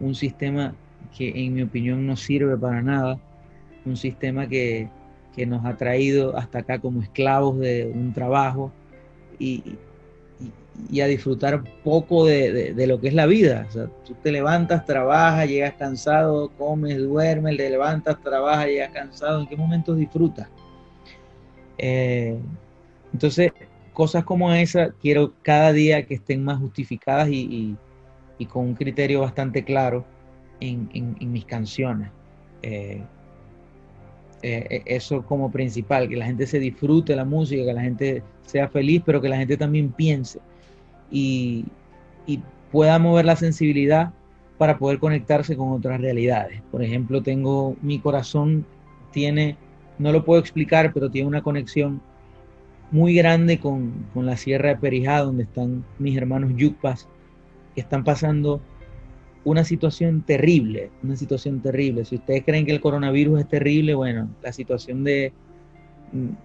un 0.00 0.14
sistema 0.14 0.74
que 1.16 1.32
en 1.44 1.54
mi 1.54 1.62
opinión 1.62 2.06
no 2.06 2.16
sirve 2.16 2.56
para 2.56 2.82
nada, 2.82 3.18
un 3.84 3.96
sistema 3.96 4.46
que, 4.48 4.88
que 5.34 5.46
nos 5.46 5.64
ha 5.64 5.76
traído 5.76 6.36
hasta 6.36 6.58
acá 6.58 6.78
como 6.78 7.02
esclavos 7.02 7.58
de 7.58 7.90
un 7.94 8.12
trabajo, 8.12 8.72
y, 9.38 9.62
y, 10.90 11.00
a 11.00 11.06
disfrutar 11.06 11.62
poco 11.82 12.26
de, 12.26 12.74
de, 12.74 12.86
lo 12.86 13.00
que 13.00 13.08
es 13.08 13.14
la 13.14 13.26
vida. 13.26 13.66
O 13.68 13.72
sea, 13.72 13.86
tú 14.04 14.14
te 14.22 14.32
levantas, 14.32 14.84
trabajas, 14.84 15.48
llegas 15.48 15.74
cansado, 15.74 16.50
comes, 16.50 16.98
duermes, 16.98 17.56
te 17.56 17.70
levantas, 17.70 18.20
trabajas, 18.22 18.66
llegas 18.66 18.90
cansado. 18.90 19.40
¿En 19.40 19.46
qué 19.46 19.56
momentos 19.56 19.96
disfrutas? 19.96 20.48
Eh, 21.78 22.38
entonces, 23.12 23.52
cosas 23.92 24.24
como 24.24 24.52
esa 24.52 24.90
quiero 25.00 25.32
cada 25.42 25.72
día 25.72 26.06
que 26.06 26.14
estén 26.14 26.44
más 26.44 26.58
justificadas 26.58 27.28
y, 27.28 27.76
y, 28.38 28.46
con 28.46 28.66
un 28.66 28.74
criterio 28.74 29.20
bastante 29.20 29.64
claro 29.64 30.04
en, 30.60 30.88
en, 30.92 31.32
mis 31.32 31.44
canciones. 31.44 32.10
Eh, 32.62 33.02
eh, 34.42 34.82
eso 34.84 35.24
como 35.24 35.50
principal, 35.50 36.08
que 36.08 36.16
la 36.16 36.26
gente 36.26 36.46
se 36.46 36.58
disfrute 36.58 37.16
la 37.16 37.24
música, 37.24 37.64
que 37.64 37.72
la 37.72 37.82
gente 37.82 38.22
sea 38.44 38.68
feliz, 38.68 39.02
pero 39.04 39.20
que 39.20 39.28
la 39.28 39.38
gente 39.38 39.56
también 39.56 39.90
piense 39.90 40.40
y, 41.10 41.64
pueda 42.72 42.98
mover 42.98 43.24
la 43.24 43.36
sensibilidad 43.36 44.12
para 44.58 44.76
poder 44.76 44.98
conectarse 44.98 45.56
con 45.56 45.70
otras 45.70 46.00
realidades. 46.00 46.60
Por 46.70 46.82
ejemplo, 46.82 47.22
tengo 47.22 47.76
mi 47.80 48.00
corazón, 48.00 48.66
tiene, 49.12 49.56
no 49.98 50.12
lo 50.12 50.24
puedo 50.24 50.40
explicar, 50.40 50.92
pero 50.92 51.08
tiene 51.08 51.28
una 51.28 51.42
conexión 51.42 52.02
muy 52.90 53.14
grande 53.14 53.60
con, 53.60 54.06
con 54.12 54.26
la 54.26 54.36
Sierra 54.36 54.70
de 54.70 54.76
Perijá, 54.76 55.20
donde 55.20 55.44
están 55.44 55.84
mis 55.98 56.16
hermanos 56.18 56.52
Yucpas, 56.56 57.08
que 57.74 57.80
están 57.80 58.04
pasando 58.04 58.60
una 59.44 59.62
situación 59.62 60.22
terrible, 60.22 60.90
una 61.04 61.14
situación 61.14 61.62
terrible. 61.62 62.04
Si 62.04 62.16
ustedes 62.16 62.42
creen 62.44 62.66
que 62.66 62.72
el 62.72 62.80
coronavirus 62.80 63.40
es 63.40 63.48
terrible, 63.48 63.94
bueno, 63.94 64.28
la 64.42 64.52
situación 64.52 65.04
de, 65.04 65.32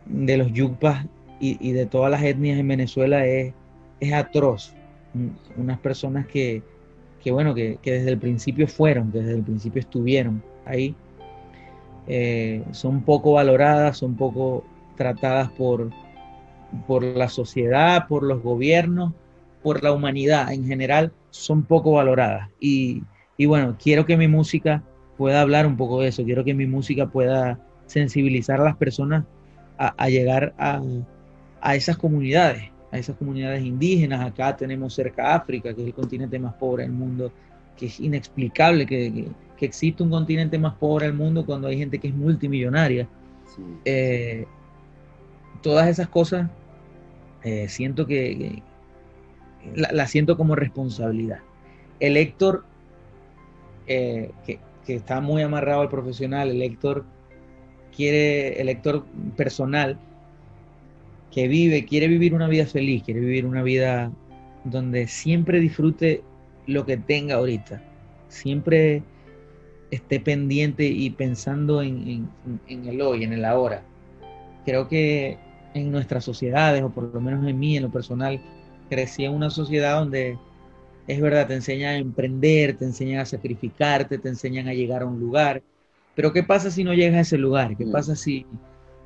de 0.05 0.37
los 0.37 0.53
yucpas 0.53 1.07
y, 1.39 1.71
de 1.71 1.87
todas 1.87 2.11
las 2.11 2.21
etnias 2.21 2.59
en 2.59 2.67
Venezuela 2.67 3.25
es, 3.25 3.53
es 4.01 4.11
atroz. 4.11 4.73
Unas 5.55 5.79
personas 5.79 6.27
que, 6.27 6.61
que 7.23 7.31
bueno, 7.31 7.55
que, 7.55 7.79
desde 7.81 8.09
el 8.09 8.17
principio 8.17 8.67
fueron, 8.67 9.11
desde 9.11 9.35
el 9.35 9.43
principio 9.43 9.79
estuvieron 9.79 10.43
ahí, 10.65 10.95
eh, 12.07 12.63
son 12.71 13.03
poco 13.03 13.33
valoradas, 13.33 13.97
son 13.97 14.15
poco 14.15 14.65
tratadas 14.97 15.49
por, 15.51 15.89
por 16.87 17.03
la 17.03 17.29
sociedad, 17.29 18.07
por 18.07 18.23
los 18.23 18.41
gobiernos, 18.41 19.13
por 19.61 19.83
la 19.83 19.91
humanidad 19.91 20.51
en 20.51 20.65
general 20.65 21.13
son 21.29 21.63
poco 21.63 21.93
valoradas. 21.93 22.49
Y, 22.59 23.03
bueno, 23.45 23.75
quiero 23.81 24.05
que 24.05 24.17
mi 24.17 24.27
música 24.27 24.83
pueda 25.17 25.41
hablar 25.41 25.65
un 25.65 25.77
poco 25.77 26.01
de 26.01 26.09
eso, 26.09 26.23
quiero 26.23 26.43
que 26.43 26.53
mi 26.53 26.65
música 26.65 27.07
pueda 27.07 27.59
sensibilizar 27.85 28.61
a 28.61 28.65
las 28.65 28.77
personas 28.77 29.25
a, 29.77 30.09
llegar 30.09 30.53
a, 30.59 30.81
esas 31.73 31.97
comunidades, 31.97 32.70
a 32.91 32.97
esas 32.97 33.15
comunidades 33.15 33.63
indígenas. 33.63 34.25
Acá 34.25 34.55
tenemos 34.55 34.93
cerca 34.93 35.35
África, 35.35 35.73
que 35.73 35.81
es 35.81 35.87
el 35.87 35.93
continente 35.93 36.37
más 36.39 36.53
pobre 36.55 36.83
del 36.83 36.91
mundo, 36.91 37.31
que 37.77 37.87
es 37.87 37.99
inexplicable 37.99 38.85
que, 38.85 39.29
que, 39.57 39.65
existe 39.65 40.01
un 40.01 40.09
continente 40.09 40.57
más 40.57 40.73
pobre 40.75 41.05
del 41.05 41.15
mundo 41.15 41.45
cuando 41.45 41.67
hay 41.67 41.77
gente 41.77 41.99
que 41.99 42.07
es 42.07 42.15
multimillonaria. 42.15 43.07
Eh, 43.85 44.45
todas 45.61 45.87
esas 45.87 46.07
cosas 46.07 46.49
eh, 47.43 47.67
siento 47.69 48.05
que, 48.05 48.61
la, 49.75 50.07
siento 50.07 50.37
como 50.37 50.55
responsabilidad. 50.55 51.39
El 51.99 52.17
Héctor, 52.17 52.65
eh, 53.87 54.31
que, 54.45 54.59
está 54.87 55.21
muy 55.21 55.41
amarrado 55.41 55.81
al 55.81 55.89
profesional, 55.89 56.49
el 56.49 56.61
Héctor 56.61 57.05
quiere, 57.95 58.59
el 58.59 58.67
Héctor 58.67 59.05
personal, 59.37 59.97
que 61.31 61.47
vive, 61.47 61.85
quiere 61.85 62.07
vivir 62.07 62.33
una 62.33 62.47
vida 62.47 62.65
feliz, 62.65 63.03
quiere 63.03 63.21
vivir 63.21 63.45
una 63.45 63.63
vida 63.63 64.11
donde 64.65 65.07
siempre 65.07 65.59
disfrute 65.59 66.23
lo 66.67 66.85
que 66.85 66.97
tenga 66.97 67.35
ahorita. 67.35 67.81
Siempre 68.27 69.03
esté 69.91 70.19
pendiente 70.19 70.85
y 70.85 71.09
pensando 71.09 71.81
en, 71.81 72.29
en, 72.67 72.87
el 72.87 73.01
hoy, 73.01 73.23
en 73.23 73.33
el 73.33 73.45
ahora. 73.45 73.83
Creo 74.65 74.87
que 74.87 75.37
en 75.73 75.91
nuestras 75.91 76.23
sociedades, 76.23 76.83
o 76.83 76.89
por 76.89 77.13
lo 77.13 77.21
menos 77.21 77.47
en 77.47 77.57
mí, 77.57 77.77
en 77.77 77.83
lo 77.83 77.91
personal, 77.91 78.41
crecí 78.89 79.25
en 79.25 79.33
una 79.33 79.49
sociedad 79.49 79.99
donde 79.99 80.37
es 81.07 81.19
verdad, 81.19 81.47
te 81.47 81.55
enseñan 81.55 81.95
a 81.95 81.97
emprender, 81.97 82.77
te 82.77 82.85
enseñan 82.85 83.21
a 83.21 83.25
sacrificarte, 83.25 84.17
te 84.17 84.29
enseñan 84.29 84.67
a 84.67 84.73
llegar 84.73 85.01
a 85.01 85.05
un 85.05 85.19
lugar. 85.19 85.61
Pero 86.15 86.31
¿qué 86.33 86.43
pasa 86.43 86.69
si 86.71 86.83
no 86.83 86.93
llegas 86.93 87.17
a 87.17 87.21
ese 87.21 87.37
lugar? 87.37 87.75
¿Qué 87.75 87.85
mm. 87.85 87.91
pasa 87.91 88.15
si, 88.15 88.45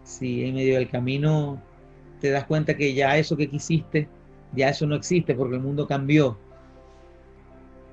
si 0.03 0.43
en 0.43 0.55
medio 0.55 0.75
del 0.75 0.89
camino 0.89 1.61
te 2.19 2.29
das 2.29 2.45
cuenta 2.45 2.75
que 2.75 2.93
ya 2.93 3.17
eso 3.17 3.37
que 3.37 3.49
quisiste, 3.49 4.07
ya 4.53 4.69
eso 4.69 4.85
no 4.87 4.95
existe 4.95 5.35
porque 5.35 5.55
el 5.55 5.61
mundo 5.61 5.87
cambió? 5.87 6.37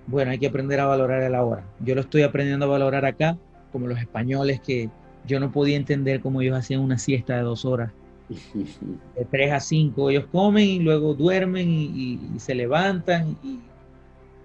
bueno, 0.07 0.31
hay 0.31 0.39
que 0.39 0.47
aprender 0.47 0.81
a 0.81 0.87
valorar 0.87 1.23
el 1.23 1.35
ahora. 1.35 1.64
Yo 1.81 1.95
lo 1.95 2.01
estoy 2.01 2.23
aprendiendo 2.23 2.66
a 2.66 2.68
valorar 2.68 3.05
acá, 3.05 3.39
como 3.70 3.87
los 3.87 3.99
españoles 3.99 4.61
que 4.61 4.91
yo 5.27 5.39
no 5.39 5.53
podía 5.53 5.77
entender 5.77 6.20
cómo 6.20 6.43
ellos 6.43 6.57
hacían 6.57 6.81
una 6.81 6.99
siesta 6.99 7.37
de 7.37 7.43
dos 7.43 7.64
horas. 7.64 7.93
De 9.16 9.25
tres 9.31 9.53
a 9.53 9.61
cinco 9.61 10.09
ellos 10.09 10.27
comen 10.33 10.64
y 10.64 10.79
luego 10.79 11.14
duermen 11.14 11.68
y, 11.68 12.18
se 12.39 12.55
levantan 12.55 13.37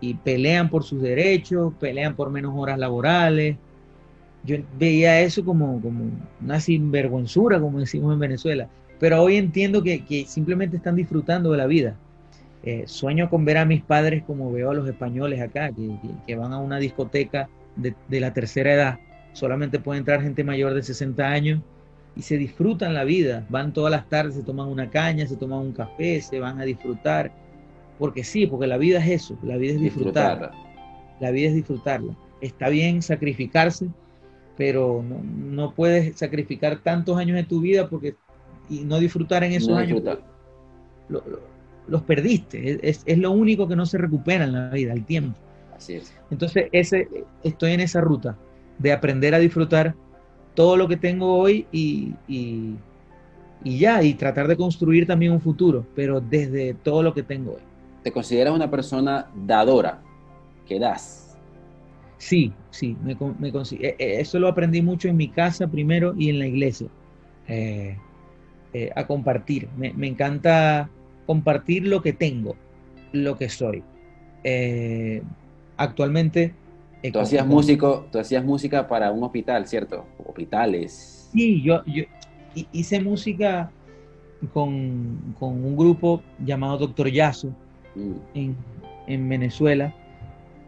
y, 0.02 0.14
pelean 0.16 0.70
por 0.70 0.84
sus 0.84 1.02
derechos, 1.02 1.74
pelean 1.80 2.16
por 2.16 2.30
menos 2.30 2.54
horas 2.56 2.78
laborales. 2.78 3.58
Yo 4.44 4.58
veía 4.78 5.20
eso 5.22 5.44
como, 5.44 5.82
como 5.82 6.06
una 6.42 6.60
sinvergüenzura, 6.60 7.60
como 7.60 7.80
decimos 7.80 8.14
en 8.14 8.20
Venezuela. 8.20 8.70
Pero 9.00 9.22
hoy 9.22 9.38
entiendo 9.38 9.84
que 9.84 10.26
simplemente 10.28 10.78
están 10.78 10.96
disfrutando 10.96 11.52
de 11.52 11.58
la 11.58 11.68
vida 11.68 11.98
eh, 12.64 12.84
sueño 12.86 13.30
con 13.30 13.46
ver 13.46 13.58
a 13.58 13.66
mis 13.66 13.82
padres 13.82 14.24
como 14.24 14.52
veo 14.52 14.72
a 14.72 14.74
los 14.74 14.90
españoles 14.90 15.40
acá, 15.40 15.72
que, 16.26 16.36
van 16.36 16.52
a 16.52 16.58
una 16.58 16.80
discoteca 16.80 17.48
de, 17.76 17.96
la 18.20 18.34
tercera 18.34 18.74
edad. 18.74 19.00
Solamente 19.32 19.80
puede 19.80 20.00
entrar 20.00 20.22
gente 20.22 20.44
mayor 20.44 20.74
de 20.74 20.84
60 20.84 21.26
años 21.26 21.62
y 22.16 22.24
se 22.24 22.38
disfrutan 22.38 22.94
la 22.94 23.04
vida. 23.04 23.46
Van 23.50 23.72
todas 23.72 23.92
las 23.92 24.10
tardes, 24.10 24.36
se 24.36 24.44
toman 24.44 24.68
una 24.68 24.90
caña, 24.90 25.26
se 25.28 25.38
toman 25.38 25.60
un 25.60 25.72
café, 25.72 26.20
se 26.22 26.40
van 26.40 26.60
a 26.60 26.66
disfrutar. 26.66 27.32
Porque 28.00 28.24
sí, 28.26 28.48
porque 28.48 28.68
la 28.68 28.78
vida 28.78 29.00
es 29.00 29.22
eso, 29.22 29.38
la 29.44 29.56
vida 29.58 29.76
es 29.76 29.80
disfrutarla. 29.80 30.52
La 31.22 31.32
vida 31.32 31.48
es 31.48 31.56
disfrutarla. 31.56 32.18
Está 32.42 32.68
bien 32.68 33.02
sacrificarse, 33.02 33.88
pero 34.58 35.04
no, 35.04 35.74
puedes 35.74 36.18
sacrificar 36.18 36.80
tantos 36.80 37.18
años 37.18 37.38
de 37.38 37.44
tu 37.44 37.62
vida 37.62 37.88
porque 37.88 38.16
y 38.70 38.80
no 38.82 39.00
disfrutar 39.00 39.44
en 39.44 39.54
esos 39.54 39.78
años 39.78 40.02
los 41.88 42.02
perdiste. 42.04 42.80
Es, 42.88 43.04
lo 43.18 43.32
único 43.32 43.68
que 43.68 43.76
no 43.76 43.86
se 43.86 43.98
recupera 43.98 44.44
en 44.44 44.54
la 44.54 44.70
vida, 44.70 44.94
el 44.94 45.06
tiempo. 45.06 45.38
Así 45.76 45.94
es. 45.94 46.14
Entonces, 46.32 46.68
ese, 46.72 47.08
estoy 47.44 47.72
en 47.74 47.80
esa 47.80 48.02
ruta 48.02 48.38
de 48.78 48.92
aprender 48.92 49.34
a 49.34 49.40
disfrutar 49.40 49.96
todo 50.54 50.76
lo 50.76 50.88
que 50.88 50.98
tengo 50.98 51.38
hoy 51.38 51.68
y, 51.72 52.14
y, 52.28 52.76
ya, 53.64 54.04
y 54.04 54.14
tratar 54.16 54.48
de 54.48 54.58
construir 54.58 55.06
también 55.06 55.32
un 55.32 55.42
futuro, 55.42 55.86
pero 55.96 56.20
desde 56.20 56.74
todo 56.74 57.04
lo 57.04 57.14
que 57.14 57.24
tengo 57.24 57.54
hoy. 57.54 57.62
¿Te 58.04 58.12
consideras 58.12 58.54
una 58.54 58.70
persona 58.70 59.28
dadora? 59.46 60.02
¿Que 60.66 60.80
das? 60.80 61.38
Sí, 62.18 62.52
sí, 62.72 62.98
me, 63.04 63.16
me 63.38 63.50
e, 63.50 63.96
e, 64.00 64.20
eso 64.20 64.40
lo 64.40 64.48
aprendí 64.48 64.82
mucho 64.82 65.08
en 65.08 65.18
mi 65.18 65.30
casa 65.30 65.68
primero 65.68 66.16
y 66.18 66.30
en 66.30 66.40
la 66.40 66.48
iglesia, 66.48 66.88
eh, 67.48 67.98
eh, 68.74 68.92
a 68.96 69.08
compartir. 69.08 69.68
Me, 69.78 69.94
me 69.94 70.08
encanta 70.08 70.90
compartir 71.28 71.86
lo 71.86 72.02
que 72.02 72.14
tengo, 72.14 72.56
lo 73.12 73.38
que 73.38 73.50
soy. 73.50 73.84
Eh, 74.44 75.22
actualmente... 75.76 76.54
Eh, 77.04 77.12
tú 77.12 77.20
hacías, 77.20 77.46
músico, 77.46 78.08
tú 78.12 78.18
hacías 78.18 78.44
música 78.44 78.88
para 78.88 79.12
un 79.12 79.24
hospital, 79.24 79.68
¿cierto? 79.68 80.06
Hospitales. 80.26 81.30
Sí, 81.32 81.62
yo, 81.62 81.84
yo 81.86 82.06
hice 82.72 83.00
música 83.02 83.70
con, 84.54 85.36
un 85.40 85.78
grupo 85.78 86.24
llamado 86.44 86.80
Doctor 86.80 87.12
Yazo 87.12 87.50
mm. 87.96 88.50
en, 89.08 89.30
Venezuela, 89.30 89.94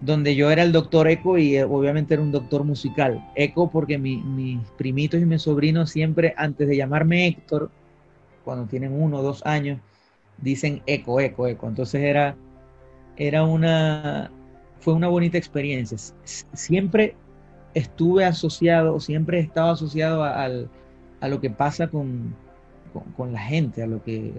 donde 0.01 0.35
yo 0.35 0.51
era 0.51 0.61
el 0.61 0.71
doctor 0.71 1.07
Eco 1.07 1.37
y 1.37 1.57
obviamente 1.59 2.13
era 2.13 2.23
un 2.23 2.31
doctor 2.31 2.63
musical. 2.63 3.27
Eco 3.35 3.71
porque 3.71 3.97
mis 3.97 4.59
primitos 4.77 5.19
y 5.19 5.25
mis 5.25 5.41
sobrinos 5.41 5.89
siempre, 5.89 6.35
antes 6.37 6.67
de 6.67 6.77
llamarme 6.77 7.27
Héctor, 7.27 7.71
cuando 8.49 8.65
tienen 8.65 8.99
uno 8.99 9.19
o 9.19 9.21
dos 9.21 9.45
años, 9.45 9.79
dicen 10.39 10.81
eco, 10.87 11.19
eco, 11.19 11.45
eco. 11.45 11.67
Entonces 11.67 12.01
era, 12.01 12.35
era 13.15 13.43
una, 13.43 14.31
fue 14.79 14.95
una 14.95 15.07
bonita 15.07 15.37
experiencia. 15.37 15.99
Siempre 16.53 17.15
estuve 17.75 18.25
asociado, 18.25 18.99
siempre 18.99 19.37
he 19.37 19.41
estado 19.41 19.69
asociado 19.69 20.23
a, 20.23 20.45
a 20.45 21.27
lo 21.27 21.39
que 21.39 21.51
pasa 21.51 21.89
con, 21.89 22.33
con, 23.15 23.31
la 23.31 23.39
gente, 23.39 23.83
a 23.83 23.87
lo 23.87 24.03
que 24.03 24.33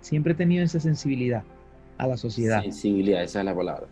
siempre 0.00 0.32
he 0.32 0.36
tenido 0.36 0.64
esa 0.64 0.80
sensibilidad 0.80 1.44
a 1.98 2.08
la 2.08 2.16
sociedad. 2.16 2.60
Sensibilidad, 2.60 3.22
esa 3.22 3.38
es 3.38 3.44
la 3.44 3.54
palabra. 3.54 3.86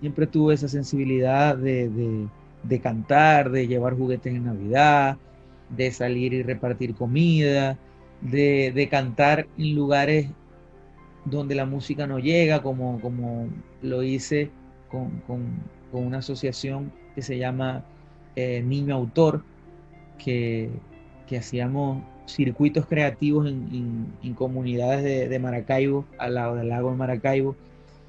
Siempre 0.00 0.26
tuve 0.26 0.54
esa 0.54 0.66
sensibilidad 0.66 1.56
de, 1.56 1.88
de, 1.88 2.26
de 2.64 2.80
cantar, 2.80 3.52
de 3.52 3.68
llevar 3.68 3.96
juguetes 3.96 4.34
en 4.34 4.46
Navidad, 4.46 5.18
de 5.68 5.92
salir 5.92 6.32
y 6.32 6.42
repartir 6.42 6.96
comida, 6.96 7.78
de, 8.24 8.72
de 8.74 8.88
cantar 8.88 9.46
en 9.56 9.74
lugares 9.74 10.28
donde 11.24 11.54
la 11.54 11.66
música 11.66 12.06
no 12.06 12.18
llega, 12.18 12.62
como, 12.62 13.00
como 13.00 13.48
lo 13.82 14.02
hice 14.02 14.50
con, 14.88 15.22
una 15.92 16.18
asociación 16.18 16.92
que 17.14 17.22
se 17.22 17.38
llama 17.38 17.84
eh, 18.36 18.62
Niño 18.64 18.94
Autor, 18.94 19.42
que, 20.18 20.70
hacíamos 21.36 22.04
circuitos 22.26 22.86
creativos 22.86 23.48
en, 23.48 24.34
comunidades 24.36 25.28
de, 25.28 25.38
Maracaibo, 25.40 26.04
al 26.16 26.34
lado 26.34 26.54
del 26.54 26.68
lago 26.68 26.90
de 26.90 26.96
Maracaibo, 26.96 27.56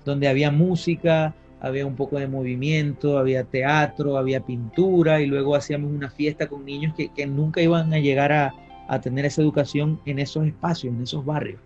donde 0.03 0.28
había 0.28 0.51
música, 0.51 1.34
había 1.59 1.88
un 1.88 1.95
poco 1.95 2.20
de 2.20 2.28
movimiento, 2.28 3.18
había 3.18 3.43
teatro, 3.45 4.20
había 4.20 4.41
pintura 4.41 5.22
y 5.22 5.26
luego 5.26 5.55
hacíamos 5.55 5.91
una 5.91 6.11
fiesta 6.11 6.45
con 6.47 6.66
niños 6.66 6.93
que, 6.93 7.26
nunca 7.26 7.61
iban 7.61 7.91
a 7.95 7.97
llegar 7.97 8.32
a, 8.32 8.53
a 8.88 9.01
tener 9.01 9.25
esa 9.25 9.41
educación 9.41 9.99
en 10.05 10.19
esos 10.19 10.45
espacios, 10.45 10.93
en 10.93 11.03
esos 11.03 11.25
barrios. 11.25 11.59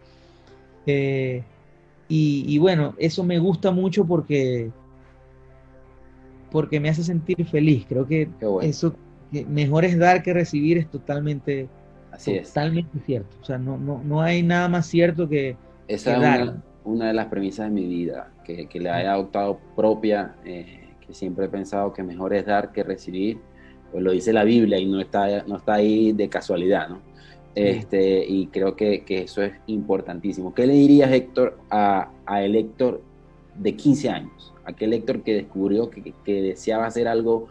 Eh, 0.85 1.43
y, 2.11 2.57
bueno, 2.57 2.95
eso 2.97 3.23
me 3.23 3.37
gusta 3.37 3.69
mucho 3.69 4.03
porque, 4.03 4.71
porque 6.49 6.79
me 6.79 6.89
hace 6.89 7.03
sentir 7.03 7.45
feliz. 7.45 7.85
Creo 7.87 8.07
que 8.07 8.27
eso, 8.63 8.95
mejor 9.47 9.85
es 9.85 9.95
dar 9.95 10.23
que 10.23 10.33
recibir, 10.33 10.79
es 10.79 10.89
totalmente, 10.89 11.69
totalmente 12.25 12.99
cierto. 13.05 13.37
O 13.39 13.45
sea, 13.45 13.59
no, 13.59 13.77
no, 13.77 14.01
no 14.03 14.23
hay 14.23 14.41
nada 14.41 14.67
más 14.67 14.87
cierto 14.87 15.29
que, 15.29 15.55
Esa 15.87 16.13
es 16.35 16.51
Una, 16.83 17.09
de 17.09 17.13
las 17.13 17.27
premisas 17.27 17.67
de 17.67 17.75
mi 17.75 17.85
vida, 17.85 18.31
que, 18.43 18.67
que 18.67 18.79
le 18.79 18.89
haya 18.89 19.13
adoptado 19.13 19.59
propia, 19.75 20.35
eh, 20.45 20.89
que 21.05 21.13
siempre 21.13 21.45
he 21.45 21.49
pensado 21.49 21.93
que 21.93 22.01
mejor 22.01 22.33
es 22.33 22.47
dar 22.47 22.71
que 22.71 22.83
recibir. 22.83 23.37
Pues 23.91 24.03
lo 24.03 24.11
dice 24.11 24.33
la 24.33 24.43
Biblia 24.43 24.79
y 24.79 24.87
no 24.87 24.99
está, 24.99 25.43
no 25.43 25.57
está 25.57 25.75
ahí 25.75 26.11
de 26.11 26.27
casualidad, 26.27 26.89
¿no? 26.89 27.08
Este, 27.55 28.25
y 28.25 28.47
creo 28.47 28.75
que, 28.75 29.03
eso 29.07 29.41
es 29.41 29.53
importantísimo. 29.67 30.53
¿Qué 30.53 30.67
le 30.67 30.73
dirías, 30.73 31.11
Héctor, 31.11 31.57
a, 31.69 32.11
el 32.41 32.55
Héctor 32.55 33.01
de 33.55 33.75
15 33.75 34.09
años? 34.09 34.53
Aquel 34.65 34.93
Héctor 34.93 35.23
que 35.23 35.33
descubrió 35.33 35.89
que, 35.89 36.13
deseaba 36.25 36.85
hacer 36.85 37.07
algo 37.07 37.47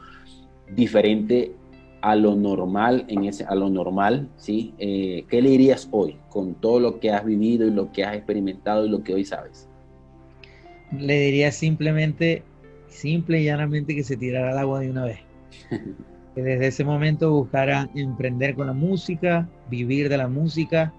diferente 0.74 1.52
a 2.00 2.14
lo 2.14 2.36
normal, 2.36 3.04
en 3.08 3.24
ese, 3.24 3.44
a 3.44 3.56
lo 3.56 3.68
normal, 3.70 4.28
¿sí? 4.36 4.72
Eh, 4.78 5.24
¿Qué 5.28 5.42
le 5.42 5.50
dirías 5.50 5.88
hoy 5.90 6.16
con 6.28 6.54
todo 6.54 6.78
lo 6.78 7.00
que 7.00 7.10
has 7.10 7.24
vivido 7.24 7.66
y 7.66 7.72
lo 7.72 7.90
que 7.90 8.04
has 8.04 8.14
experimentado 8.14 8.86
y 8.86 8.88
lo 8.88 9.02
que 9.02 9.14
hoy 9.14 9.24
sabes? 9.24 9.68
Le 10.96 11.18
diría 11.18 11.50
simplemente, 11.50 12.44
simple 12.86 13.40
y 13.40 13.46
llanamente 13.46 13.96
que 13.96 14.04
se 14.04 14.16
tirara 14.16 14.52
al 14.52 14.58
agua 14.58 14.80
de 14.80 14.90
una 14.90 15.04
vez. 15.06 15.18
desde 16.42 16.66
ese 16.68 16.84
momento 16.84 17.32
buscara 17.32 17.88
emprender 17.94 18.54
con 18.54 18.66
la 18.66 18.72
música, 18.72 19.48
vivir 19.70 20.08
de 20.08 20.16
la 20.16 20.28
música 20.28 20.92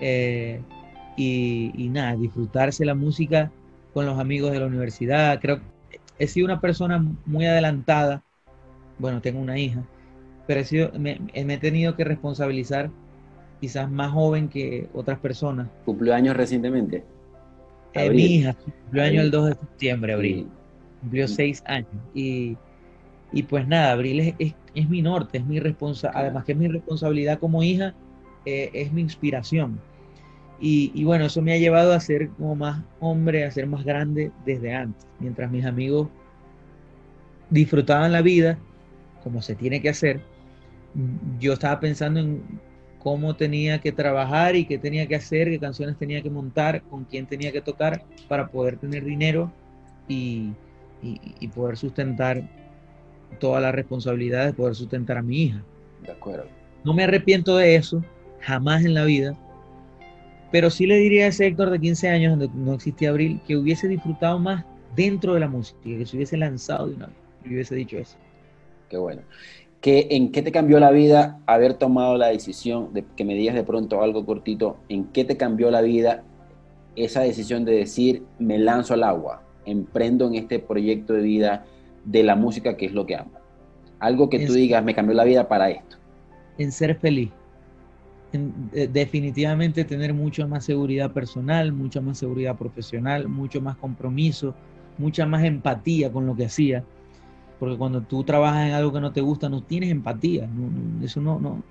eh, 0.00 0.60
y, 1.16 1.88
nada, 1.90 2.16
disfrutarse 2.16 2.84
la 2.84 2.94
música 2.94 3.50
con 3.92 4.06
los 4.06 4.18
amigos 4.18 4.52
de 4.52 4.60
la 4.60 4.66
universidad. 4.66 5.40
Creo 5.40 5.58
que 5.58 6.00
he 6.18 6.26
sido 6.26 6.44
una 6.46 6.60
persona 6.60 7.04
muy 7.26 7.46
adelantada. 7.46 8.22
Bueno, 8.98 9.20
tengo 9.20 9.40
una 9.40 9.58
hija, 9.58 9.82
pero 10.46 10.60
he 10.60 10.64
sido, 10.64 10.92
me, 10.98 11.20
he 11.32 11.58
tenido 11.58 11.96
que 11.96 12.04
responsabilizar 12.04 12.90
quizás 13.60 13.90
más 13.90 14.12
joven 14.12 14.48
que 14.48 14.88
otras 14.92 15.18
personas. 15.18 15.68
¿Cumplió 15.84 16.14
años 16.14 16.36
recientemente? 16.36 17.04
Eh, 17.94 18.10
mi 18.10 18.22
hija 18.22 18.54
cumplió 18.54 19.02
años 19.02 19.24
el 19.24 19.30
2 19.30 19.46
de 19.46 19.52
septiembre, 19.54 20.12
abril. 20.12 20.46
Cumplió 21.00 21.26
seis 21.26 21.62
años. 21.66 21.90
Y 22.14 22.56
y 23.32 23.42
pues 23.42 23.66
nada, 23.66 23.92
Abril 23.92 24.20
es, 24.20 24.54
es, 24.74 24.88
mi 24.88 25.02
norte, 25.02 25.38
es 25.38 25.44
mi 25.44 25.60
responsabilidad, 25.60 26.22
además 26.22 26.44
que 26.44 26.52
es 26.52 26.58
mi 26.58 26.68
responsabilidad 26.68 27.38
como 27.38 27.62
hija, 27.62 27.94
eh, 28.44 28.70
es 28.72 28.92
mi 28.92 29.02
inspiración. 29.02 29.80
Y, 30.60 30.90
y, 30.94 31.04
bueno, 31.04 31.26
eso 31.26 31.40
me 31.40 31.52
ha 31.52 31.58
llevado 31.58 31.92
a 31.92 32.00
ser 32.00 32.30
como 32.30 32.56
más 32.56 32.82
hombre, 32.98 33.44
a 33.44 33.50
ser 33.50 33.66
más 33.66 33.84
grande 33.84 34.32
desde 34.44 34.74
antes. 34.74 35.06
Mientras 35.20 35.50
mis 35.50 35.64
amigos 35.64 36.08
disfrutaban 37.50 38.12
la 38.12 38.22
vida, 38.22 38.58
como 39.22 39.40
se 39.40 39.54
tiene 39.54 39.80
que 39.80 39.90
hacer, 39.90 40.20
yo 41.38 41.52
estaba 41.52 41.78
pensando 41.78 42.20
en 42.20 42.42
cómo 42.98 43.36
tenía 43.36 43.80
que 43.80 43.92
trabajar 43.92 44.56
y 44.56 44.64
qué 44.64 44.78
tenía 44.78 45.06
que 45.06 45.16
hacer, 45.16 45.48
qué 45.48 45.58
canciones 45.58 45.96
tenía 45.96 46.22
que 46.22 46.30
montar, 46.30 46.82
con 46.82 47.04
quién 47.04 47.26
tenía 47.26 47.52
que 47.52 47.60
tocar 47.60 48.02
para 48.28 48.48
poder 48.48 48.78
tener 48.78 49.04
dinero 49.04 49.52
y, 50.08 50.52
poder 51.54 51.76
sustentar 51.76 52.42
todas 53.38 53.62
las 53.62 53.74
responsabilidades, 53.74 54.54
poder 54.54 54.74
sustentar 54.74 55.18
a 55.18 55.22
mi 55.22 55.42
hija. 55.42 55.62
De 56.04 56.12
acuerdo. 56.12 56.46
No 56.84 56.94
me 56.94 57.04
arrepiento 57.04 57.56
de 57.56 57.76
eso, 57.76 58.02
jamás 58.40 58.84
en 58.84 58.94
la 58.94 59.04
vida, 59.04 59.36
pero 60.50 60.70
sí 60.70 60.86
le 60.86 60.96
diría 60.96 61.24
a 61.24 61.28
ese 61.28 61.46
Héctor 61.46 61.70
de 61.70 61.78
15 61.78 62.08
años, 62.08 62.38
donde 62.38 62.48
no 62.54 62.74
existía 62.74 63.10
Abril, 63.10 63.40
que 63.46 63.56
hubiese 63.56 63.88
disfrutado 63.88 64.38
más 64.38 64.64
dentro 64.96 65.34
de 65.34 65.40
la 65.40 65.48
música, 65.48 65.78
que 65.84 66.06
se 66.06 66.16
hubiese 66.16 66.36
lanzado 66.36 66.88
de 66.88 66.94
una 66.94 67.06
vez, 67.06 67.16
y 67.44 67.48
hubiese 67.54 67.74
dicho 67.74 67.98
eso. 67.98 68.16
Qué 68.88 68.96
bueno. 68.96 69.22
¿En 69.82 70.32
qué 70.32 70.42
te 70.42 70.50
cambió 70.50 70.80
la 70.80 70.90
vida 70.90 71.38
haber 71.46 71.74
tomado 71.74 72.16
la 72.16 72.28
decisión 72.28 72.92
de 72.92 73.04
que 73.16 73.24
me 73.24 73.34
digas 73.34 73.54
de 73.54 73.62
pronto 73.62 74.02
algo 74.02 74.26
cortito? 74.26 74.76
¿En 74.88 75.04
qué 75.04 75.24
te 75.24 75.36
cambió 75.36 75.70
la 75.70 75.82
vida 75.82 76.24
esa 76.96 77.20
decisión 77.20 77.64
de 77.64 77.72
decir, 77.72 78.24
me 78.38 78.58
lanzo 78.58 78.94
al 78.94 79.04
agua, 79.04 79.42
emprendo 79.64 80.26
en 80.26 80.34
este 80.34 80.58
proyecto 80.58 81.12
de 81.12 81.22
vida 81.22 81.64
de 82.10 82.22
la 82.22 82.36
música 82.36 82.76
que 82.76 82.86
es 82.86 82.92
lo 82.92 83.06
que 83.06 83.16
amo? 83.16 83.32
Algo 83.98 84.28
que 84.28 84.46
tú 84.46 84.52
digas, 84.52 84.84
me 84.84 84.94
cambió 84.94 85.14
la 85.14 85.24
vida 85.24 85.48
para 85.48 85.70
esto. 85.70 85.96
En 86.56 86.72
ser 86.72 86.96
feliz. 86.96 87.30
Eh, 88.32 88.88
definitivamente 88.92 89.84
tener 89.84 90.12
mucha 90.12 90.46
más 90.46 90.64
seguridad 90.64 91.12
personal, 91.12 91.72
mucha 91.72 92.00
más 92.00 92.18
seguridad 92.18 92.56
profesional, 92.56 93.28
mucho 93.28 93.60
más 93.60 93.76
compromiso, 93.76 94.54
mucha 94.98 95.24
más 95.26 95.44
empatía 95.44 96.12
con 96.12 96.26
lo 96.26 96.36
que 96.36 96.44
hacía 96.44 96.84
porque 97.58 97.76
cuando 97.76 98.02
tú 98.02 98.22
trabajas 98.24 98.68
en 98.68 98.74
algo 98.74 98.92
que 98.92 99.00
no 99.00 99.12
te 99.12 99.20
gusta, 99.20 99.48
no 99.48 99.62
tienes 99.62 99.90
empatía. 99.90 100.48
eso 101.02 101.20
no, 101.20 101.40
no. 101.40 101.62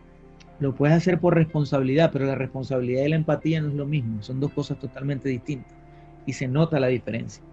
Lo 0.59 0.75
puedes 0.75 0.95
hacer 0.95 1.19
por 1.19 1.35
responsabilidad, 1.35 2.09
pero 2.11 2.25
la 2.25 2.35
responsabilidad 2.35 3.05
y 3.05 3.09
la 3.09 3.15
empatía 3.15 3.61
no 3.61 3.69
es 3.69 3.75
lo 3.75 3.85
mismo. 3.85 4.21
Son 4.21 4.39
dos 4.39 4.51
cosas 4.51 4.79
totalmente 4.79 5.29
distintas. 5.29 5.73
Y 6.25 6.33
se 6.33 6.47
nota 6.47 6.79
la 6.79 6.87
diferencia. 6.87 7.43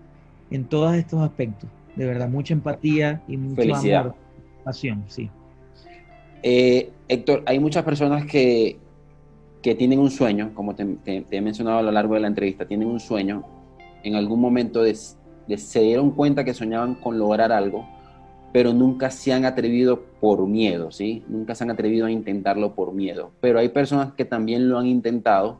En 0.50 0.64
todos 0.64 0.94
estos 0.94 1.20
aspectos. 1.20 1.70
De 1.96 2.06
verdad, 2.06 2.28
mucha 2.28 2.54
empatía 2.54 3.22
y 3.28 3.36
mucho 3.36 3.56
Felicidad. 3.56 4.00
amor. 4.00 4.14
Pasión, 4.64 5.04
sí. 5.08 5.30
Eh, 6.42 6.90
Héctor, 7.08 7.42
hay 7.46 7.58
muchas 7.58 7.84
personas 7.84 8.26
que, 8.26 8.78
que 9.62 9.74
tienen 9.74 9.98
un 9.98 10.10
sueño, 10.10 10.52
como 10.54 10.74
te, 10.74 10.84
he 11.06 11.40
mencionado 11.40 11.78
a 11.78 11.82
lo 11.82 11.90
largo 11.90 12.14
de 12.14 12.20
la 12.20 12.28
entrevista, 12.28 12.66
tienen 12.66 12.88
un 12.88 13.00
sueño, 13.00 13.44
en 14.02 14.14
algún 14.14 14.38
momento 14.40 14.82
se 14.84 15.80
dieron 15.80 16.10
cuenta 16.10 16.44
que 16.44 16.52
soñaban 16.52 16.96
con 16.96 17.18
lograr 17.18 17.50
algo, 17.50 17.86
pero 18.52 18.74
nunca 18.74 19.10
se 19.10 19.32
han 19.32 19.46
atrevido 19.46 20.02
por 20.20 20.46
miedo, 20.46 20.90
¿sí? 20.90 21.24
Nunca 21.28 21.54
se 21.54 21.64
han 21.64 21.70
atrevido 21.70 22.04
a 22.06 22.10
intentarlo 22.10 22.74
por 22.74 22.92
miedo. 22.92 23.32
Pero 23.40 23.58
hay 23.58 23.70
personas 23.70 24.12
que 24.12 24.26
también 24.26 24.68
lo 24.68 24.78
han 24.78 24.86
intentado, 24.86 25.58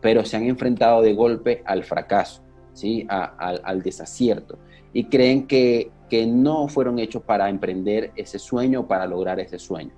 pero 0.00 0.24
se 0.24 0.36
han 0.36 0.44
enfrentado 0.44 1.02
de 1.02 1.12
golpe 1.12 1.62
al 1.66 1.82
fracaso, 1.82 2.42
¿sí? 2.72 3.04
al, 3.08 3.82
desacierto. 3.82 4.58
Y 4.92 5.04
creen 5.04 5.46
que, 5.46 5.90
que 6.08 6.26
no 6.26 6.68
fueron 6.68 6.98
hechos 6.98 7.22
para 7.22 7.48
emprender 7.48 8.12
ese 8.16 8.38
sueño, 8.38 8.86
para 8.86 9.06
lograr 9.06 9.38
ese 9.40 9.58
sueño. 9.58 9.92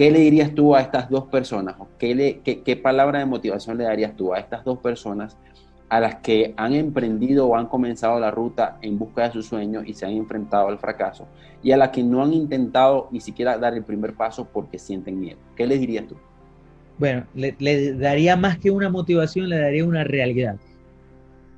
¿Qué 0.00 0.10
le 0.10 0.20
dirías 0.20 0.54
tú 0.54 0.74
a 0.74 0.80
estas 0.80 1.10
dos 1.10 1.26
personas? 1.26 1.76
¿Qué, 1.98 2.14
le, 2.14 2.40
qué, 2.40 2.76
palabra 2.76 3.18
de 3.18 3.26
motivación 3.26 3.76
le 3.76 3.84
darías 3.84 4.16
tú 4.16 4.32
a 4.32 4.38
estas 4.38 4.64
dos 4.64 4.78
personas 4.78 5.36
a 5.90 6.00
las 6.00 6.16
que 6.16 6.54
han 6.56 6.72
emprendido 6.72 7.48
o 7.48 7.56
han 7.56 7.66
comenzado 7.66 8.18
la 8.18 8.30
ruta 8.30 8.78
en 8.80 8.98
busca 8.98 9.24
de 9.24 9.32
su 9.32 9.42
sueño 9.42 9.82
y 9.84 9.92
se 9.92 10.06
han 10.06 10.12
enfrentado 10.12 10.68
al 10.68 10.78
fracaso, 10.78 11.26
y 11.62 11.72
a 11.72 11.76
las 11.76 11.90
que 11.90 12.02
no 12.02 12.22
han 12.22 12.32
intentado 12.32 13.08
ni 13.10 13.20
siquiera 13.20 13.58
dar 13.58 13.74
el 13.74 13.82
primer 13.82 14.14
paso 14.14 14.48
porque 14.50 14.78
sienten 14.78 15.20
miedo. 15.20 15.38
¿Qué 15.56 15.66
les 15.66 15.80
dirías 15.80 16.06
tú? 16.06 16.16
Bueno, 16.96 17.26
le, 17.34 17.94
daría 17.94 18.36
más 18.36 18.58
que 18.58 18.70
una 18.70 18.88
motivación, 18.88 19.48
le 19.48 19.58
daría 19.58 19.84
una 19.84 20.04
realidad. 20.04 20.56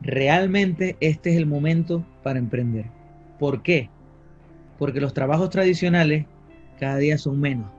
Realmente 0.02 0.96
este 0.98 1.30
es 1.30 1.36
el 1.36 1.46
momento 1.46 2.04
para 2.24 2.40
emprender. 2.40 2.86
¿Por 3.38 3.62
qué? 3.62 3.88
Porque 4.78 5.00
los 5.00 5.14
trabajos 5.14 5.50
tradicionales 5.50 6.26
cada 6.80 6.96
día 6.96 7.18
son 7.18 7.40
menos. 7.40 7.70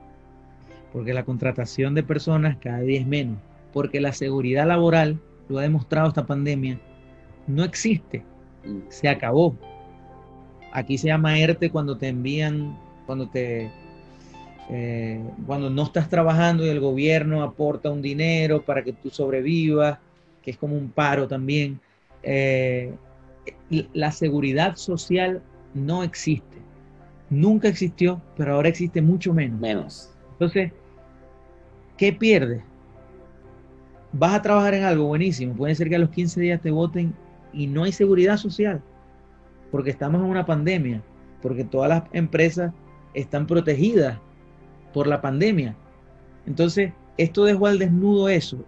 Porque 0.90 1.12
la 1.12 1.24
contratación 1.24 1.94
de 1.94 2.02
personas 2.02 2.56
cada 2.58 2.80
día 2.80 3.00
es 3.00 3.06
menos. 3.06 3.38
Porque 3.74 4.00
la 4.00 4.12
seguridad 4.12 4.66
laboral 4.66 5.20
lo 5.48 5.58
ha 5.58 5.62
demostrado 5.62 6.08
esta 6.08 6.24
pandemia, 6.24 6.80
no 7.46 7.62
existe. 7.62 8.24
Se 8.88 9.08
acabó. 9.08 9.54
Aquí 10.72 10.96
se 10.96 11.08
llama 11.08 11.38
ERTE 11.38 11.70
cuando 11.70 11.98
te 11.98 12.08
envían, 12.08 12.78
cuando 13.04 13.28
te 13.28 13.70
eh, 14.70 15.22
cuando 15.46 15.68
no 15.68 15.82
estás 15.82 16.08
trabajando 16.08 16.64
y 16.64 16.70
el 16.70 16.80
gobierno 16.80 17.42
aporta 17.42 17.90
un 17.90 18.00
dinero 18.00 18.62
para 18.62 18.82
que 18.82 18.94
tú 18.94 19.10
sobrevivas, 19.10 19.98
que 20.42 20.52
es 20.52 20.56
como 20.56 20.74
un 20.74 20.88
paro 20.88 21.28
también. 21.28 21.80
Eh, 22.24 22.94
la 23.92 24.10
seguridad 24.10 24.76
social 24.76 25.42
no 25.74 26.02
existe. 26.02 26.58
Nunca 27.30 27.68
existió, 27.68 28.20
pero 28.36 28.54
ahora 28.54 28.68
existe 28.68 29.02
mucho 29.02 29.32
menos. 29.32 29.60
Menos. 29.60 30.10
Entonces, 30.32 30.72
¿qué 31.96 32.12
pierdes? 32.12 32.62
vas 34.16 34.34
a 34.34 34.42
trabajar 34.42 34.74
en 34.74 34.84
algo 34.84 35.06
buenísimo, 35.06 35.54
puede 35.54 35.74
ser 35.74 35.88
que 35.88 35.96
a 35.96 35.98
los 35.98 36.10
15 36.10 36.40
días 36.40 36.60
te 36.62 36.70
voten 36.70 37.12
y 37.52 37.66
no 37.66 37.82
hay 37.82 37.92
seguridad 37.92 38.36
social, 38.36 38.80
porque 39.70 39.90
estamos 39.90 40.22
en 40.22 40.28
una 40.28 40.46
pandemia, 40.46 41.02
porque 41.42 41.64
todas 41.64 41.88
las 41.88 42.02
empresas 42.12 42.72
están 43.12 43.46
protegidas 43.46 44.18
por 44.92 45.08
la 45.08 45.20
pandemia. 45.20 45.74
Entonces, 46.46 46.92
esto 47.18 47.44
dejó 47.44 47.66
al 47.66 47.78
desnudo 47.78 48.28
eso. 48.28 48.64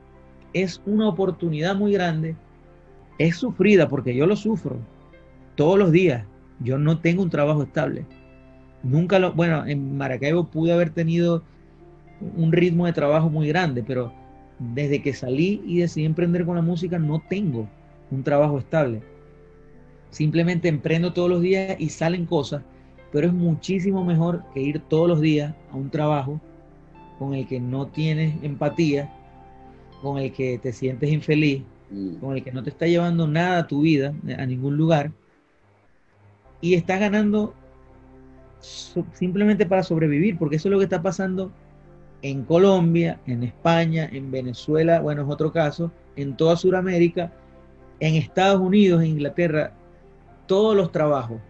Es 0.52 0.82
una 0.84 1.08
oportunidad 1.08 1.76
muy 1.76 1.92
grande, 1.92 2.34
es 3.18 3.36
sufrida 3.36 3.88
porque 3.88 4.14
yo 4.14 4.26
lo 4.26 4.36
sufro 4.36 4.76
todos 5.54 5.78
los 5.78 5.92
días. 5.92 6.24
Yo 6.60 6.78
no 6.78 6.98
tengo 6.98 7.22
un 7.22 7.30
trabajo 7.30 7.62
estable. 7.62 8.04
Nunca 8.82 9.18
lo, 9.18 9.32
bueno, 9.32 9.66
en 9.66 9.96
Maracaibo 9.96 10.44
pude 10.44 10.72
haber 10.72 10.90
tenido 10.90 11.42
un 12.36 12.52
ritmo 12.52 12.86
de 12.86 12.92
trabajo 12.92 13.28
muy 13.28 13.48
grande, 13.48 13.82
pero 13.82 14.12
desde 14.58 15.02
que 15.02 15.12
salí 15.12 15.62
y 15.66 15.80
decidí 15.80 16.06
emprender 16.06 16.46
con 16.46 16.56
la 16.56 16.62
música, 16.62 16.98
no 16.98 17.22
tengo 17.28 17.68
un 18.10 18.22
trabajo 18.22 18.58
estable. 18.58 19.02
Simplemente 20.10 20.68
emprendo 20.68 21.12
todos 21.12 21.28
los 21.28 21.42
días 21.42 21.76
y 21.78 21.90
salen 21.90 22.26
cosas, 22.26 22.62
pero 23.12 23.26
es 23.26 23.32
muchísimo 23.32 24.04
mejor 24.04 24.44
que 24.54 24.62
ir 24.62 24.80
todos 24.80 25.08
los 25.08 25.20
días 25.20 25.54
a 25.70 25.76
un 25.76 25.90
trabajo 25.90 26.40
con 27.18 27.34
el 27.34 27.46
que 27.46 27.60
no 27.60 27.86
tienes 27.88 28.34
empatía, 28.42 29.12
con 30.00 30.18
el 30.18 30.32
que 30.32 30.58
te 30.58 30.72
sientes 30.72 31.10
infeliz, 31.10 31.62
mm. 31.90 32.16
con 32.16 32.36
el 32.36 32.44
que 32.44 32.52
no 32.52 32.62
te 32.62 32.70
está 32.70 32.86
llevando 32.86 33.26
nada 33.26 33.58
a 33.58 33.66
tu 33.66 33.82
vida, 33.82 34.14
a 34.38 34.46
ningún 34.46 34.76
lugar, 34.76 35.12
y 36.60 36.74
estás 36.74 37.00
ganando 37.00 37.54
simplemente 39.12 39.66
para 39.66 39.82
sobrevivir, 39.82 40.38
porque 40.38 40.56
eso 40.56 40.68
es 40.68 40.72
lo 40.72 40.78
que 40.78 40.84
está 40.84 41.02
pasando 41.02 41.52
en 42.22 42.44
Colombia, 42.44 43.20
en 43.26 43.42
España, 43.42 44.08
en 44.10 44.30
Venezuela, 44.30 45.00
bueno, 45.00 45.22
es 45.22 45.28
otro 45.28 45.52
caso, 45.52 45.92
en 46.16 46.36
toda 46.36 46.56
Sudamérica, 46.56 47.32
en 48.00 48.14
Estados 48.14 48.60
Unidos, 48.60 49.02
en 49.02 49.08
Inglaterra, 49.08 49.72
todos 50.46 50.74
los 50.76 50.90
trabajos 50.92 51.40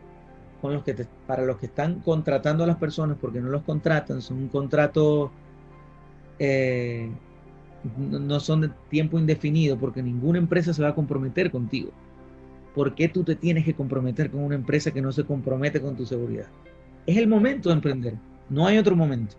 con 0.60 0.72
los 0.72 0.82
que 0.82 1.06
para 1.26 1.44
los 1.44 1.58
que 1.58 1.66
están 1.66 2.00
contratando 2.00 2.64
a 2.64 2.66
las 2.66 2.76
personas, 2.76 3.16
porque 3.20 3.40
no 3.40 3.48
los 3.48 3.62
contratan, 3.62 4.20
son 4.20 4.38
un 4.38 4.48
contrato, 4.48 5.30
eh, 6.38 7.10
no 7.98 8.40
son 8.40 8.60
de 8.62 8.70
tiempo 8.90 9.18
indefinido, 9.18 9.78
porque 9.78 10.02
ninguna 10.02 10.38
empresa 10.38 10.72
se 10.72 10.82
va 10.82 10.90
a 10.90 10.94
comprometer 10.94 11.50
contigo. 11.50 11.90
¿Por 12.74 12.94
qué 12.94 13.08
tú 13.08 13.24
te 13.24 13.36
tienes 13.36 13.64
que 13.64 13.74
comprometer 13.74 14.30
con 14.30 14.42
una 14.42 14.54
empresa 14.54 14.90
que 14.90 15.00
no 15.00 15.10
se 15.10 15.24
compromete 15.24 15.80
con 15.80 15.96
tu 15.96 16.04
seguridad? 16.04 16.46
Es 17.06 17.16
el 17.16 17.26
momento 17.26 17.70
de 17.70 17.76
emprender, 17.76 18.14
no 18.50 18.66
hay 18.66 18.78
otro 18.78 18.94
momento. 18.94 19.36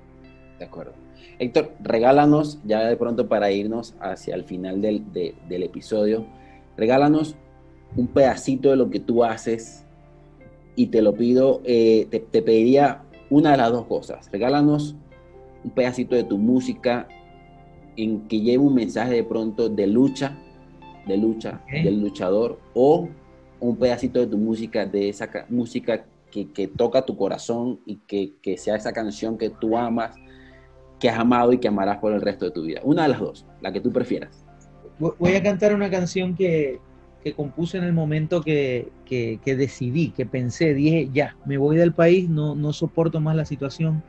De 0.58 0.66
acuerdo. 0.66 0.94
Héctor, 1.40 1.74
regálanos, 1.80 2.60
ya 2.66 2.86
de 2.86 2.98
pronto 2.98 3.28
para 3.28 3.52
irnos 3.52 3.94
hacia 4.00 4.34
el 4.34 4.44
final 4.44 4.82
del, 4.82 5.04
episodio, 5.50 6.26
regálanos 6.76 7.36
un 7.96 8.08
pedacito 8.08 8.72
de 8.72 8.76
lo 8.76 8.90
que 8.90 9.00
tú 9.00 9.24
haces 9.24 9.86
y 10.76 10.88
te 10.88 11.02
lo 11.02 11.14
pido, 11.14 11.62
eh, 11.64 12.08
te, 12.10 12.42
pediría 12.42 13.04
una 13.30 13.52
de 13.52 13.58
las 13.58 13.72
dos 13.72 13.86
cosas. 13.86 14.30
Regálanos 14.32 14.96
un 15.64 15.72
pedacito 15.72 16.16
de 16.16 16.24
tu 16.24 16.40
música 16.40 17.08
en 17.98 18.28
que 18.28 18.40
lleve 18.40 18.60
un 18.60 18.76
mensaje 18.76 19.14
de 19.14 19.24
pronto 19.24 19.70
de 19.70 19.88
lucha, 19.88 20.38
de 21.08 21.18
lucha, 21.18 21.62
del 21.72 22.00
luchador, 22.00 22.60
o 22.74 23.10
un 23.60 23.76
pedacito 23.76 24.20
de 24.20 24.28
tu 24.28 24.38
música, 24.38 24.86
de 24.86 25.10
esa 25.10 25.30
música 25.50 26.06
que, 26.32 26.68
toca 26.68 27.04
tu 27.04 27.18
corazón 27.18 27.80
y 27.86 27.96
que, 28.08 28.34
que 28.42 28.58
sea 28.58 28.76
esa 28.76 28.94
canción 28.94 29.38
que 29.38 29.50
tú 29.50 29.76
amas 29.76 30.16
que 31.00 31.10
has 31.10 31.20
amado 31.20 31.54
y 31.54 31.58
que 31.60 31.68
amarás 31.68 31.98
por 31.98 32.14
el 32.14 32.22
resto 32.22 32.46
de 32.46 32.52
tu 32.52 32.64
vida. 32.64 32.82
Una 32.84 33.04
de 33.04 33.10
las 33.10 33.20
dos, 33.20 33.46
la 33.62 33.72
que 33.72 33.82
tú 33.82 33.92
prefieras. 33.92 34.44
Voy 35.00 35.36
a 35.36 35.44
cantar 35.44 35.76
una 35.76 35.90
canción 35.90 36.36
que, 36.36 36.80
que 37.24 37.34
compuse 37.34 37.78
en 37.78 37.84
el 37.84 37.94
momento 37.94 38.42
que, 38.42 38.90
que, 39.06 39.40
decidí, 39.44 40.10
que 40.10 40.26
pensé, 40.26 40.74
dije, 40.74 41.10
ya, 41.14 41.36
me 41.46 41.58
voy 41.58 41.78
del 41.78 41.94
país, 41.94 42.30
no, 42.30 42.56
no 42.56 42.74
soporto 42.74 43.20
más 43.20 43.36
la 43.36 43.46
situación, 43.46 44.04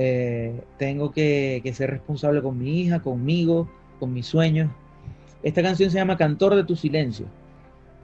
eh, 0.00 0.52
tengo 0.76 1.10
que, 1.10 1.60
ser 1.74 1.90
responsable 1.90 2.40
con 2.40 2.56
mi 2.56 2.82
hija, 2.82 3.00
conmigo, 3.00 3.68
con 3.98 4.14
mis 4.14 4.26
sueños. 4.26 4.70
Esta 5.42 5.60
canción 5.60 5.90
se 5.90 5.98
llama 5.98 6.16
Cantor 6.16 6.54
de 6.54 6.62
tu 6.62 6.76
Silencio 6.76 7.26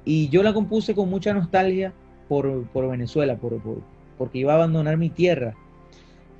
y 0.04 0.28
yo 0.28 0.42
la 0.42 0.52
compuse 0.52 0.92
con 0.96 1.08
mucha 1.08 1.32
nostalgia 1.32 1.92
por, 2.28 2.66
Venezuela, 2.74 3.36
por, 3.36 3.62
por, 3.62 3.78
porque 4.18 4.38
iba 4.38 4.54
a 4.54 4.56
abandonar 4.56 4.96
mi 4.96 5.08
tierra. 5.08 5.54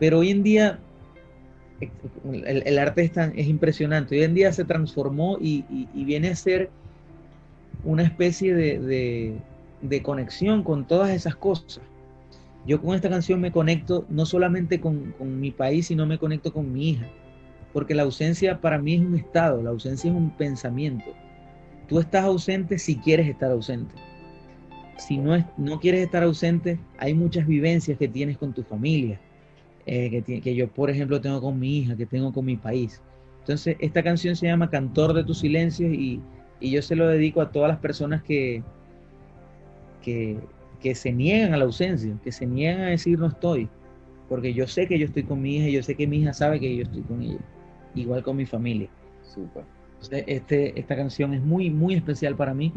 Pero 0.00 0.18
hoy 0.18 0.30
en 0.30 0.42
día 0.42 0.80
el, 2.24 2.76
arte 2.76 3.05
es, 3.05 3.12
es, 3.16 3.46
impresionante. 3.46 4.16
Hoy 4.16 4.24
en 4.24 4.34
día 4.34 4.52
se 4.52 4.64
transformó 4.64 5.38
y, 5.40 5.62
viene 5.94 6.30
a 6.30 6.34
ser 6.34 6.68
una 7.84 8.02
especie 8.02 8.57
de, 8.57 10.02
conexión 10.02 10.64
con 10.64 10.84
todas 10.84 11.11
esas 11.11 11.36
cosas. 11.36 11.80
Yo 12.67 12.81
con 12.81 12.95
esta 12.95 13.11
canción 13.11 13.41
me 13.41 13.53
conecto 13.53 14.07
no 14.09 14.25
solamente 14.25 14.81
con, 14.81 15.12
con, 15.19 15.39
mi 15.39 15.51
país, 15.51 15.87
sino 15.87 16.07
me 16.07 16.19
conecto 16.19 16.53
con 16.53 16.73
mi 16.73 16.91
hija. 16.91 17.07
Porque 17.73 17.95
la 17.95 18.05
ausencia 18.05 18.61
para 18.61 18.79
mí 18.79 18.95
es 18.95 19.01
un 19.01 19.17
estado, 19.17 19.62
la 19.62 19.71
ausencia 19.71 20.11
es 20.11 20.17
un 20.17 20.31
pensamiento. 20.31 21.12
Tú 21.89 21.99
estás 21.99 22.25
ausente 22.25 22.79
si 22.79 22.97
quieres 22.97 23.29
estar 23.29 23.51
ausente. 23.51 23.95
Si 24.97 25.19
no, 25.19 25.35
es, 25.35 25.45
no 25.59 25.81
quieres 25.81 26.05
estar 26.05 26.23
ausente, 26.23 26.79
hay 26.99 27.15
muchas 27.15 27.47
vivencias 27.47 27.99
que 27.99 28.09
tienes 28.09 28.39
con 28.39 28.53
tu 28.55 28.62
familia 28.62 29.21
eh, 29.87 30.23
que, 30.25 30.41
que, 30.41 30.55
yo, 30.55 30.69
por 30.69 30.89
ejemplo, 30.89 31.21
tengo 31.21 31.41
con 31.41 31.59
mi 31.59 31.79
hija, 31.79 31.97
que 31.97 32.07
tengo 32.07 32.33
con 32.33 32.45
mi 32.45 32.57
país. 32.57 33.03
Entonces, 33.41 33.77
esta 33.81 34.03
canción 34.03 34.35
se 34.37 34.47
llama 34.47 34.71
Cantor 34.71 35.12
de 35.12 35.25
tus 35.25 35.41
silencios 35.41 35.93
y, 35.93 36.21
y 36.61 36.71
yo 36.71 36.81
se 36.81 36.97
lo 36.97 37.07
dedico 37.07 37.43
a 37.43 37.53
todas 37.53 37.69
las 37.69 37.79
personas 37.79 38.23
que, 38.23 38.62
que, 40.03 40.39
que, 40.85 40.95
se 40.95 41.12
niegan 41.12 41.55
a 41.55 41.57
la 41.57 41.64
ausencia, 41.64 42.14
que 42.22 42.30
se 42.30 42.47
niegan 42.47 42.82
a 42.82 42.87
decir 42.91 43.18
no 43.18 43.28
estoy, 43.28 43.68
porque 44.28 44.53
yo 44.53 44.66
sé 44.66 44.87
que 44.87 44.99
yo 44.99 45.07
estoy 45.07 45.22
con 45.22 45.41
mi 45.41 45.57
hija, 45.57 45.68
yo 45.68 45.82
sé 45.82 45.95
que 45.95 46.07
mi 46.07 46.18
hija 46.18 46.35
sabe 46.35 46.61
que 46.61 46.76
yo 46.76 46.82
estoy 46.82 47.03
con 47.03 47.22
ella, 47.22 47.41
igual 47.95 48.22
con 48.22 48.37
mi 48.37 48.45
familia. 48.45 48.89
Super. 49.22 49.64
Entonces, 49.95 50.24
este, 50.26 50.78
esta 50.78 50.95
canción 50.95 51.32
es 51.32 51.43
muy, 51.43 51.70
muy 51.70 51.95
especial 51.95 52.37
para 52.37 52.53
mí. 52.53 52.72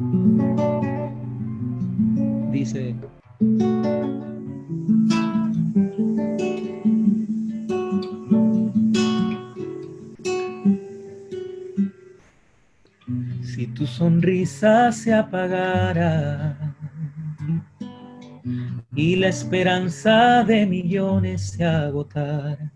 Dice... 2.52 2.96
tu 13.78 13.86
sonrisa 13.86 14.92
se 14.92 15.14
apagara 15.14 16.57
y 18.98 19.16
la 19.16 19.28
esperanza 19.28 20.44
de 20.44 20.66
millones 20.66 21.52
se 21.52 21.64
agotara. 21.64 22.74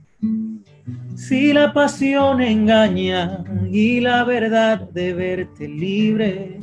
Si 1.16 1.52
la 1.52 1.74
pasión 1.74 2.42
engaña 2.42 3.44
y 3.72 4.00
la 4.00 4.24
verdad 4.24 4.88
de 4.92 5.14
verte 5.14 5.68
libre 5.68 6.60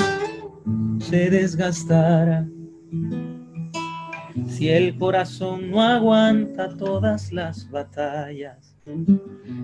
se 1.01 1.29
desgastara. 1.29 2.49
Si 4.47 4.69
el 4.69 4.97
corazón 4.97 5.73
no 5.73 5.83
aguanta 5.83 6.69
todas 6.77 7.33
las 7.33 7.69
batallas, 7.69 8.77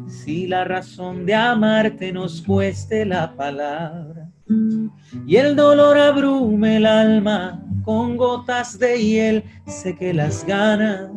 si 0.09 0.49
la 0.49 0.65
razón 0.65 1.25
de 1.25 1.35
amarte 1.35 2.13
nos 2.13 2.43
cueste 2.43 3.07
la 3.07 3.33
palabra, 3.37 4.24
y 4.47 5.37
el 5.37 5.57
dolor 5.57 5.99
abrume 5.99 6.77
el 6.77 6.87
alma 6.87 7.63
con 7.85 8.17
gotas 8.17 8.79
de 8.79 8.99
hiel, 8.99 9.45
sé 9.67 9.97
que 9.97 10.13
las 10.13 10.45
ganas 10.47 11.11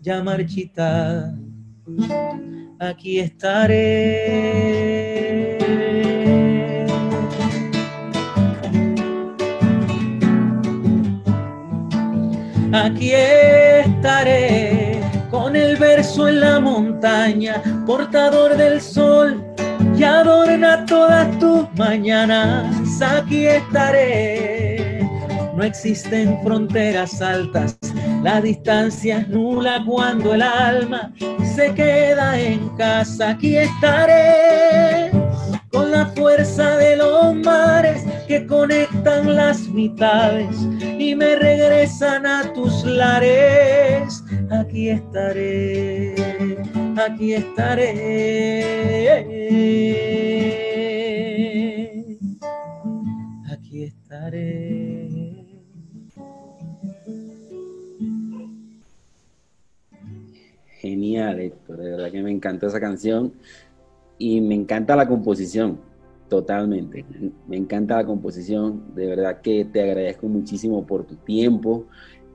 ya 0.00 0.22
marchitadas, 0.22 1.34
aquí 2.78 3.20
estaré. 3.20 4.38
Aquí 12.70 13.12
estaré 13.12 15.00
con 15.30 15.56
el 15.56 15.76
verso 15.78 16.28
en 16.28 16.40
la 16.40 16.60
montaña, 16.60 17.62
portador 17.86 18.56
del 18.56 18.80
sol 18.80 19.47
y 19.98 20.04
adorna 20.04 20.86
todas 20.86 21.38
tus 21.38 21.66
mañanas. 21.76 23.02
Aquí 23.02 23.46
estaré. 23.46 25.08
No 25.56 25.64
existen 25.64 26.38
fronteras 26.44 27.20
altas, 27.20 27.76
la 28.22 28.40
distancia 28.40 29.18
es 29.18 29.28
nula 29.28 29.82
cuando 29.84 30.34
el 30.34 30.42
alma 30.42 31.12
se 31.56 31.74
queda 31.74 32.38
en 32.38 32.68
casa. 32.76 33.30
Aquí 33.30 33.56
estaré 33.56 35.10
con 35.72 35.90
la 35.90 36.06
fuerza 36.06 36.76
de 36.76 36.96
los 36.96 37.34
mares 37.34 38.04
que 38.28 38.46
conectan 38.46 39.34
las 39.34 39.68
mitades 39.68 40.56
y 40.80 41.16
me 41.16 41.34
regresan 41.34 42.24
a 42.24 42.52
tus 42.52 42.84
lares. 42.84 44.22
Aquí 44.50 44.90
estaré, 44.90 46.14
aquí 46.98 47.34
estaré. 47.34 47.92
Aquí 53.50 53.84
estaré. 53.84 55.08
Genial, 60.80 61.40
Héctor, 61.40 61.78
de 61.78 61.90
verdad 61.90 62.10
que 62.12 62.22
me 62.22 62.30
encantó 62.30 62.68
esa 62.68 62.80
canción 62.80 63.32
y 64.16 64.40
me 64.40 64.54
encanta 64.54 64.94
la 64.94 65.08
composición, 65.08 65.80
totalmente. 66.28 67.04
Me 67.48 67.56
encanta 67.56 67.96
la 67.96 68.06
composición, 68.06 68.94
de 68.94 69.06
verdad 69.06 69.40
que 69.40 69.64
te 69.64 69.82
agradezco 69.82 70.28
muchísimo 70.28 70.86
por 70.86 71.04
tu 71.04 71.16
tiempo, 71.16 71.86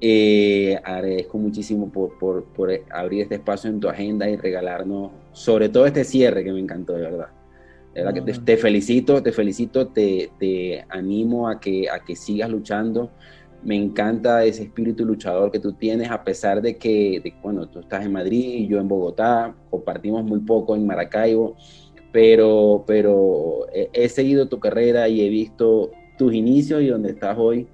eh, 0.01 0.79
agradezco 0.83 1.37
muchísimo 1.37 1.91
por, 1.91 2.17
por, 2.17 2.43
por, 2.45 2.69
abrir 2.91 3.21
este 3.21 3.35
espacio 3.35 3.69
en 3.69 3.79
tu 3.79 3.87
agenda 3.87 4.29
y 4.29 4.35
regalarnos, 4.35 5.11
sobre 5.31 5.69
todo 5.69 5.85
este 5.85 6.03
cierre 6.03 6.43
que 6.43 6.51
me 6.51 6.59
encantó, 6.59 6.93
de 6.93 7.01
verdad. 7.01 7.27
De 7.93 8.03
verdad 8.03 8.25
que 8.25 8.33
te, 8.33 8.57
felicito, 8.57 9.21
te 9.21 9.31
felicito, 9.31 9.87
te, 9.87 10.31
te, 10.39 10.83
animo 10.89 11.47
a 11.47 11.59
que, 11.59 11.89
a 11.89 11.99
que 11.99 12.15
sigas 12.15 12.49
luchando. 12.49 13.11
Me 13.63 13.75
encanta 13.75 14.43
ese 14.43 14.63
espíritu 14.63 15.05
luchador 15.05 15.51
que 15.51 15.59
tú 15.59 15.73
tienes, 15.73 16.09
a 16.09 16.23
pesar 16.23 16.61
de 16.61 16.77
que, 16.77 17.21
de, 17.23 17.33
bueno, 17.41 17.69
tú 17.69 17.79
estás 17.79 18.03
en 18.03 18.11
Madrid 18.11 18.67
yo 18.67 18.79
en 18.79 18.87
Bogotá, 18.87 19.55
compartimos 19.69 20.23
muy 20.25 20.39
poco 20.39 20.75
en 20.75 20.85
Maracaibo, 20.85 21.55
pero, 22.11 22.83
pero 22.85 23.67
he, 23.71 24.09
seguido 24.09 24.47
tu 24.47 24.59
carrera 24.59 25.07
y 25.07 25.21
he 25.21 25.29
visto 25.29 25.91
tus 26.17 26.33
inicios 26.33 26.81
y 26.81 26.87
donde 26.87 27.11
estás 27.11 27.37
hoy. 27.37 27.67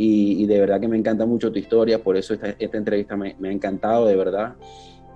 Y, 0.00 0.46
de 0.46 0.60
verdad 0.60 0.80
que 0.80 0.86
me 0.86 0.96
encanta 0.96 1.26
mucho 1.26 1.50
tu 1.50 1.58
historia, 1.58 2.00
por 2.00 2.16
eso 2.16 2.32
esta, 2.32 2.50
esta 2.56 2.78
entrevista 2.78 3.16
me, 3.16 3.34
me, 3.40 3.48
ha 3.48 3.52
encantado, 3.52 4.06
de 4.06 4.14
verdad. 4.14 4.54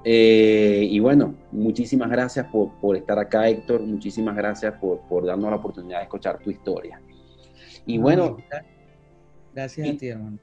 Eh, 0.04 0.88
y 0.90 0.98
bueno, 0.98 1.36
muchísimas 1.52 2.10
gracias 2.10 2.46
por, 2.46 2.72
por, 2.80 2.96
estar 2.96 3.16
acá, 3.16 3.48
Héctor, 3.48 3.82
muchísimas 3.82 4.34
gracias 4.34 4.74
por, 4.80 5.02
por 5.02 5.24
darnos 5.24 5.50
la 5.50 5.56
oportunidad 5.56 5.98
de 5.98 6.04
escuchar 6.04 6.40
tu 6.40 6.50
historia. 6.50 7.00
Y 7.86 7.98
bueno, 7.98 8.38
Gracias 9.54 9.88
a 9.88 9.96
ti, 9.96 10.08
hermano. 10.08 10.38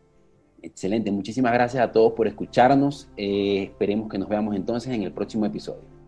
Excelente, 0.62 1.12
muchísimas 1.12 1.52
gracias 1.52 1.84
a 1.84 1.92
todos 1.92 2.14
por 2.14 2.28
escucharnos. 2.28 3.10
Eh, 3.18 3.64
esperemos 3.64 4.10
que 4.10 4.18
nos 4.18 4.30
veamos 4.30 4.56
entonces 4.56 4.94
en 4.94 5.04
el 5.04 5.12
próximo 5.12 5.46
episodio. 5.46 5.99